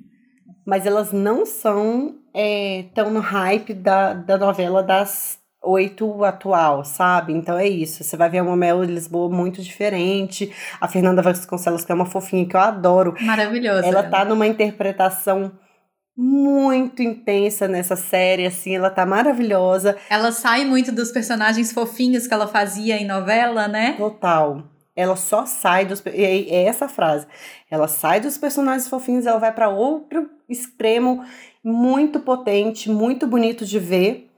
mas 0.66 0.87
elas 0.87 1.12
não 1.12 1.44
são 1.44 2.14
é, 2.33 2.85
tão 2.94 3.12
no 3.12 3.20
hype 3.20 3.74
da, 3.74 4.14
da 4.14 4.38
novela 4.38 4.83
das 4.83 5.38
oito 5.64 6.24
atual, 6.24 6.85
sabe? 6.85 7.33
Então 7.33 7.59
é 7.59 7.66
isso. 7.66 8.05
Você 8.05 8.16
vai 8.16 8.29
ver 8.29 8.42
uma 8.42 8.57
Mel 8.57 8.83
Lisboa 8.83 9.35
muito 9.35 9.62
diferente, 9.62 10.53
a 10.81 10.87
Fernanda 10.88 11.22
Vasconcelos, 11.22 11.85
que 11.85 11.92
é 11.92 11.94
uma 11.94 12.07
fofinha 12.07 12.46
que 12.46 12.55
eu 12.57 12.61
adoro, 12.61 13.14
Maravilhosa. 13.20 13.87
ela 13.87 14.03
tá 14.03 14.24
numa 14.24 14.46
interpretação 14.46 15.53
muito 16.16 17.03
intensa 17.03 17.66
nessa 17.66 17.96
série, 17.96 18.46
assim, 18.46 18.77
ela 18.77 18.88
tá 18.90 19.05
maravilhosa. 19.05 19.96
Ela 20.09 20.31
sai 20.31 20.64
muito 20.64 20.92
dos 20.92 21.11
personagens 21.11 21.72
fofinhos 21.72 22.27
que 22.27 22.35
ela 22.35 22.46
fazia 22.46 22.96
em 22.96 23.07
novela, 23.07 23.66
né? 23.66 23.94
Total. 23.98 24.62
Ela 24.96 25.16
só 25.16 25.44
sai 25.44 25.85
dos. 25.85 26.00
É 26.07 26.64
essa 26.64 26.88
frase. 26.88 27.27
Ela 27.68 27.88
sai 27.88 28.20
dos 28.20 28.38
personagens 28.38 28.88
fofinhos, 28.88 29.27
ela 29.27 29.40
vai 29.40 29.50
para 29.53 29.68
outro 29.68 30.31
extremo 30.48 31.24
muito 31.64 32.20
potente, 32.20 32.88
muito 32.88 33.27
bonito 33.27 33.64
de 33.64 33.79
ver. 33.81 34.31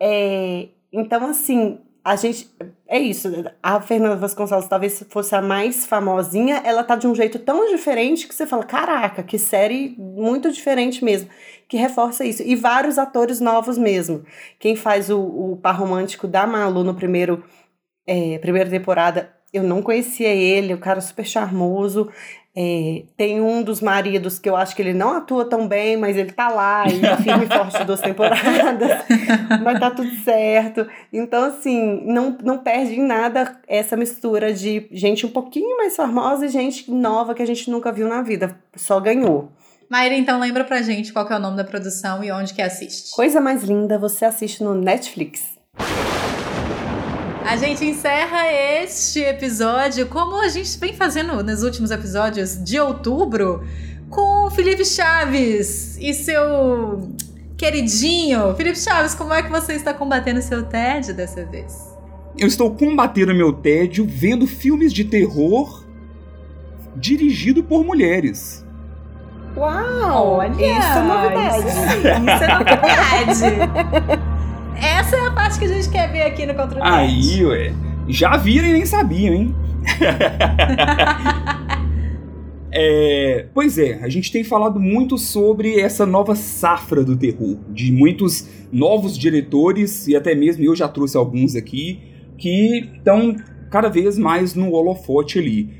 É, 0.00 0.68
então, 0.92 1.26
assim, 1.26 1.78
a 2.04 2.16
gente. 2.16 2.50
É 2.86 2.98
isso. 2.98 3.28
A 3.62 3.80
Fernanda 3.80 4.16
Vasconcelos 4.16 4.66
talvez 4.66 5.04
fosse 5.10 5.34
a 5.34 5.42
mais 5.42 5.86
famosinha. 5.86 6.62
Ela 6.64 6.82
tá 6.82 6.96
de 6.96 7.06
um 7.06 7.14
jeito 7.14 7.38
tão 7.38 7.68
diferente 7.70 8.26
que 8.26 8.34
você 8.34 8.46
fala: 8.46 8.64
caraca, 8.64 9.22
que 9.22 9.38
série 9.38 9.94
muito 9.98 10.50
diferente 10.50 11.04
mesmo. 11.04 11.28
Que 11.68 11.76
reforça 11.76 12.24
isso. 12.24 12.42
E 12.42 12.56
vários 12.56 12.98
atores 12.98 13.40
novos 13.40 13.76
mesmo. 13.76 14.24
Quem 14.58 14.74
faz 14.74 15.10
o, 15.10 15.20
o 15.20 15.56
par 15.62 15.78
romântico 15.78 16.26
da 16.26 16.46
Malu 16.46 16.82
no 16.82 16.94
primeiro 16.94 17.44
é, 18.06 18.38
primeira 18.38 18.70
temporada, 18.70 19.30
eu 19.52 19.62
não 19.62 19.82
conhecia 19.82 20.28
ele, 20.28 20.72
o 20.72 20.78
cara 20.78 21.00
super 21.02 21.26
charmoso. 21.26 22.10
É, 22.60 23.04
tem 23.16 23.40
um 23.40 23.62
dos 23.62 23.80
maridos 23.80 24.40
que 24.40 24.48
eu 24.48 24.56
acho 24.56 24.74
que 24.74 24.82
ele 24.82 24.92
não 24.92 25.16
atua 25.16 25.44
tão 25.44 25.68
bem, 25.68 25.96
mas 25.96 26.16
ele 26.16 26.32
tá 26.32 26.48
lá, 26.48 26.86
e 26.88 26.98
firme 27.22 27.44
e 27.44 27.46
forte 27.46 27.84
duas 27.84 28.00
temporadas, 28.00 29.04
mas 29.62 29.78
tá 29.78 29.92
tudo 29.92 30.10
certo. 30.24 30.84
Então, 31.12 31.44
assim, 31.44 32.02
não, 32.04 32.36
não 32.42 32.58
perde 32.58 32.98
em 32.98 33.06
nada 33.06 33.56
essa 33.68 33.96
mistura 33.96 34.52
de 34.52 34.88
gente 34.90 35.24
um 35.24 35.28
pouquinho 35.30 35.76
mais 35.76 35.94
famosa 35.94 36.46
e 36.46 36.48
gente 36.48 36.90
nova 36.90 37.32
que 37.32 37.42
a 37.42 37.46
gente 37.46 37.70
nunca 37.70 37.92
viu 37.92 38.08
na 38.08 38.22
vida. 38.22 38.58
Só 38.74 38.98
ganhou. 38.98 39.52
Maíra, 39.88 40.16
então 40.16 40.40
lembra 40.40 40.64
pra 40.64 40.82
gente 40.82 41.12
qual 41.12 41.28
é 41.28 41.36
o 41.36 41.38
nome 41.38 41.56
da 41.56 41.64
produção 41.64 42.24
e 42.24 42.32
onde 42.32 42.52
que 42.52 42.60
assiste. 42.60 43.14
Coisa 43.14 43.40
mais 43.40 43.62
linda, 43.62 43.96
você 44.00 44.24
assiste 44.24 44.64
no 44.64 44.74
Netflix. 44.74 45.57
A 47.48 47.56
gente 47.56 47.82
encerra 47.82 48.46
este 48.52 49.20
episódio, 49.20 50.06
como 50.08 50.38
a 50.38 50.48
gente 50.48 50.78
vem 50.78 50.92
fazendo 50.92 51.42
nos 51.42 51.62
últimos 51.62 51.90
episódios 51.90 52.62
de 52.62 52.78
outubro, 52.78 53.64
com 54.10 54.44
o 54.44 54.50
Felipe 54.50 54.84
Chaves 54.84 55.96
e 55.98 56.12
seu 56.12 57.08
queridinho. 57.56 58.54
Felipe 58.54 58.78
Chaves, 58.78 59.14
como 59.14 59.32
é 59.32 59.42
que 59.42 59.50
você 59.50 59.72
está 59.72 59.94
combatendo 59.94 60.40
o 60.40 60.42
seu 60.42 60.62
TED 60.62 61.14
dessa 61.14 61.42
vez? 61.46 61.96
Eu 62.36 62.46
estou 62.46 62.70
combatendo 62.74 63.34
meu 63.34 63.50
tédio 63.50 64.06
vendo 64.06 64.46
filmes 64.46 64.92
de 64.92 65.04
terror 65.04 65.86
dirigido 66.94 67.64
por 67.64 67.82
mulheres. 67.82 68.62
Uau! 69.56 70.42
Isso 70.52 70.62
é 70.62 71.02
novidade. 71.02 71.66
Isso 71.66 72.44
é 72.44 72.58
novidade. 72.58 74.28
Essa 74.80 75.16
é 75.16 75.26
a 75.26 75.30
parte 75.30 75.58
que 75.58 75.64
a 75.64 75.68
gente 75.68 75.88
quer 75.90 76.10
ver 76.10 76.22
aqui 76.22 76.46
no 76.46 76.54
Contra. 76.54 76.80
Aí, 76.82 77.44
ué. 77.44 77.72
Já 78.08 78.36
viram 78.36 78.68
e 78.68 78.72
nem 78.72 78.86
sabiam, 78.86 79.34
hein? 79.34 79.54
É, 82.70 83.46
pois 83.54 83.78
é, 83.78 83.94
a 84.02 84.08
gente 84.08 84.30
tem 84.30 84.44
falado 84.44 84.78
muito 84.78 85.16
sobre 85.16 85.80
essa 85.80 86.04
nova 86.04 86.34
safra 86.34 87.02
do 87.02 87.16
terror, 87.16 87.56
de 87.70 87.90
muitos 87.90 88.46
novos 88.70 89.16
diretores, 89.16 90.06
e 90.06 90.14
até 90.14 90.34
mesmo 90.34 90.62
eu 90.64 90.76
já 90.76 90.86
trouxe 90.86 91.16
alguns 91.16 91.56
aqui, 91.56 91.98
que 92.36 92.90
estão 92.96 93.36
cada 93.70 93.88
vez 93.88 94.18
mais 94.18 94.54
no 94.54 94.70
holofote 94.72 95.38
ali. 95.38 95.70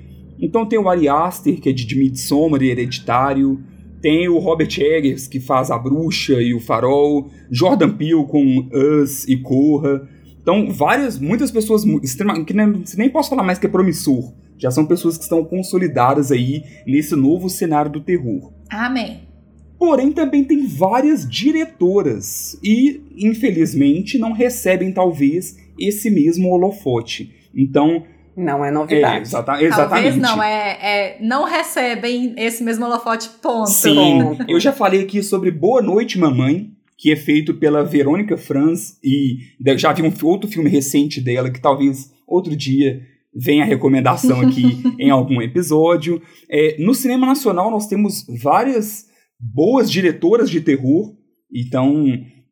Então 0.41 0.67
tem 0.67 0.79
o 0.79 0.89
Ari 0.89 1.09
Aster, 1.09 1.61
que 1.61 1.69
é 1.69 1.73
de, 1.73 1.85
de 1.85 1.97
Midsommar 1.97 2.63
e 2.63 2.71
Hereditário, 2.71 3.61
tem 4.01 4.29
o 4.29 4.39
Robert 4.39 4.71
Eggers, 4.79 5.27
que 5.27 5.41
faz 5.41 5.71
A 5.71 5.79
Bruxa 5.79 6.41
e 6.41 6.55
o 6.55 6.61
Farol, 6.61 7.31
Jordan 7.51 7.91
Peele 7.91 8.25
com 8.27 8.69
Us 8.73 9.27
e 9.27 9.37
Corra. 9.37 10.09
Então, 10.41 10.71
várias, 10.71 11.19
muitas 11.19 11.51
pessoas 11.51 11.85
que 12.47 12.55
nem, 12.55 12.83
nem 12.97 13.11
posso 13.11 13.31
falar 13.31 13.43
mais 13.43 13.59
que 13.59 13.67
é 13.67 13.71
promissor. 13.71 14.33
Já 14.57 14.71
são 14.71 14.87
pessoas 14.87 15.17
que 15.17 15.23
estão 15.23 15.45
consolidadas 15.45 16.33
aí 16.33 16.65
nesse 16.87 17.15
novo 17.15 17.49
cenário 17.49 17.91
do 17.91 18.01
terror. 18.01 18.53
Amém. 18.71 19.21
Porém, 19.79 20.11
também 20.11 20.43
tem 20.43 20.67
várias 20.67 21.29
diretoras 21.29 22.59
e, 22.65 23.01
infelizmente, 23.17 24.19
não 24.19 24.33
recebem 24.33 24.93
talvez 24.93 25.57
esse 25.79 26.11
mesmo 26.11 26.49
holofote. 26.49 27.33
Então, 27.55 28.05
Não 28.39 28.65
é 28.65 28.69
é, 28.69 28.71
novidade. 28.71 29.23
exata- 29.23 29.61
exatamente. 29.61 29.91
Talvez 29.91 30.17
não, 30.17 30.41
é, 30.41 30.79
é 30.81 31.19
não 31.21 31.45
recebem 31.45 32.35
esse 32.37 32.63
mesmo 32.63 32.85
holofote, 32.87 33.29
ponto. 33.43 33.69
Sim, 33.69 34.23
Ponto. 34.23 34.45
eu 34.49 34.61
já 34.61 34.73
falei 34.73 35.03
aqui 35.03 35.23
sobre 35.25 35.51
Boa 35.51 35.83
Noite 35.83 36.19
Mamãe, 36.19 36.71
que 36.97 37.11
é 37.11 37.17
feito 37.17 37.55
pela 37.55 37.85
Verônica 37.85 38.37
Franz, 38.37 38.97
e 39.03 39.39
já 39.77 39.93
vi 39.93 40.03
um 40.03 40.13
outro 40.23 40.49
filme 40.49 40.71
recente 40.71 41.21
dela, 41.21 41.51
que 41.51 41.61
talvez 41.61 42.13
outro 42.27 42.55
dia 42.55 43.01
venha 43.35 43.65
a 43.65 43.67
recomendação 43.67 44.41
aqui 44.41 44.83
em 45.01 45.11
algum 45.11 45.43
episódio. 45.43 46.23
É, 46.49 46.77
no 46.79 46.95
cinema 46.95 47.27
nacional 47.27 47.73
nós 47.73 47.89
temos 47.89 48.25
várias 48.41 49.07
boas 49.41 49.91
diretoras 49.91 50.49
de 50.49 50.61
terror, 50.61 51.13
então 51.53 52.05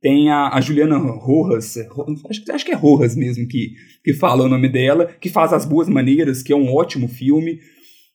tem 0.06 0.30
a, 0.30 0.50
a 0.54 0.60
Juliana 0.60 0.98
Rojas, 0.98 1.74
Ro- 1.90 2.06
acho, 2.30 2.44
que- 2.44 2.52
acho 2.52 2.64
que 2.64 2.70
é 2.70 2.76
Rojas 2.76 3.16
mesmo 3.16 3.48
que, 3.48 3.72
que 4.04 4.14
fala 4.14 4.44
o 4.44 4.48
nome 4.48 4.68
dela, 4.68 5.06
que 5.20 5.28
faz 5.28 5.52
As 5.52 5.64
Boas 5.64 5.88
Maneiras, 5.88 6.44
que 6.44 6.52
é 6.52 6.56
um 6.56 6.72
ótimo 6.72 7.08
filme. 7.08 7.58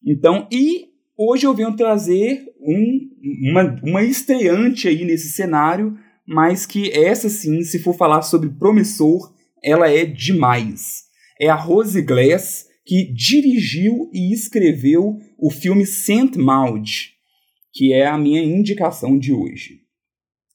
Então, 0.08 0.48
e 0.50 0.86
hoje 1.18 1.46
eu 1.46 1.54
venho 1.54 1.76
trazer 1.76 2.46
um, 2.62 3.10
uma, 3.52 3.76
uma 3.84 4.04
estreante 4.04 4.88
aí 4.88 5.04
nesse 5.04 5.34
cenário, 5.34 5.94
mas 6.26 6.66
que 6.66 6.90
essa 6.92 7.28
sim, 7.28 7.62
se 7.62 7.78
for 7.80 7.94
falar 7.94 8.22
sobre 8.22 8.48
promissor, 8.52 9.34
ela 9.62 9.92
é 9.92 10.06
demais. 10.06 11.02
É 11.42 11.50
a 11.50 11.56
Rose 11.56 12.02
Glass 12.02 12.68
que 12.86 13.12
dirigiu 13.14 14.10
e 14.14 14.34
escreveu 14.34 15.18
o 15.38 15.52
filme 15.52 15.86
Saint 15.86 16.38
Maud, 16.38 17.10
que 17.74 17.92
é 17.92 18.08
a 18.08 18.18
minha 18.18 18.42
indicação 18.42 19.20
de 19.20 19.34
hoje. 19.34 19.81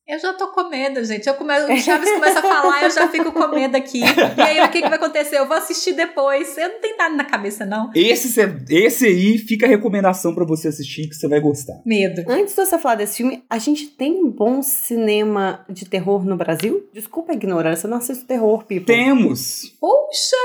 Eu 0.08 0.20
já 0.20 0.32
tô 0.32 0.48
com 0.52 0.68
medo, 0.68 1.04
gente. 1.04 1.26
Eu 1.26 1.34
come... 1.34 1.52
O 1.52 1.76
Chaves 1.78 2.10
começa 2.12 2.38
a 2.38 2.42
falar, 2.42 2.84
eu 2.84 2.90
já 2.90 3.08
fico 3.08 3.32
com 3.32 3.48
medo 3.48 3.76
aqui. 3.76 4.00
E 4.00 4.40
aí, 4.40 4.60
o 4.60 4.70
que, 4.70 4.80
que 4.80 4.88
vai 4.88 4.98
acontecer? 4.98 5.36
Eu 5.36 5.48
vou 5.48 5.56
assistir 5.56 5.94
depois. 5.94 6.56
Eu 6.56 6.68
não 6.68 6.80
tenho 6.80 6.96
nada 6.96 7.16
na 7.16 7.24
cabeça, 7.24 7.66
não. 7.66 7.90
Esse, 7.92 8.40
esse 8.70 9.06
aí 9.06 9.38
fica 9.38 9.66
a 9.66 9.68
recomendação 9.68 10.32
pra 10.32 10.44
você 10.44 10.68
assistir 10.68 11.08
que 11.08 11.16
você 11.16 11.26
vai 11.26 11.40
gostar. 11.40 11.80
Medo. 11.84 12.22
Antes 12.28 12.54
de 12.54 12.64
você 12.64 12.78
falar 12.78 12.94
desse 12.94 13.16
filme, 13.16 13.42
a 13.50 13.58
gente 13.58 13.88
tem 13.88 14.12
um 14.12 14.30
bom 14.30 14.62
cinema 14.62 15.64
de 15.68 15.84
terror 15.84 16.24
no 16.24 16.36
Brasil? 16.36 16.88
Desculpa 16.92 17.32
a 17.32 17.34
ignorância, 17.34 17.86
eu 17.86 17.90
não 17.90 17.98
assisto 17.98 18.26
terror, 18.26 18.64
people. 18.64 18.86
Temos 18.86 19.74
Puxa! 19.80 20.36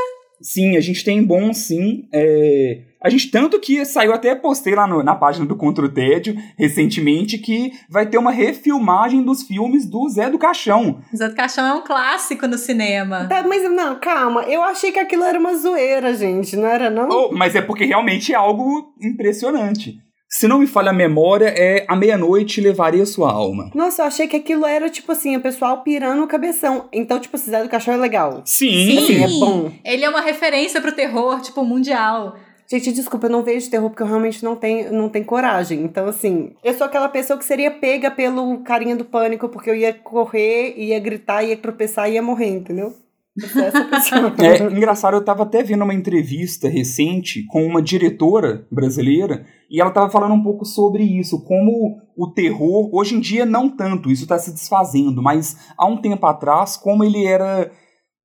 Sim, 0.41 0.75
a 0.77 0.81
gente 0.81 1.03
tem 1.03 1.23
bom, 1.23 1.53
sim. 1.53 2.07
É... 2.13 2.81
A 3.01 3.09
gente, 3.09 3.31
tanto 3.31 3.59
que 3.59 3.83
saiu 3.83 4.13
até 4.13 4.35
postei 4.35 4.75
lá 4.75 4.85
no, 4.85 5.01
na 5.01 5.15
página 5.15 5.45
do 5.45 5.55
Contra 5.55 5.83
o 5.83 5.89
Tédio 5.89 6.35
recentemente 6.55 7.39
que 7.39 7.71
vai 7.89 8.07
ter 8.07 8.19
uma 8.19 8.31
refilmagem 8.31 9.23
dos 9.23 9.41
filmes 9.41 9.87
do 9.87 10.07
Zé 10.07 10.29
do 10.29 10.37
Caixão. 10.37 11.01
Zé 11.15 11.27
do 11.27 11.35
Caixão 11.35 11.65
é 11.65 11.73
um 11.73 11.83
clássico 11.83 12.47
no 12.47 12.59
cinema. 12.59 13.25
Tá, 13.27 13.43
mas 13.47 13.63
não, 13.71 13.99
calma. 13.99 14.43
Eu 14.43 14.61
achei 14.61 14.91
que 14.91 14.99
aquilo 14.99 15.23
era 15.23 15.39
uma 15.39 15.55
zoeira, 15.55 16.13
gente. 16.13 16.55
Não 16.55 16.67
era, 16.67 16.91
não? 16.91 17.09
Oh, 17.09 17.31
mas 17.33 17.55
é 17.55 17.61
porque 17.61 17.85
realmente 17.85 18.33
é 18.33 18.35
algo 18.35 18.93
impressionante. 19.01 19.99
Se 20.33 20.47
não 20.47 20.59
me 20.59 20.65
falha 20.65 20.91
a 20.91 20.93
memória, 20.93 21.47
é 21.47 21.83
A 21.89 21.95
Meia-Noite 21.95 22.61
Levaria 22.61 23.05
Sua 23.05 23.29
Alma. 23.29 23.69
Nossa, 23.75 24.01
eu 24.01 24.05
achei 24.05 24.27
que 24.27 24.37
aquilo 24.37 24.65
era, 24.65 24.89
tipo 24.89 25.11
assim, 25.11 25.35
o 25.35 25.41
pessoal 25.41 25.83
pirando 25.83 26.23
o 26.23 26.27
cabeção. 26.27 26.87
Então, 26.93 27.19
tipo, 27.19 27.37
Zé 27.37 27.61
do 27.61 27.67
Caixão 27.67 27.95
é 27.95 27.97
legal. 27.97 28.41
Sim, 28.45 29.01
Sim. 29.05 29.23
é 29.23 29.27
bom. 29.27 29.71
Ele 29.83 30.05
é 30.05 30.09
uma 30.09 30.21
referência 30.21 30.79
pro 30.79 30.93
terror, 30.93 31.41
tipo, 31.41 31.65
mundial. 31.65 32.37
Gente, 32.65 32.93
desculpa, 32.93 33.27
eu 33.27 33.31
não 33.31 33.43
vejo 33.43 33.69
terror 33.69 33.89
porque 33.89 34.01
eu 34.01 34.07
realmente 34.07 34.41
não 34.41 34.55
tenho, 34.55 34.93
não 34.93 35.09
tenho 35.09 35.25
coragem. 35.25 35.83
Então, 35.83 36.07
assim, 36.07 36.53
eu 36.63 36.73
sou 36.75 36.87
aquela 36.87 37.09
pessoa 37.09 37.37
que 37.37 37.43
seria 37.43 37.69
pega 37.69 38.09
pelo 38.09 38.59
carinha 38.59 38.95
do 38.95 39.03
pânico, 39.03 39.49
porque 39.49 39.69
eu 39.69 39.75
ia 39.75 39.93
correr, 39.93 40.75
ia 40.77 40.97
gritar, 40.97 41.43
ia 41.43 41.57
tropeçar 41.57 42.09
e 42.09 42.13
ia 42.13 42.21
morrer, 42.21 42.47
entendeu? 42.47 42.95
É 44.41 44.63
engraçado, 44.63 45.15
eu 45.15 45.23
tava 45.23 45.43
até 45.43 45.63
vendo 45.63 45.83
uma 45.83 45.93
entrevista 45.93 46.67
recente 46.67 47.45
com 47.47 47.65
uma 47.65 47.81
diretora 47.81 48.65
brasileira 48.69 49.45
e 49.71 49.79
ela 49.79 49.89
tava 49.89 50.09
falando 50.09 50.33
um 50.33 50.43
pouco 50.43 50.65
sobre 50.65 51.01
isso, 51.01 51.45
como 51.45 51.97
o 52.17 52.33
terror, 52.33 52.93
hoje 52.93 53.15
em 53.15 53.21
dia 53.21 53.45
não 53.45 53.69
tanto, 53.69 54.11
isso 54.11 54.27
tá 54.27 54.37
se 54.37 54.51
desfazendo, 54.51 55.23
mas 55.23 55.55
há 55.77 55.87
um 55.87 55.95
tempo 55.95 56.25
atrás, 56.25 56.75
como 56.75 57.05
ele 57.05 57.25
era 57.25 57.71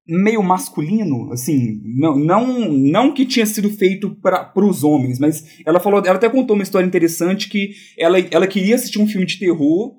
meio 0.09 0.42
masculino, 0.42 1.32
assim, 1.32 1.80
não, 1.96 2.18
não, 2.18 2.68
não 2.68 3.14
que 3.14 3.24
tinha 3.24 3.46
sido 3.46 3.70
feito 3.70 4.11
para 4.20 4.52
os 4.56 4.82
homens, 4.82 5.20
mas 5.20 5.61
ela 5.64 5.78
falou, 5.78 6.02
ela 6.04 6.16
até 6.16 6.28
contou 6.28 6.56
uma 6.56 6.64
história 6.64 6.87
interessante 6.87 7.48
que 7.48 7.70
ela, 7.96 8.18
ela 8.32 8.46
queria 8.48 8.74
assistir 8.74 9.00
um 9.00 9.06
filme 9.06 9.26
de 9.26 9.38
terror 9.38 9.94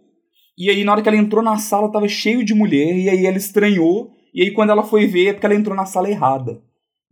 e 0.57 0.69
aí 0.69 0.83
na 0.83 0.91
hora 0.91 1.01
que 1.01 1.07
ela 1.07 1.17
entrou 1.17 1.41
na 1.41 1.57
sala 1.57 1.91
tava 1.91 2.09
cheio 2.09 2.43
de 2.43 2.53
mulher 2.53 2.93
e 2.97 3.09
aí 3.09 3.25
ela 3.25 3.37
estranhou 3.37 4.11
e 4.33 4.41
aí 4.41 4.51
quando 4.51 4.71
ela 4.71 4.83
foi 4.83 5.07
ver 5.07 5.27
é 5.27 5.33
porque 5.33 5.45
ela 5.45 5.55
entrou 5.55 5.75
na 5.75 5.85
sala 5.85 6.09
errada. 6.09 6.61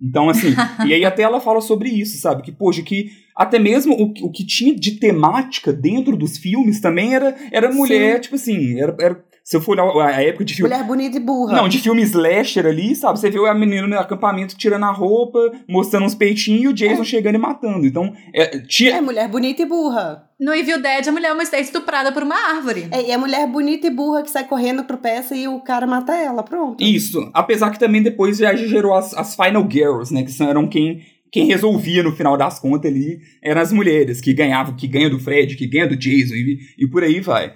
Então, 0.02 0.30
assim, 0.30 0.54
e 0.86 0.94
aí 0.94 1.06
até 1.06 1.24
ela 1.24 1.40
fala 1.40 1.62
sobre 1.62 1.90
isso, 1.90 2.18
sabe? 2.20 2.42
Que, 2.42 2.52
poxa, 2.52 2.82
que 2.82 3.12
até 3.36 3.60
mesmo 3.60 3.94
o, 3.94 4.28
o 4.28 4.32
que 4.32 4.46
tinha 4.46 4.74
de 4.74 4.92
temática 4.92 5.74
dentro 5.74 6.16
dos 6.16 6.38
filmes 6.38 6.80
também 6.80 7.14
era, 7.14 7.36
era 7.52 7.72
mulher, 7.72 8.16
Sim. 8.16 8.22
tipo 8.22 8.36
assim, 8.36 8.80
era, 8.80 8.96
era, 9.00 9.25
se 9.48 9.56
eu 9.56 9.62
for 9.62 9.80
olhar 9.80 10.08
a 10.10 10.24
época 10.24 10.44
de 10.44 10.56
filme. 10.56 10.68
Mulher 10.72 10.84
bonita 10.88 11.18
e 11.18 11.20
burra. 11.20 11.56
Não, 11.56 11.70
de 11.70 11.78
filme 11.78 12.02
slasher 12.02 12.66
ali, 12.66 12.96
sabe? 12.96 13.20
Você 13.20 13.30
vê 13.30 13.38
a 13.48 13.54
menina 13.54 13.86
no 13.86 14.00
acampamento 14.00 14.58
tirando 14.58 14.86
a 14.86 14.92
roupa, 14.92 15.40
mostrando 15.70 16.04
uns 16.08 16.16
peitinhos 16.16 16.64
e 16.64 16.68
o 16.68 16.74
Jason 16.74 17.04
chegando 17.04 17.36
e 17.36 17.38
matando. 17.38 17.86
Então, 17.86 18.12
é, 18.34 18.58
tinha. 18.62 18.96
É 18.98 19.02
mulher 19.02 19.30
bonita 19.30 19.62
e 19.62 19.66
burra. 19.66 20.28
No 20.40 20.52
Evil 20.52 20.82
Dead, 20.82 21.08
a 21.08 21.12
mulher 21.12 21.30
é 21.30 21.34
uma- 21.34 21.44
é 21.44 21.62
estuprada 21.62 22.12
por 22.12 22.24
uma 22.24 22.36
árvore. 22.56 22.88
É, 22.90 23.04
e 23.04 23.12
é 23.12 23.18
mulher 23.18 23.48
bonita 23.48 23.86
e 23.86 23.92
burra 23.92 24.24
que 24.24 24.32
sai 24.32 24.46
correndo, 24.46 24.84
tropeça 24.84 25.36
e 25.36 25.48
o 25.48 25.60
cara 25.60 25.86
mata 25.86 26.14
ela. 26.16 26.42
Pronto. 26.42 26.84
Isso. 26.84 27.30
Apesar 27.32 27.70
que 27.70 27.78
também 27.78 28.02
depois 28.02 28.40
já 28.40 28.56
gerou 28.56 28.96
as, 28.96 29.14
as 29.14 29.36
Final 29.36 29.70
Girls, 29.70 30.12
né? 30.12 30.24
Que 30.24 30.44
eram 30.44 30.68
quem, 30.68 31.02
quem 31.32 31.46
resolvia 31.46 32.02
no 32.02 32.16
final 32.16 32.36
das 32.36 32.60
contas 32.60 32.92
ali. 32.92 33.20
Eram 33.44 33.62
as 33.62 33.72
mulheres 33.72 34.20
que 34.20 34.34
ganhavam, 34.34 34.76
que 34.76 34.88
ganham 34.88 35.12
do 35.12 35.20
Fred, 35.20 35.56
que 35.56 35.68
ganham 35.68 35.88
do 35.88 35.96
Jason 35.96 36.34
e, 36.34 36.58
e 36.80 36.88
por 36.90 37.04
aí 37.04 37.20
vai. 37.22 37.54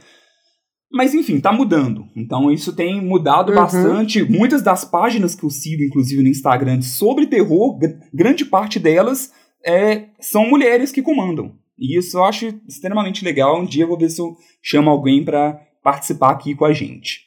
Mas 0.91 1.13
enfim, 1.13 1.39
tá 1.39 1.51
mudando. 1.53 2.07
Então 2.15 2.51
isso 2.51 2.73
tem 2.75 2.99
mudado 3.01 3.49
Uhum. 3.51 3.55
bastante. 3.57 4.23
Muitas 4.23 4.61
das 4.63 4.83
páginas 4.83 5.35
que 5.35 5.43
eu 5.43 5.49
sigo, 5.49 5.83
inclusive 5.83 6.23
no 6.23 6.29
Instagram, 6.29 6.81
sobre 6.81 7.27
terror, 7.27 7.77
gr- 7.77 7.99
grande 8.13 8.43
parte 8.43 8.79
delas 8.79 9.31
é, 9.63 10.07
são 10.19 10.49
mulheres 10.49 10.91
que 10.91 11.01
comandam. 11.01 11.55
E 11.77 11.97
isso 11.97 12.17
eu 12.17 12.25
acho 12.25 12.47
extremamente 12.67 13.23
legal. 13.23 13.61
Um 13.61 13.65
dia 13.65 13.83
eu 13.83 13.87
vou 13.87 13.97
ver 13.97 14.09
se 14.09 14.19
eu 14.19 14.35
chamo 14.63 14.89
alguém 14.89 15.23
para 15.23 15.53
participar 15.83 16.31
aqui 16.31 16.55
com 16.55 16.65
a 16.65 16.73
gente. 16.73 17.21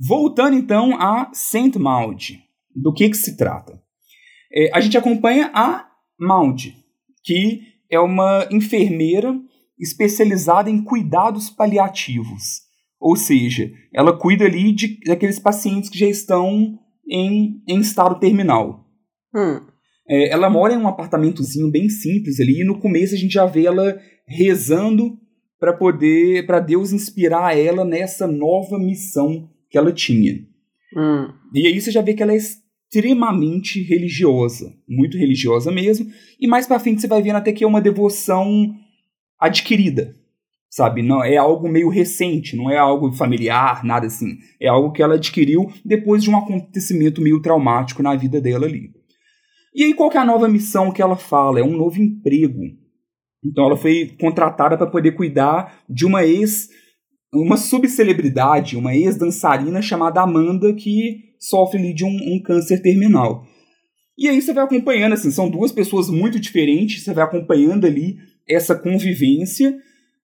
Voltando 0.00 0.56
então 0.56 1.00
a 1.00 1.30
Saint 1.32 1.76
Maud. 1.76 2.40
Do 2.74 2.92
que, 2.92 3.08
que 3.10 3.16
se 3.16 3.36
trata? 3.36 3.80
É, 4.52 4.70
a 4.74 4.80
gente 4.80 4.98
acompanha 4.98 5.50
a 5.54 5.86
Maud, 6.18 6.74
que 7.22 7.60
é 7.90 8.00
uma 8.00 8.46
enfermeira 8.50 9.38
especializada 9.78 10.68
em 10.70 10.82
cuidados 10.82 11.48
paliativos. 11.50 12.62
Ou 13.02 13.16
seja, 13.16 13.68
ela 13.92 14.16
cuida 14.16 14.44
ali 14.44 14.72
de, 14.72 15.00
daqueles 15.04 15.40
pacientes 15.40 15.90
que 15.90 15.98
já 15.98 16.06
estão 16.06 16.78
em, 17.06 17.60
em 17.68 17.80
estado 17.80 18.20
terminal. 18.20 18.86
Hum. 19.34 19.60
É, 20.08 20.28
ela 20.28 20.48
mora 20.48 20.72
em 20.72 20.76
um 20.76 20.86
apartamentozinho 20.86 21.68
bem 21.68 21.88
simples 21.88 22.38
ali, 22.38 22.60
e 22.60 22.64
no 22.64 22.78
começo 22.78 23.14
a 23.14 23.18
gente 23.18 23.32
já 23.32 23.44
vê 23.44 23.66
ela 23.66 23.98
rezando 24.26 25.18
para 25.58 25.72
poder, 25.72 26.46
para 26.46 26.60
Deus 26.60 26.92
inspirar 26.92 27.58
ela 27.58 27.84
nessa 27.84 28.26
nova 28.28 28.78
missão 28.78 29.50
que 29.68 29.76
ela 29.76 29.92
tinha. 29.92 30.34
Hum. 30.96 31.28
E 31.52 31.66
aí 31.66 31.80
você 31.80 31.90
já 31.90 32.02
vê 32.02 32.14
que 32.14 32.22
ela 32.22 32.32
é 32.32 32.36
extremamente 32.36 33.82
religiosa, 33.82 34.72
muito 34.88 35.18
religiosa 35.18 35.72
mesmo, 35.72 36.06
e 36.38 36.46
mais 36.46 36.68
pra 36.68 36.78
frente 36.78 37.00
você 37.00 37.08
vai 37.08 37.20
vendo 37.20 37.36
até 37.36 37.52
que 37.52 37.64
é 37.64 37.66
uma 37.66 37.80
devoção 37.80 38.72
adquirida, 39.40 40.14
sabe? 40.72 41.02
Não 41.02 41.22
é 41.22 41.36
algo 41.36 41.68
meio 41.68 41.90
recente, 41.90 42.56
não 42.56 42.70
é 42.70 42.78
algo 42.78 43.12
familiar, 43.12 43.84
nada 43.84 44.06
assim. 44.06 44.38
É 44.58 44.68
algo 44.68 44.90
que 44.90 45.02
ela 45.02 45.16
adquiriu 45.16 45.70
depois 45.84 46.22
de 46.22 46.30
um 46.30 46.36
acontecimento 46.36 47.20
meio 47.20 47.42
traumático 47.42 48.02
na 48.02 48.16
vida 48.16 48.40
dela 48.40 48.64
ali. 48.64 48.90
E 49.74 49.84
aí 49.84 49.92
qual 49.92 50.10
é 50.10 50.16
a 50.16 50.24
nova 50.24 50.48
missão 50.48 50.90
que 50.90 51.02
ela 51.02 51.14
fala? 51.14 51.60
É 51.60 51.62
um 51.62 51.76
novo 51.76 52.00
emprego. 52.00 52.62
Então 53.44 53.66
ela 53.66 53.76
foi 53.76 54.16
contratada 54.18 54.78
para 54.78 54.86
poder 54.86 55.12
cuidar 55.12 55.84
de 55.88 56.06
uma 56.06 56.24
ex 56.24 56.68
uma 57.34 57.56
subcelebridade, 57.56 58.76
uma 58.76 58.94
ex-dançarina 58.94 59.80
chamada 59.80 60.20
Amanda 60.20 60.74
que 60.74 61.32
sofre 61.38 61.78
ali 61.78 61.94
de 61.94 62.04
um, 62.04 62.08
um 62.08 62.42
câncer 62.42 62.80
terminal. 62.82 63.46
E 64.18 64.28
aí 64.28 64.40
você 64.40 64.52
vai 64.52 64.64
acompanhando, 64.64 65.14
assim, 65.14 65.30
são 65.30 65.48
duas 65.48 65.72
pessoas 65.72 66.10
muito 66.10 66.38
diferentes, 66.38 67.02
você 67.02 67.14
vai 67.14 67.24
acompanhando 67.24 67.86
ali 67.86 68.16
essa 68.46 68.74
convivência, 68.74 69.74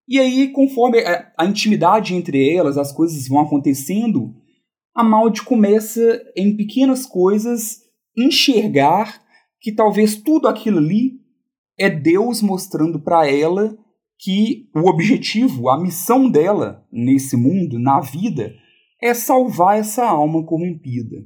e 0.09 0.18
aí, 0.18 0.49
conforme 0.53 1.01
a, 1.01 1.31
a 1.37 1.44
intimidade 1.44 2.14
entre 2.14 2.51
elas, 2.51 2.79
as 2.79 2.90
coisas 2.90 3.29
vão 3.29 3.40
acontecendo, 3.40 4.35
a 4.94 5.05
Maud 5.05 5.42
começa, 5.42 6.01
em 6.35 6.57
pequenas 6.57 7.05
coisas, 7.05 7.83
enxergar 8.16 9.23
que 9.61 9.71
talvez 9.71 10.16
tudo 10.16 10.49
aquilo 10.49 10.79
ali 10.79 11.21
é 11.79 11.90
Deus 11.90 12.40
mostrando 12.40 12.99
para 12.99 13.31
ela 13.31 13.77
que 14.18 14.68
o 14.75 14.88
objetivo, 14.88 15.68
a 15.68 15.81
missão 15.81 16.29
dela 16.29 16.85
nesse 16.90 17.37
mundo, 17.37 17.79
na 17.79 18.01
vida, 18.01 18.55
é 19.01 19.12
salvar 19.12 19.79
essa 19.79 20.05
alma 20.05 20.44
corrompida. 20.44 21.16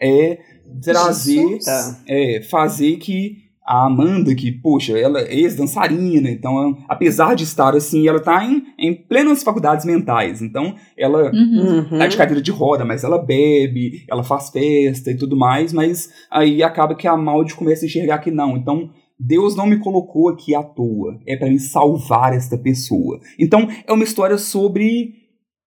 É 0.00 0.40
trazer, 0.82 1.48
Jesus. 1.48 2.02
é 2.08 2.42
fazer 2.50 2.96
que 2.96 3.41
a 3.64 3.86
Amanda, 3.86 4.34
que, 4.34 4.50
poxa, 4.50 4.98
ela 4.98 5.20
é 5.20 5.34
ex-dançarina, 5.34 6.28
então, 6.28 6.76
apesar 6.88 7.34
de 7.34 7.44
estar 7.44 7.74
assim, 7.76 8.08
ela 8.08 8.18
está 8.18 8.44
em, 8.44 8.64
em 8.78 8.94
plenas 8.94 9.42
faculdades 9.42 9.84
mentais. 9.84 10.42
Então, 10.42 10.74
ela 10.96 11.30
Uhum. 11.32 11.98
Tá 11.98 12.06
de 12.06 12.16
cadeira 12.16 12.42
de 12.42 12.50
roda, 12.50 12.84
mas 12.84 13.04
ela 13.04 13.18
bebe, 13.18 14.04
ela 14.08 14.22
faz 14.22 14.50
festa 14.50 15.10
e 15.10 15.16
tudo 15.16 15.36
mais, 15.36 15.72
mas 15.72 16.10
aí 16.30 16.62
acaba 16.62 16.94
que 16.94 17.06
a 17.06 17.16
Maud 17.16 17.54
começa 17.54 17.84
a 17.84 17.86
enxergar 17.86 18.18
que 18.18 18.30
não. 18.30 18.56
Então, 18.56 18.90
Deus 19.18 19.54
não 19.56 19.66
me 19.66 19.78
colocou 19.78 20.28
aqui 20.28 20.54
à 20.54 20.62
toa. 20.62 21.18
É 21.26 21.36
para 21.36 21.48
me 21.48 21.58
salvar 21.58 22.34
esta 22.34 22.58
pessoa. 22.58 23.20
Então, 23.38 23.68
é 23.86 23.92
uma 23.92 24.04
história 24.04 24.36
sobre 24.36 25.14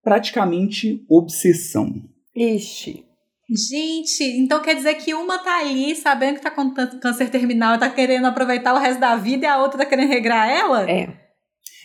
praticamente 0.04 1.04
obsessão. 1.10 1.94
Ixi. 2.36 3.06
Gente, 3.50 4.24
então 4.24 4.62
quer 4.62 4.76
dizer 4.76 4.96
que 4.96 5.14
uma 5.14 5.38
tá 5.38 5.60
ali 5.60 5.96
sabendo 5.96 6.36
que 6.36 6.42
tá 6.42 6.50
com 6.50 6.74
câncer 6.74 7.30
terminal 7.30 7.76
e 7.76 7.80
tá 7.80 7.90
querendo 7.90 8.26
aproveitar 8.26 8.74
o 8.74 8.80
resto 8.80 9.00
da 9.00 9.16
vida 9.16 9.46
e 9.46 9.50
a 9.50 9.60
outra 9.60 9.80
tá 9.80 9.86
querendo 9.86 10.10
regrar 10.10 10.50
ela? 10.50 10.90
É. 10.90 11.10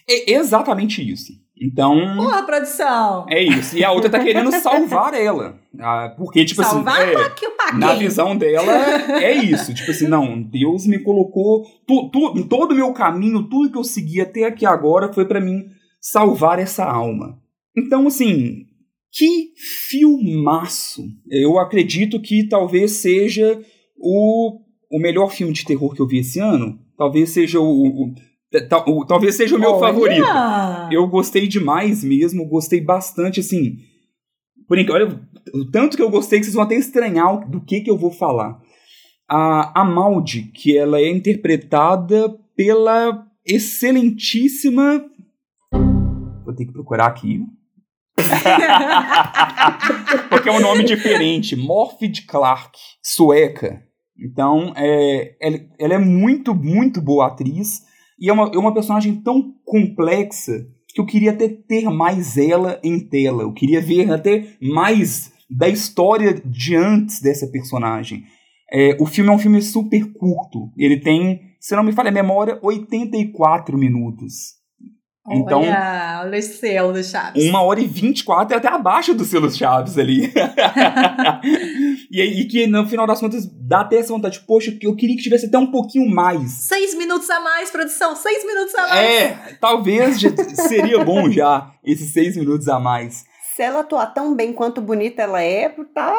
É 0.08 0.32
exatamente 0.32 1.06
isso. 1.08 1.32
Então, 1.62 1.94
Porra, 2.16 2.42
produção! 2.42 3.26
é 3.28 3.42
isso. 3.42 3.76
E 3.76 3.84
a 3.84 3.92
outra 3.92 4.08
tá 4.08 4.18
querendo 4.18 4.50
salvar 4.50 5.12
ela. 5.12 5.60
Ah, 5.78 6.14
porque, 6.16 6.42
tipo 6.46 6.62
Salvar 6.64 7.02
assim. 7.02 7.10
é, 7.10 7.12
pra 7.12 7.30
que 7.30 7.44
eu 7.44 7.50
paguei? 7.50 7.78
Na 7.78 7.94
visão 7.94 8.34
dela, 8.34 8.72
é 9.22 9.32
isso. 9.36 9.74
Tipo 9.74 9.90
assim, 9.90 10.08
não, 10.08 10.40
Deus 10.42 10.86
me 10.86 10.98
colocou. 10.98 11.62
Tu, 11.86 12.08
tu, 12.10 12.32
em 12.38 12.42
todo 12.44 12.72
o 12.72 12.74
meu 12.74 12.94
caminho, 12.94 13.46
tudo 13.46 13.70
que 13.70 13.76
eu 13.76 13.84
segui 13.84 14.22
até 14.22 14.44
aqui 14.44 14.64
agora 14.64 15.12
foi 15.12 15.26
pra 15.26 15.38
mim 15.40 15.66
salvar 16.00 16.58
essa 16.58 16.84
alma. 16.84 17.38
Então, 17.76 18.06
assim, 18.06 18.64
que 19.12 19.50
filmaço. 19.90 21.02
Eu 21.30 21.58
acredito 21.58 22.20
que 22.20 22.46
talvez 22.48 22.92
seja 22.92 23.60
o, 23.98 24.60
o 24.90 24.98
melhor 25.00 25.30
filme 25.32 25.52
de 25.52 25.64
terror 25.64 25.94
que 25.94 26.00
eu 26.00 26.06
vi 26.06 26.18
esse 26.18 26.38
ano. 26.38 26.78
Talvez 26.96 27.30
seja 27.30 27.58
o. 27.60 27.64
o- 28.04 28.14
o- 28.86 29.04
talvez 29.06 29.34
seja 29.36 29.56
o 29.56 29.58
meu 29.58 29.72
Olha! 29.72 29.80
favorito. 29.80 30.26
Eu 30.92 31.06
gostei 31.08 31.46
demais 31.46 32.02
mesmo, 32.04 32.46
gostei 32.48 32.80
bastante, 32.80 33.40
assim. 33.40 33.76
Por 34.66 34.78
enquanto, 34.78 35.02
olha, 35.02 35.20
o 35.54 35.64
tanto 35.70 35.96
que 35.96 36.02
eu 36.02 36.10
gostei 36.10 36.38
que 36.38 36.44
vocês 36.44 36.54
vão 36.54 36.64
até 36.64 36.76
estranhar 36.76 37.48
do 37.48 37.60
que, 37.60 37.80
que 37.80 37.90
eu 37.90 37.96
vou 37.96 38.10
falar. 38.10 38.60
a, 39.28 39.80
a 39.82 39.84
Maldi, 39.84 40.50
que 40.54 40.76
ela 40.76 41.00
é 41.00 41.08
interpretada 41.08 42.28
pela 42.56 43.24
excelentíssima. 43.46 45.04
Vou 46.44 46.54
ter 46.54 46.66
que 46.66 46.72
procurar 46.72 47.06
aqui. 47.06 47.40
Porque 50.28 50.48
é 50.48 50.52
um 50.52 50.60
nome 50.60 50.84
diferente. 50.84 51.56
Morfid 51.56 52.26
Clark, 52.26 52.78
sueca. 53.02 53.82
Então, 54.18 54.72
é, 54.76 55.36
ela, 55.40 55.60
ela, 55.78 55.94
é 55.94 55.98
muito, 55.98 56.54
muito 56.54 57.00
boa 57.00 57.28
atriz. 57.28 57.82
E 58.18 58.28
é 58.28 58.32
uma, 58.32 58.50
é 58.54 58.58
uma 58.58 58.74
personagem 58.74 59.16
tão 59.22 59.54
complexa 59.64 60.66
que 60.94 61.00
eu 61.00 61.06
queria 61.06 61.30
até 61.30 61.48
ter 61.48 61.84
mais 61.84 62.36
ela 62.36 62.78
em 62.82 62.98
tela. 62.98 63.42
Eu 63.42 63.52
queria 63.52 63.80
ver 63.80 64.12
até 64.12 64.44
mais 64.60 65.32
da 65.48 65.68
história 65.68 66.34
de 66.44 66.76
antes 66.76 67.20
dessa 67.20 67.46
personagem. 67.46 68.24
É, 68.72 68.96
o 69.00 69.06
filme 69.06 69.30
é 69.30 69.32
um 69.32 69.38
filme 69.38 69.60
super 69.62 70.12
curto. 70.12 70.70
Ele 70.76 71.00
tem, 71.00 71.40
se 71.58 71.74
não 71.74 71.82
me 71.82 71.92
falha 71.92 72.10
a 72.10 72.12
memória, 72.12 72.58
84 72.62 73.76
minutos. 73.76 74.59
Então, 75.30 75.60
olha, 75.60 76.22
olha 76.24 76.38
o 76.38 76.42
selo 76.42 76.92
do 76.92 77.04
Chaves. 77.04 77.44
Uma 77.44 77.62
hora 77.62 77.80
e 77.80 77.86
24 77.86 78.54
é 78.54 78.58
até 78.58 78.68
abaixo 78.68 79.14
do 79.14 79.24
selo 79.24 79.48
Chaves 79.48 79.96
ali. 79.96 80.32
e, 82.10 82.20
e 82.20 82.48
que 82.48 82.66
no 82.66 82.84
final 82.86 83.06
das 83.06 83.20
contas 83.20 83.46
dá 83.46 83.82
até 83.82 83.98
essa 83.98 84.12
vontade, 84.12 84.40
poxa, 84.40 84.76
eu 84.82 84.96
queria 84.96 85.16
que 85.16 85.22
tivesse 85.22 85.46
até 85.46 85.56
um 85.56 85.70
pouquinho 85.70 86.12
mais. 86.12 86.50
Seis 86.50 86.94
minutos 86.94 87.30
a 87.30 87.38
mais, 87.38 87.70
produção, 87.70 88.16
seis 88.16 88.44
minutos 88.44 88.74
a 88.74 88.88
mais. 88.88 89.08
É, 89.08 89.56
talvez 89.60 90.20
seria 90.66 91.04
bom 91.04 91.30
já 91.30 91.70
esses 91.84 92.12
seis 92.12 92.36
minutos 92.36 92.68
a 92.68 92.80
mais. 92.80 93.24
Se 93.54 93.62
ela 93.62 93.80
atuar 93.80 94.06
tão 94.06 94.34
bem 94.34 94.52
quanto 94.52 94.80
bonita 94.80 95.22
ela 95.22 95.40
é, 95.40 95.68
tá, 95.94 96.16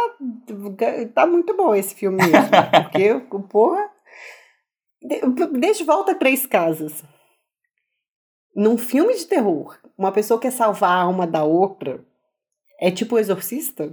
tá 1.13 1.25
muito 1.25 1.55
bom 1.57 1.75
esse 1.75 1.93
filme 1.93 2.17
mesmo. 2.17 2.49
porque, 2.83 3.21
porra. 3.49 3.89
Deixa 5.59 5.83
volta 5.83 6.13
três 6.13 6.45
casas 6.45 7.03
num 8.55 8.77
filme 8.77 9.15
de 9.15 9.25
terror, 9.25 9.77
uma 9.97 10.11
pessoa 10.11 10.39
quer 10.39 10.51
salvar 10.51 10.91
a 10.91 11.01
alma 11.01 11.25
da 11.25 11.43
outra, 11.43 12.03
é 12.79 12.89
tipo 12.91 13.15
o 13.15 13.19
exorcista? 13.19 13.91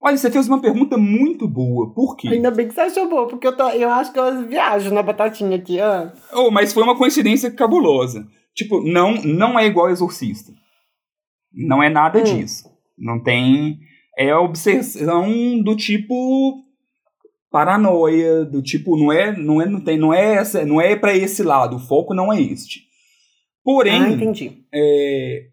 Olha, 0.00 0.16
você 0.16 0.30
fez 0.30 0.46
uma 0.46 0.60
pergunta 0.60 0.96
muito 0.96 1.48
boa. 1.48 1.92
Por 1.92 2.16
quê? 2.16 2.28
Ainda 2.28 2.50
bem 2.50 2.68
que 2.68 2.74
você 2.74 2.82
achou 2.82 3.08
boa, 3.08 3.26
porque 3.26 3.46
eu, 3.46 3.56
tô, 3.56 3.68
eu 3.70 3.90
acho 3.90 4.12
que 4.12 4.18
eu 4.18 4.46
viajo 4.46 4.92
na 4.92 5.02
batatinha 5.02 5.56
aqui. 5.56 5.80
Ah. 5.80 6.12
Oh, 6.32 6.50
mas 6.50 6.72
foi 6.72 6.82
uma 6.82 6.96
coincidência 6.96 7.50
cabulosa. 7.50 8.26
Tipo, 8.54 8.80
não, 8.80 9.14
não 9.22 9.58
é 9.58 9.66
igual 9.66 9.90
exorcista. 9.90 10.52
Não 11.52 11.82
é 11.82 11.88
nada 11.88 12.20
hum. 12.20 12.22
disso. 12.22 12.70
Não 12.96 13.22
tem. 13.22 13.78
É 14.16 14.30
a 14.30 14.40
obsessão 14.40 15.60
do 15.62 15.74
tipo 15.74 16.64
paranoia, 17.50 18.44
do 18.44 18.62
tipo 18.62 18.96
não 18.96 19.10
é, 19.10 19.36
não 19.36 19.62
é, 19.62 19.66
não 19.66 19.80
tem, 19.80 19.98
não 19.98 20.12
é 20.12 20.34
essa, 20.34 20.64
não 20.64 20.80
é 20.80 20.94
para 20.94 21.16
esse 21.16 21.42
lado. 21.42 21.76
O 21.76 21.80
foco 21.80 22.14
não 22.14 22.32
é 22.32 22.40
este. 22.40 22.85
Porém, 23.66 24.00
ah, 24.00 24.10
entendi. 24.10 24.52
É, 24.72 25.46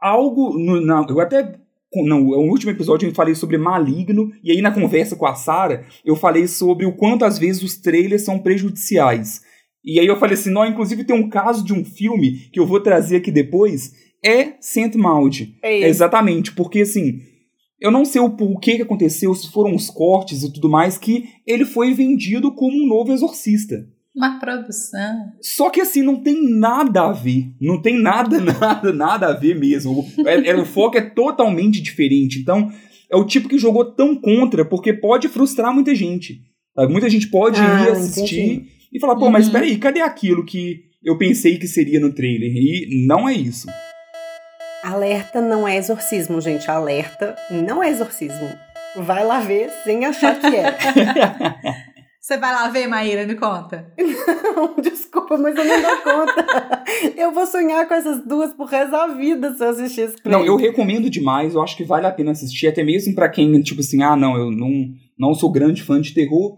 algo. 0.00 0.58
No, 0.58 0.80
na, 0.80 1.04
eu 1.06 1.20
até. 1.20 1.56
No, 1.94 2.18
no 2.18 2.50
último 2.50 2.72
episódio 2.72 3.06
eu 3.06 3.14
falei 3.14 3.34
sobre 3.34 3.58
Maligno, 3.58 4.32
e 4.42 4.50
aí 4.50 4.62
na 4.62 4.72
conversa 4.72 5.14
com 5.14 5.26
a 5.26 5.34
Sara 5.34 5.84
eu 6.02 6.16
falei 6.16 6.48
sobre 6.48 6.86
o 6.86 6.96
quanto 6.96 7.22
às 7.22 7.38
vezes 7.38 7.62
os 7.62 7.76
trailers 7.76 8.22
são 8.22 8.38
prejudiciais. 8.38 9.42
E 9.84 10.00
aí 10.00 10.06
eu 10.06 10.18
falei 10.18 10.34
assim: 10.34 10.48
não, 10.48 10.64
inclusive 10.64 11.04
tem 11.04 11.14
um 11.14 11.28
caso 11.28 11.62
de 11.62 11.74
um 11.74 11.84
filme 11.84 12.48
que 12.50 12.58
eu 12.58 12.66
vou 12.66 12.80
trazer 12.80 13.16
aqui 13.16 13.30
depois, 13.30 13.92
é 14.24 14.54
Saint 14.58 14.94
Maud. 14.94 15.54
É 15.62 15.86
Exatamente, 15.86 16.50
porque 16.52 16.80
assim. 16.80 17.20
Eu 17.78 17.90
não 17.90 18.06
sei 18.06 18.22
o, 18.22 18.24
o 18.26 18.58
que, 18.58 18.76
que 18.76 18.82
aconteceu, 18.82 19.34
se 19.34 19.52
foram 19.52 19.74
os 19.74 19.90
cortes 19.90 20.42
e 20.42 20.50
tudo 20.50 20.70
mais, 20.70 20.96
que 20.96 21.28
ele 21.46 21.66
foi 21.66 21.92
vendido 21.92 22.50
como 22.54 22.74
um 22.74 22.86
novo 22.86 23.12
exorcista. 23.12 23.86
Uma 24.14 24.38
produção. 24.38 25.32
Só 25.40 25.70
que 25.70 25.80
assim, 25.80 26.02
não 26.02 26.22
tem 26.22 26.48
nada 26.48 27.02
a 27.02 27.12
ver. 27.12 27.46
Não 27.60 27.82
tem 27.82 28.00
nada, 28.00 28.38
nada, 28.60 28.92
nada 28.92 29.26
a 29.28 29.32
ver 29.32 29.58
mesmo. 29.58 30.06
É, 30.24 30.50
é, 30.50 30.56
o 30.56 30.64
foco 30.64 30.96
é 30.96 31.00
totalmente 31.00 31.82
diferente. 31.82 32.38
Então, 32.38 32.70
é 33.10 33.16
o 33.16 33.24
tipo 33.24 33.48
que 33.48 33.58
jogou 33.58 33.84
tão 33.84 34.14
contra, 34.14 34.64
porque 34.64 34.92
pode 34.92 35.28
frustrar 35.28 35.74
muita 35.74 35.94
gente. 35.94 36.40
Muita 36.88 37.08
gente 37.08 37.28
pode 37.28 37.60
ah, 37.60 37.84
ir 37.84 37.90
assistir 37.90 38.40
entendi. 38.40 38.68
e 38.92 39.00
falar, 39.00 39.14
pô, 39.16 39.26
uhum. 39.26 39.30
mas 39.30 39.48
peraí, 39.48 39.78
cadê 39.78 40.00
aquilo 40.00 40.44
que 40.44 40.80
eu 41.04 41.16
pensei 41.16 41.56
que 41.56 41.68
seria 41.68 42.00
no 42.00 42.12
trailer? 42.12 42.50
E 42.52 43.06
não 43.06 43.28
é 43.28 43.34
isso. 43.34 43.68
Alerta 44.82 45.40
não 45.40 45.66
é 45.66 45.76
exorcismo, 45.76 46.40
gente. 46.40 46.68
Alerta 46.70 47.36
não 47.50 47.82
é 47.82 47.90
exorcismo. 47.90 48.50
Vai 48.96 49.24
lá 49.24 49.40
ver 49.40 49.70
sem 49.84 50.04
achar 50.04 50.38
que 50.38 50.46
é. 50.46 50.76
Você 52.24 52.38
vai 52.38 52.54
lá 52.54 52.70
ver, 52.70 52.86
Maíra, 52.86 53.26
me 53.26 53.34
conta. 53.34 53.92
Não, 54.56 54.74
desculpa, 54.80 55.36
mas 55.36 55.54
eu 55.54 55.62
não 55.62 55.82
dou 55.82 55.96
conta. 55.98 56.84
eu 57.18 57.30
vou 57.34 57.46
sonhar 57.46 57.86
com 57.86 57.92
essas 57.92 58.26
duas 58.26 58.54
por 58.54 58.64
resto 58.64 58.92
da 58.92 59.08
vida 59.08 59.54
se 59.54 59.62
eu 59.62 59.68
assistir 59.68 60.00
esse 60.00 60.16
Não, 60.24 60.42
eu 60.42 60.56
recomendo 60.56 61.10
demais, 61.10 61.54
eu 61.54 61.62
acho 61.62 61.76
que 61.76 61.84
vale 61.84 62.06
a 62.06 62.10
pena 62.10 62.30
assistir, 62.30 62.66
até 62.66 62.82
mesmo 62.82 63.14
para 63.14 63.28
quem, 63.28 63.60
tipo 63.60 63.80
assim, 63.80 64.02
ah, 64.02 64.16
não, 64.16 64.38
eu 64.38 64.50
não, 64.50 64.70
não 65.18 65.34
sou 65.34 65.52
grande 65.52 65.82
fã 65.82 66.00
de 66.00 66.14
terror, 66.14 66.56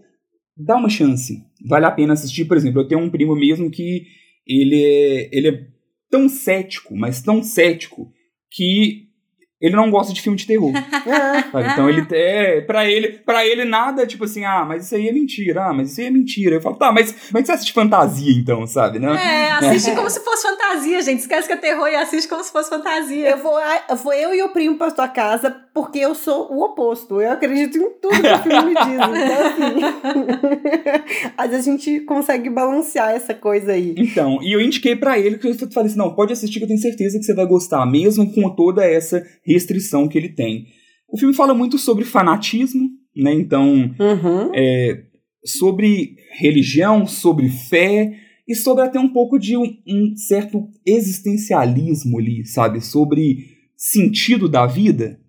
dá 0.57 0.77
uma 0.77 0.89
chance. 0.89 1.43
Vale 1.67 1.87
a 1.87 1.91
pena 1.91 2.12
assistir, 2.12 2.45
por 2.45 2.57
exemplo, 2.57 2.83
eu 2.83 2.87
tenho 2.87 3.01
um 3.01 3.11
primo 3.11 3.35
mesmo 3.35 3.69
que 3.69 4.05
ele 4.47 4.81
é, 4.81 5.37
ele 5.37 5.49
é 5.49 5.61
tão 6.09 6.29
cético, 6.29 6.97
mas 6.97 7.23
tão 7.23 7.43
cético, 7.43 8.09
que 8.53 9.09
ele 9.61 9.74
não 9.74 9.90
gosta 9.90 10.12
de 10.12 10.20
filme 10.20 10.36
de 10.36 10.46
terror. 10.46 10.72
então 11.72 11.88
ele 11.88 12.07
é, 12.12 12.61
para 12.61 12.88
ele, 12.88 13.09
para 13.18 13.46
ele 13.46 13.64
nada 13.64 14.07
tipo 14.07 14.24
assim, 14.24 14.44
ah, 14.44 14.64
mas 14.64 14.84
isso 14.84 14.94
aí 14.94 15.09
é 15.09 15.12
mentira, 15.12 15.66
ah, 15.66 15.72
mas 15.72 15.92
isso 15.92 16.00
aí 16.00 16.07
é 16.09 16.11
mentira. 16.11 16.57
Eu 16.57 16.61
falo, 16.61 16.76
tá, 16.76 16.92
mas 16.92 17.12
como 17.12 17.38
é 17.38 17.40
que 17.40 17.46
você 17.46 17.52
assiste 17.52 17.72
fantasia 17.72 18.32
então, 18.32 18.66
sabe, 18.66 18.98
né? 18.98 19.12
É, 19.14 19.52
assiste 19.66 19.94
como 19.94 20.11
se 20.11 20.20
fosse 20.20 20.42
fantasia, 20.42 21.00
gente. 21.02 21.20
Esquece 21.20 21.46
que 21.46 21.54
é 21.54 21.57
terror 21.57 21.88
e 21.88 21.96
assiste 21.96 22.28
como 22.28 22.44
se 22.44 22.52
fosse 22.52 22.68
fantasia. 22.68 23.30
Eu 23.30 23.38
vou, 23.38 23.59
eu 23.88 23.96
vou 23.96 24.12
eu 24.12 24.34
e 24.34 24.42
o 24.42 24.50
primo 24.50 24.76
pra 24.76 24.90
tua 24.90 25.09
casa 25.09 25.66
porque 25.77 25.99
eu 25.99 26.14
sou 26.14 26.51
o 26.51 26.64
oposto. 26.64 27.20
Eu 27.20 27.33
acredito 27.33 27.77
em 27.77 27.91
tudo 28.01 28.22
que 28.22 28.33
o 28.33 28.43
filme 28.43 28.70
me 28.70 28.74
diz. 28.74 28.95
Então 28.95 29.47
assim, 29.47 29.74
às 31.37 31.51
vezes 31.51 31.68
a 31.68 31.70
gente 31.70 32.01
consegue 32.01 32.49
balancear 32.49 33.11
essa 33.11 33.35
coisa 33.35 33.72
aí. 33.72 33.95
Então, 33.99 34.43
e 34.43 34.53
eu 34.53 34.61
indiquei 34.62 34.97
para 34.97 35.18
ele 35.18 35.37
que 35.37 35.47
eu 35.47 35.55
falei 35.70 35.91
assim, 35.91 35.99
não, 35.99 36.14
pode 36.14 36.33
assistir 36.33 36.61
que 36.61 36.64
eu 36.64 36.68
tenho 36.68 36.81
certeza 36.81 37.18
que 37.18 37.24
você 37.27 37.35
vai 37.35 37.45
gostar, 37.45 37.85
mesmo 37.85 38.33
com 38.33 38.49
toda 38.55 38.87
essa 38.87 39.22
restrição 39.45 40.09
que 40.09 40.16
ele 40.16 40.31
tem. 40.31 40.64
O 41.11 41.18
filme 41.18 41.35
fala 41.35 41.53
muito 41.53 41.77
sobre 41.77 42.07
fanatismo, 42.07 42.89
né? 43.14 43.35
Então, 43.35 43.95
uhum. 44.01 44.51
é, 44.55 45.03
sobre 45.45 46.16
religião, 46.39 47.07
sobre 47.07 47.51
fé 47.51 48.14
e 48.49 48.55
sobre 48.55 48.83
até 48.83 48.99
um 48.99 49.12
pouco 49.12 49.39
de 49.39 49.59
um, 49.59 49.77
um, 49.87 50.16
certo 50.16 50.70
existencialismo 50.87 52.18
ali, 52.18 52.47
sabe? 52.47 52.81
Sobre 52.81 53.45
sentido 53.77 54.49
da 54.49 54.66
vida, 54.66 55.20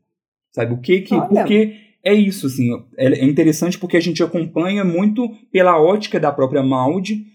sabe? 0.57 0.73
O 0.73 0.81
que 0.81 1.01
que... 1.01 1.13
Olha. 1.13 1.27
Porque 1.27 1.75
é 2.03 2.13
isso, 2.13 2.47
assim, 2.47 2.69
é, 2.97 3.19
é 3.19 3.25
interessante 3.25 3.77
porque 3.77 3.97
a 3.97 4.01
gente 4.01 4.23
acompanha 4.23 4.83
muito 4.83 5.29
pela 5.51 5.79
ótica 5.79 6.19
da 6.19 6.31
própria 6.31 6.63
Maud 6.63 7.25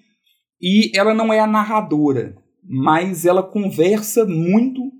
e 0.60 0.90
ela 0.94 1.14
não 1.14 1.32
é 1.32 1.40
a 1.40 1.46
narradora, 1.46 2.36
mas 2.62 3.24
ela 3.24 3.42
conversa 3.42 4.24
muito 4.24 4.90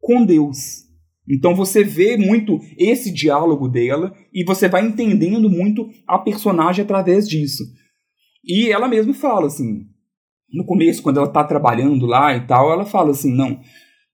com 0.00 0.24
Deus, 0.24 0.82
então 1.28 1.54
você 1.54 1.84
vê 1.84 2.16
muito 2.16 2.58
esse 2.76 3.12
diálogo 3.12 3.68
dela 3.68 4.12
e 4.32 4.44
você 4.44 4.68
vai 4.68 4.84
entendendo 4.84 5.48
muito 5.48 5.88
a 6.06 6.18
personagem 6.18 6.84
através 6.84 7.28
disso. 7.28 7.62
E 8.44 8.70
ela 8.70 8.88
mesma 8.88 9.14
fala 9.14 9.46
assim, 9.46 9.86
no 10.52 10.66
começo 10.66 11.02
quando 11.02 11.18
ela 11.18 11.28
tá 11.28 11.44
trabalhando 11.44 12.06
lá 12.06 12.36
e 12.36 12.46
tal, 12.46 12.72
ela 12.72 12.84
fala 12.84 13.12
assim, 13.12 13.32
não, 13.32 13.60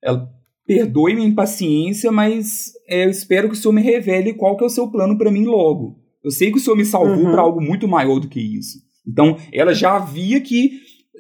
ela 0.03 0.29
perdoe 0.69 1.15
minha 1.15 1.27
impaciência, 1.27 2.13
mas 2.13 2.73
é, 2.87 3.07
eu 3.07 3.11
espero 3.11 3.49
que 3.49 3.55
o 3.55 3.57
senhor 3.57 3.73
me 3.73 3.81
revele 3.81 4.35
qual 4.35 4.55
que 4.55 4.63
é 4.63 4.67
o 4.67 4.71
seu 4.71 4.87
plano 4.89 5.17
para 5.17 5.31
mim 5.31 5.47
logo. 5.47 5.97
Eu 6.23 6.31
sei 6.31 6.53
que 6.53 6.59
o 6.59 6.61
senhor 6.61 6.77
me 6.77 6.85
salvou 6.85 7.25
uhum. 7.25 7.33
para 7.33 7.41
algo 7.41 7.59
muito 7.59 7.89
maior 7.89 8.21
do 8.21 8.29
que 8.29 8.39
isso. 8.39 8.79
Então, 9.07 9.39
ela 9.51 9.73
já 9.73 9.99
via 9.99 10.39
que 10.43 10.73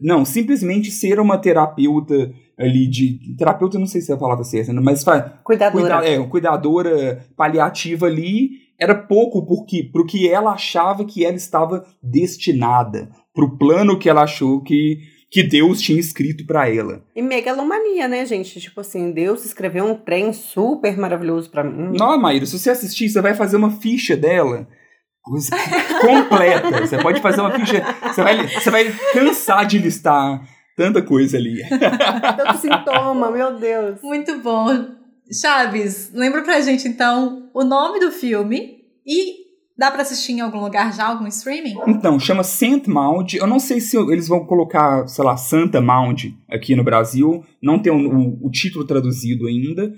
não, 0.03 0.23
simplesmente 0.23 0.91
ser 0.91 1.19
uma 1.19 1.39
terapeuta 1.39 2.31
ali 2.59 2.87
de. 2.87 3.35
Terapeuta, 3.39 3.79
não 3.79 3.87
sei 3.87 4.03
se 4.03 4.13
é 4.13 4.15
a 4.15 4.19
palavra 4.19 4.45
certa, 4.45 4.71
né? 4.71 4.83
mas. 4.85 5.03
Cuidadora. 5.43 5.71
Cuida, 5.71 6.07
é, 6.07 6.27
cuidadora 6.27 7.27
paliativa 7.35 8.07
ali 8.07 8.51
era 8.79 8.95
pouco 8.95 9.47
porque, 9.47 9.83
pro 9.83 10.07
que 10.07 10.29
ela 10.29 10.53
achava 10.53 11.05
que 11.07 11.25
ela 11.25 11.37
estava 11.37 11.85
destinada, 12.03 13.11
pro 13.35 13.57
plano 13.57 13.99
que 13.99 14.11
ela 14.11 14.23
achou 14.23 14.63
que, 14.63 14.99
que 15.31 15.43
Deus 15.43 15.81
tinha 15.81 16.01
escrito 16.01 16.47
para 16.47 16.69
ela. 16.73 17.03
E 17.15 17.21
megalomania, 17.21 18.09
né, 18.09 18.25
gente? 18.25 18.61
Tipo 18.61 18.81
assim, 18.81 19.13
Deus 19.13 19.45
escreveu 19.45 19.85
um 19.85 19.95
trem 19.95 20.33
super 20.33 20.97
maravilhoso 20.97 21.51
para 21.51 21.63
mim. 21.63 21.97
Não, 21.99 22.19
Maíra, 22.19 22.47
se 22.47 22.59
você 22.59 22.71
assistir, 22.71 23.09
você 23.09 23.21
vai 23.21 23.35
fazer 23.35 23.57
uma 23.57 23.71
ficha 23.71 24.17
dela 24.17 24.67
completa. 26.01 26.81
Você 26.81 26.99
pode 26.99 27.21
fazer 27.21 27.41
uma 27.41 27.51
ficha. 27.53 27.83
Você 28.05 28.23
vai, 28.23 28.49
você 28.49 28.71
vai 28.71 28.93
cansar 29.13 29.67
de 29.67 29.79
listar 29.79 30.41
tanta 30.77 31.03
coisa 31.03 31.37
ali. 31.37 31.61
Tanto 31.69 32.59
sintoma, 32.59 33.31
meu 33.31 33.59
Deus. 33.59 34.01
Muito 34.03 34.39
bom. 34.39 34.97
Chaves, 35.31 36.11
lembra 36.15 36.43
pra 36.43 36.63
gente 36.63 36.89
então 36.89 37.51
o 37.53 37.63
nome 37.63 38.01
do 38.01 38.11
filme 38.11 38.79
e 39.07 39.48
Dá 39.79 39.93
pra 39.93 40.03
assistir 40.03 40.33
em 40.33 40.41
algum 40.41 40.59
lugar 40.59 40.93
já, 40.93 41.07
algum 41.07 41.29
streaming? 41.29 41.77
Então, 41.87 42.19
chama 42.19 42.43
Saint 42.43 42.89
Mound. 42.89 43.37
Eu 43.37 43.47
não 43.47 43.61
sei 43.61 43.81
se 43.81 43.97
eles 43.97 44.27
vão 44.27 44.45
colocar, 44.45 45.07
sei 45.07 45.25
lá, 45.25 45.37
Santa 45.37 45.81
Mound 45.81 46.37
aqui 46.51 46.75
no 46.75 46.83
Brasil. 46.83 47.45
Não 47.63 47.79
tem 47.79 47.93
o, 47.93 47.97
o, 47.97 48.47
o 48.49 48.51
título 48.51 48.85
traduzido 48.85 49.47
ainda. 49.47 49.95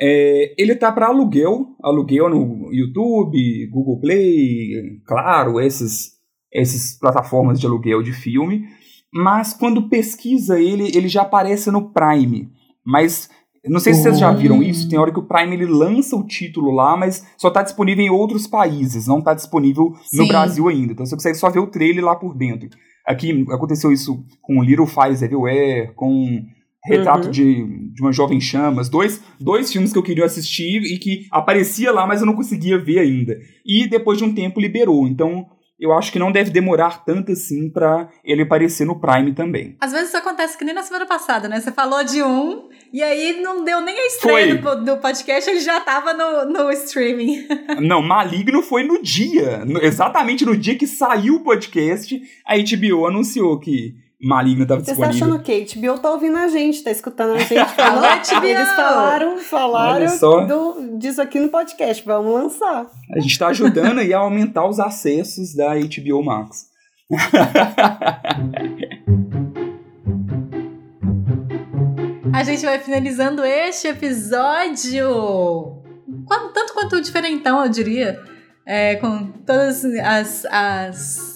É, 0.00 0.52
ele 0.58 0.74
tá 0.74 0.90
para 0.90 1.06
aluguel, 1.06 1.76
aluguel 1.80 2.28
no 2.28 2.72
YouTube, 2.72 3.68
Google 3.68 4.00
Play, 4.00 5.00
claro, 5.06 5.60
essas, 5.60 6.14
essas 6.52 6.98
plataformas 6.98 7.60
de 7.60 7.66
aluguel 7.66 8.02
de 8.02 8.12
filme. 8.12 8.64
Mas 9.12 9.52
quando 9.54 9.88
pesquisa 9.88 10.58
ele, 10.58 10.88
ele 10.88 11.06
já 11.06 11.22
aparece 11.22 11.70
no 11.70 11.92
Prime. 11.92 12.50
Mas 12.84 13.30
não 13.66 13.80
sei 13.80 13.94
se 13.94 14.02
vocês 14.02 14.18
já 14.18 14.30
viram 14.32 14.62
isso, 14.62 14.88
tem 14.88 14.98
hora 14.98 15.12
que 15.12 15.18
o 15.18 15.26
Prime 15.26 15.54
ele 15.54 15.66
lança 15.66 16.16
o 16.16 16.26
título 16.26 16.70
lá, 16.70 16.96
mas 16.96 17.24
só 17.38 17.50
tá 17.50 17.62
disponível 17.62 18.04
em 18.04 18.10
outros 18.10 18.46
países, 18.46 19.06
não 19.06 19.20
tá 19.22 19.32
disponível 19.34 19.94
no 20.12 20.22
Sim. 20.24 20.28
Brasil 20.28 20.68
ainda. 20.68 20.92
Então 20.92 21.06
você 21.06 21.14
consegue 21.16 21.36
só 21.36 21.48
ver 21.50 21.60
o 21.60 21.66
trailer 21.66 22.04
lá 22.04 22.14
por 22.14 22.34
dentro. 22.36 22.68
Aqui 23.06 23.44
aconteceu 23.50 23.92
isso 23.92 24.24
com 24.42 24.62
Little 24.62 24.86
Fires 24.86 25.22
Everywhere, 25.22 25.92
com 25.94 26.42
Retrato 26.86 27.26
Uhum. 27.26 27.30
de, 27.30 27.92
de 27.94 28.02
uma 28.02 28.12
Jovem 28.12 28.38
Chamas, 28.38 28.90
dois, 28.90 29.22
dois 29.40 29.72
filmes 29.72 29.90
que 29.90 29.98
eu 29.98 30.02
queria 30.02 30.26
assistir 30.26 30.82
e 30.82 30.98
que 30.98 31.26
aparecia 31.30 31.90
lá, 31.90 32.06
mas 32.06 32.20
eu 32.20 32.26
não 32.26 32.34
conseguia 32.34 32.78
ver 32.78 32.98
ainda. 32.98 33.34
E 33.64 33.88
depois 33.88 34.18
de 34.18 34.24
um 34.24 34.34
tempo 34.34 34.60
liberou, 34.60 35.08
então 35.08 35.46
eu 35.78 35.92
acho 35.92 36.12
que 36.12 36.18
não 36.18 36.30
deve 36.32 36.50
demorar 36.50 37.04
tanto 37.04 37.32
assim 37.32 37.68
pra 37.68 38.08
ele 38.24 38.42
aparecer 38.42 38.84
no 38.86 39.00
Prime 39.00 39.32
também. 39.34 39.76
Às 39.80 39.92
vezes 39.92 40.08
isso 40.08 40.16
acontece 40.16 40.56
que 40.56 40.64
nem 40.64 40.74
na 40.74 40.82
semana 40.82 41.06
passada, 41.06 41.48
né? 41.48 41.60
Você 41.60 41.72
falou 41.72 42.02
de 42.04 42.22
um 42.22 42.68
e 42.92 43.02
aí 43.02 43.40
não 43.40 43.64
deu 43.64 43.80
nem 43.80 43.98
a 43.98 44.06
estreia 44.06 44.54
do, 44.56 44.84
do 44.84 44.96
podcast, 44.98 45.50
ele 45.50 45.60
já 45.60 45.80
tava 45.80 46.14
no, 46.14 46.44
no 46.46 46.70
streaming. 46.70 47.46
Não, 47.80 48.00
Maligno 48.00 48.62
foi 48.62 48.84
no 48.84 49.02
dia, 49.02 49.64
no- 49.64 49.82
exatamente 49.82 50.44
no 50.44 50.56
dia 50.56 50.76
que 50.76 50.86
saiu 50.86 51.36
o 51.36 51.40
podcast, 51.40 52.20
a 52.46 52.54
HBO 52.56 53.06
anunciou 53.06 53.58
que 53.58 53.94
Maligno 54.22 54.62
estava 54.62 54.80
Você 54.80 54.86
tá 54.86 54.92
disponível. 55.08 55.26
achando 55.26 55.40
o 55.40 55.42
quê? 55.42 55.66
HBO 55.74 55.98
tá 55.98 56.10
ouvindo 56.10 56.36
a 56.38 56.48
gente, 56.48 56.82
tá 56.82 56.90
escutando 56.90 57.34
a 57.34 57.38
gente 57.38 57.54
falando. 57.74 58.04
HBO! 58.04 58.46
Eles 58.46 58.68
falaram, 58.72 59.38
falaram 59.38 60.46
do- 60.46 60.98
disso 60.98 61.20
aqui 61.20 61.38
no 61.40 61.48
podcast. 61.48 62.04
Vamos 62.04 62.32
lançar. 62.32 62.86
A 63.14 63.20
gente 63.20 63.32
está 63.32 63.48
ajudando 63.48 63.98
aí 63.98 64.14
a 64.14 64.18
aumentar 64.18 64.66
os 64.66 64.78
acessos 64.80 65.54
da 65.54 65.74
HBO 65.74 66.22
Max. 66.24 66.68
A 72.32 72.42
gente 72.42 72.64
vai 72.64 72.78
finalizando 72.78 73.44
este 73.44 73.88
episódio. 73.88 75.82
Tanto 76.28 76.74
quanto 76.74 77.00
diferentão, 77.00 77.62
eu 77.62 77.68
diria. 77.68 78.20
É, 78.66 78.96
com 78.96 79.26
todas 79.46 79.84
as, 79.84 80.46
as 80.46 81.33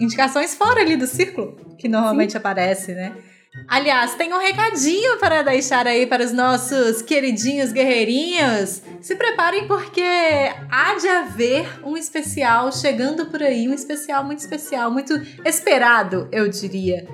indicações 0.00 0.54
fora 0.54 0.80
ali 0.80 0.96
do 0.96 1.06
círculo, 1.06 1.76
que 1.78 1.88
normalmente 1.88 2.36
aparece, 2.36 2.92
né? 2.92 3.12
Aliás, 3.68 4.14
tem 4.14 4.32
um 4.32 4.38
recadinho 4.38 5.18
para 5.18 5.42
deixar 5.42 5.86
aí 5.86 6.06
para 6.06 6.24
os 6.24 6.32
nossos 6.32 7.00
queridinhos 7.02 7.70
guerreirinhos. 7.72 8.82
Se 9.00 9.14
preparem 9.14 9.68
porque 9.68 10.02
há 10.70 10.96
de 10.96 11.08
haver 11.08 11.80
um 11.84 11.96
especial 11.96 12.72
chegando 12.72 13.26
por 13.26 13.42
aí, 13.42 13.68
um 13.68 13.72
especial 13.74 14.24
muito 14.24 14.40
especial, 14.40 14.90
muito 14.90 15.14
esperado, 15.44 16.28
eu 16.32 16.48
diria. 16.48 17.06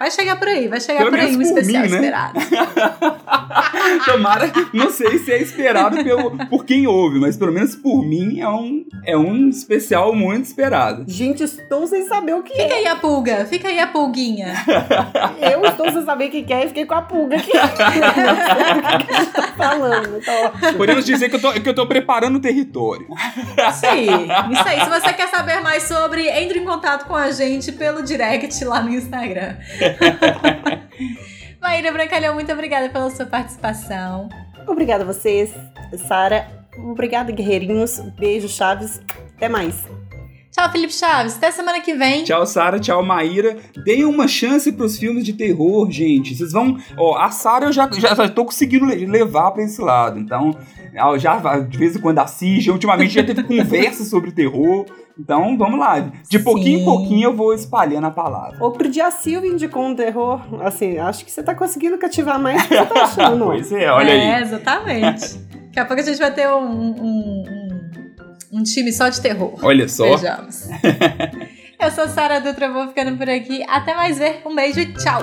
Vai 0.00 0.10
chegar 0.10 0.36
por 0.36 0.48
aí, 0.48 0.66
vai 0.66 0.80
chegar 0.80 1.00
Pelo 1.00 1.10
por 1.10 1.20
aí 1.20 1.36
um 1.36 1.42
especial 1.42 1.82
mim, 1.82 1.90
né? 1.90 1.96
esperado. 1.96 2.40
Tomara, 4.06 4.50
não 4.72 4.90
sei 4.90 5.18
se 5.18 5.30
é 5.30 5.42
esperado 5.42 6.02
pelo, 6.02 6.38
por 6.48 6.64
quem 6.64 6.86
ouve, 6.86 7.20
mas 7.20 7.36
pelo 7.36 7.52
menos 7.52 7.76
por 7.76 8.02
mim 8.02 8.40
é 8.40 8.48
um, 8.48 8.82
é 9.04 9.14
um 9.14 9.50
especial 9.50 10.14
muito 10.14 10.46
esperado. 10.46 11.04
Gente, 11.06 11.42
estou 11.42 11.86
sem 11.86 12.06
saber 12.08 12.32
o 12.34 12.42
que 12.42 12.54
Fica 12.54 12.72
é. 12.72 12.78
aí 12.78 12.86
a 12.86 12.96
pulga, 12.96 13.44
fica 13.44 13.68
aí 13.68 13.78
a 13.78 13.88
pulguinha. 13.88 14.54
Eu 15.38 15.62
estou 15.66 15.92
sem 15.92 16.02
saber 16.02 16.28
o 16.28 16.30
que 16.30 16.50
é 16.50 16.64
e 16.64 16.68
fiquei 16.68 16.86
com 16.86 16.94
a 16.94 17.02
pulga 17.02 17.36
aqui. 17.36 17.52
Não 17.52 17.68
sei 17.76 18.72
o 18.72 18.98
que 18.98 19.04
que 19.04 19.12
a 19.12 19.20
gente 19.20 19.32
tá 19.32 19.42
falando. 19.54 20.16
Então, 20.16 20.78
Podemos 20.78 21.04
dizer 21.04 21.28
que 21.28 21.36
eu 21.36 21.40
tô, 21.42 21.52
que 21.52 21.68
eu 21.68 21.74
tô 21.74 21.86
preparando 21.86 22.36
o 22.36 22.40
território. 22.40 23.06
Isso 23.68 23.86
aí, 23.86 24.06
isso 24.06 24.66
aí. 24.66 24.80
Se 24.80 24.88
você 24.88 25.12
quer 25.12 25.28
saber 25.28 25.60
mais 25.60 25.82
sobre, 25.82 26.26
entre 26.26 26.58
em 26.58 26.64
contato 26.64 27.06
com 27.06 27.14
a 27.14 27.30
gente 27.30 27.70
pelo 27.70 28.02
direct 28.02 28.64
lá 28.64 28.80
no 28.80 28.88
Instagram. 28.88 29.56
Maíra 31.60 31.92
Brancalhão, 31.92 32.34
muito 32.34 32.52
obrigada 32.52 32.88
pela 32.88 33.10
sua 33.10 33.26
participação. 33.26 34.28
obrigada 34.66 35.04
a 35.04 35.06
vocês, 35.06 35.50
Sara. 36.08 36.46
Obrigada, 36.78 37.30
guerreirinhos. 37.32 38.00
Beijo, 38.18 38.48
Chaves. 38.48 39.00
Até 39.36 39.48
mais. 39.48 39.84
Tchau, 40.50 40.70
Felipe 40.72 40.92
Chaves. 40.92 41.36
Até 41.36 41.50
semana 41.50 41.80
que 41.80 41.94
vem. 41.94 42.24
Tchau, 42.24 42.44
Sara. 42.46 42.80
Tchau, 42.80 43.04
Maíra. 43.04 43.56
Deem 43.84 44.04
uma 44.04 44.26
chance 44.26 44.70
pros 44.72 44.98
filmes 44.98 45.24
de 45.24 45.32
terror, 45.32 45.90
gente. 45.90 46.34
Vocês 46.34 46.52
vão. 46.52 46.76
Ó, 46.96 47.16
a 47.18 47.30
Sara 47.30 47.66
eu 47.66 47.72
já, 47.72 47.88
já, 47.92 48.14
já 48.14 48.28
tô 48.28 48.44
conseguindo 48.44 48.86
le- 48.86 49.06
levar 49.06 49.50
pra 49.52 49.62
esse 49.62 49.80
lado. 49.80 50.18
Então, 50.18 50.56
já 51.18 51.38
de 51.60 51.78
vez 51.78 51.94
em 51.96 52.00
quando 52.00 52.18
assiste. 52.18 52.70
Ultimamente 52.70 53.14
já 53.14 53.22
teve 53.24 53.42
conversa 53.44 54.04
sobre 54.04 54.32
terror. 54.32 54.86
Então, 55.18 55.56
vamos 55.56 55.78
lá. 55.78 56.00
De 56.28 56.38
pouquinho 56.38 56.78
Sim. 56.78 56.82
em 56.82 56.84
pouquinho 56.84 57.24
eu 57.28 57.36
vou 57.36 57.52
espalhando 57.52 58.06
a 58.06 58.10
palavra. 58.10 58.56
Outro 58.62 58.88
dia 58.88 59.06
a 59.06 59.10
Silvia 59.10 59.50
indicou 59.50 59.84
um 59.84 59.94
terror. 59.94 60.40
Assim, 60.62 60.98
acho 60.98 61.24
que 61.24 61.30
você 61.30 61.42
tá 61.42 61.54
conseguindo 61.54 61.98
cativar 61.98 62.38
mais 62.40 62.62
do 62.62 62.68
que 62.68 62.76
você 62.76 62.86
tá 62.86 63.02
achando. 63.02 63.44
Pois 63.50 63.72
é, 63.72 63.90
olha 63.90 64.10
é, 64.10 64.34
aí. 64.36 64.42
exatamente. 64.42 65.38
Daqui 65.38 65.80
a 65.80 65.84
pouco 65.84 66.02
a 66.02 66.04
gente 66.04 66.18
vai 66.18 66.32
ter 66.32 66.48
um, 66.48 66.64
um, 66.64 66.94
um, 67.00 68.58
um 68.60 68.62
time 68.62 68.92
só 68.92 69.08
de 69.08 69.20
terror. 69.20 69.54
Olha 69.62 69.88
só. 69.88 70.04
Vejamos. 70.16 70.68
Eu 71.80 71.90
sou 71.90 72.06
Sara 72.08 72.40
Dutra, 72.40 72.70
vou 72.70 72.88
ficando 72.88 73.16
por 73.16 73.28
aqui. 73.28 73.64
Até 73.66 73.94
mais 73.94 74.18
ver. 74.18 74.42
Um 74.44 74.54
beijo 74.54 74.80
e 74.80 74.92
tchau. 74.94 75.22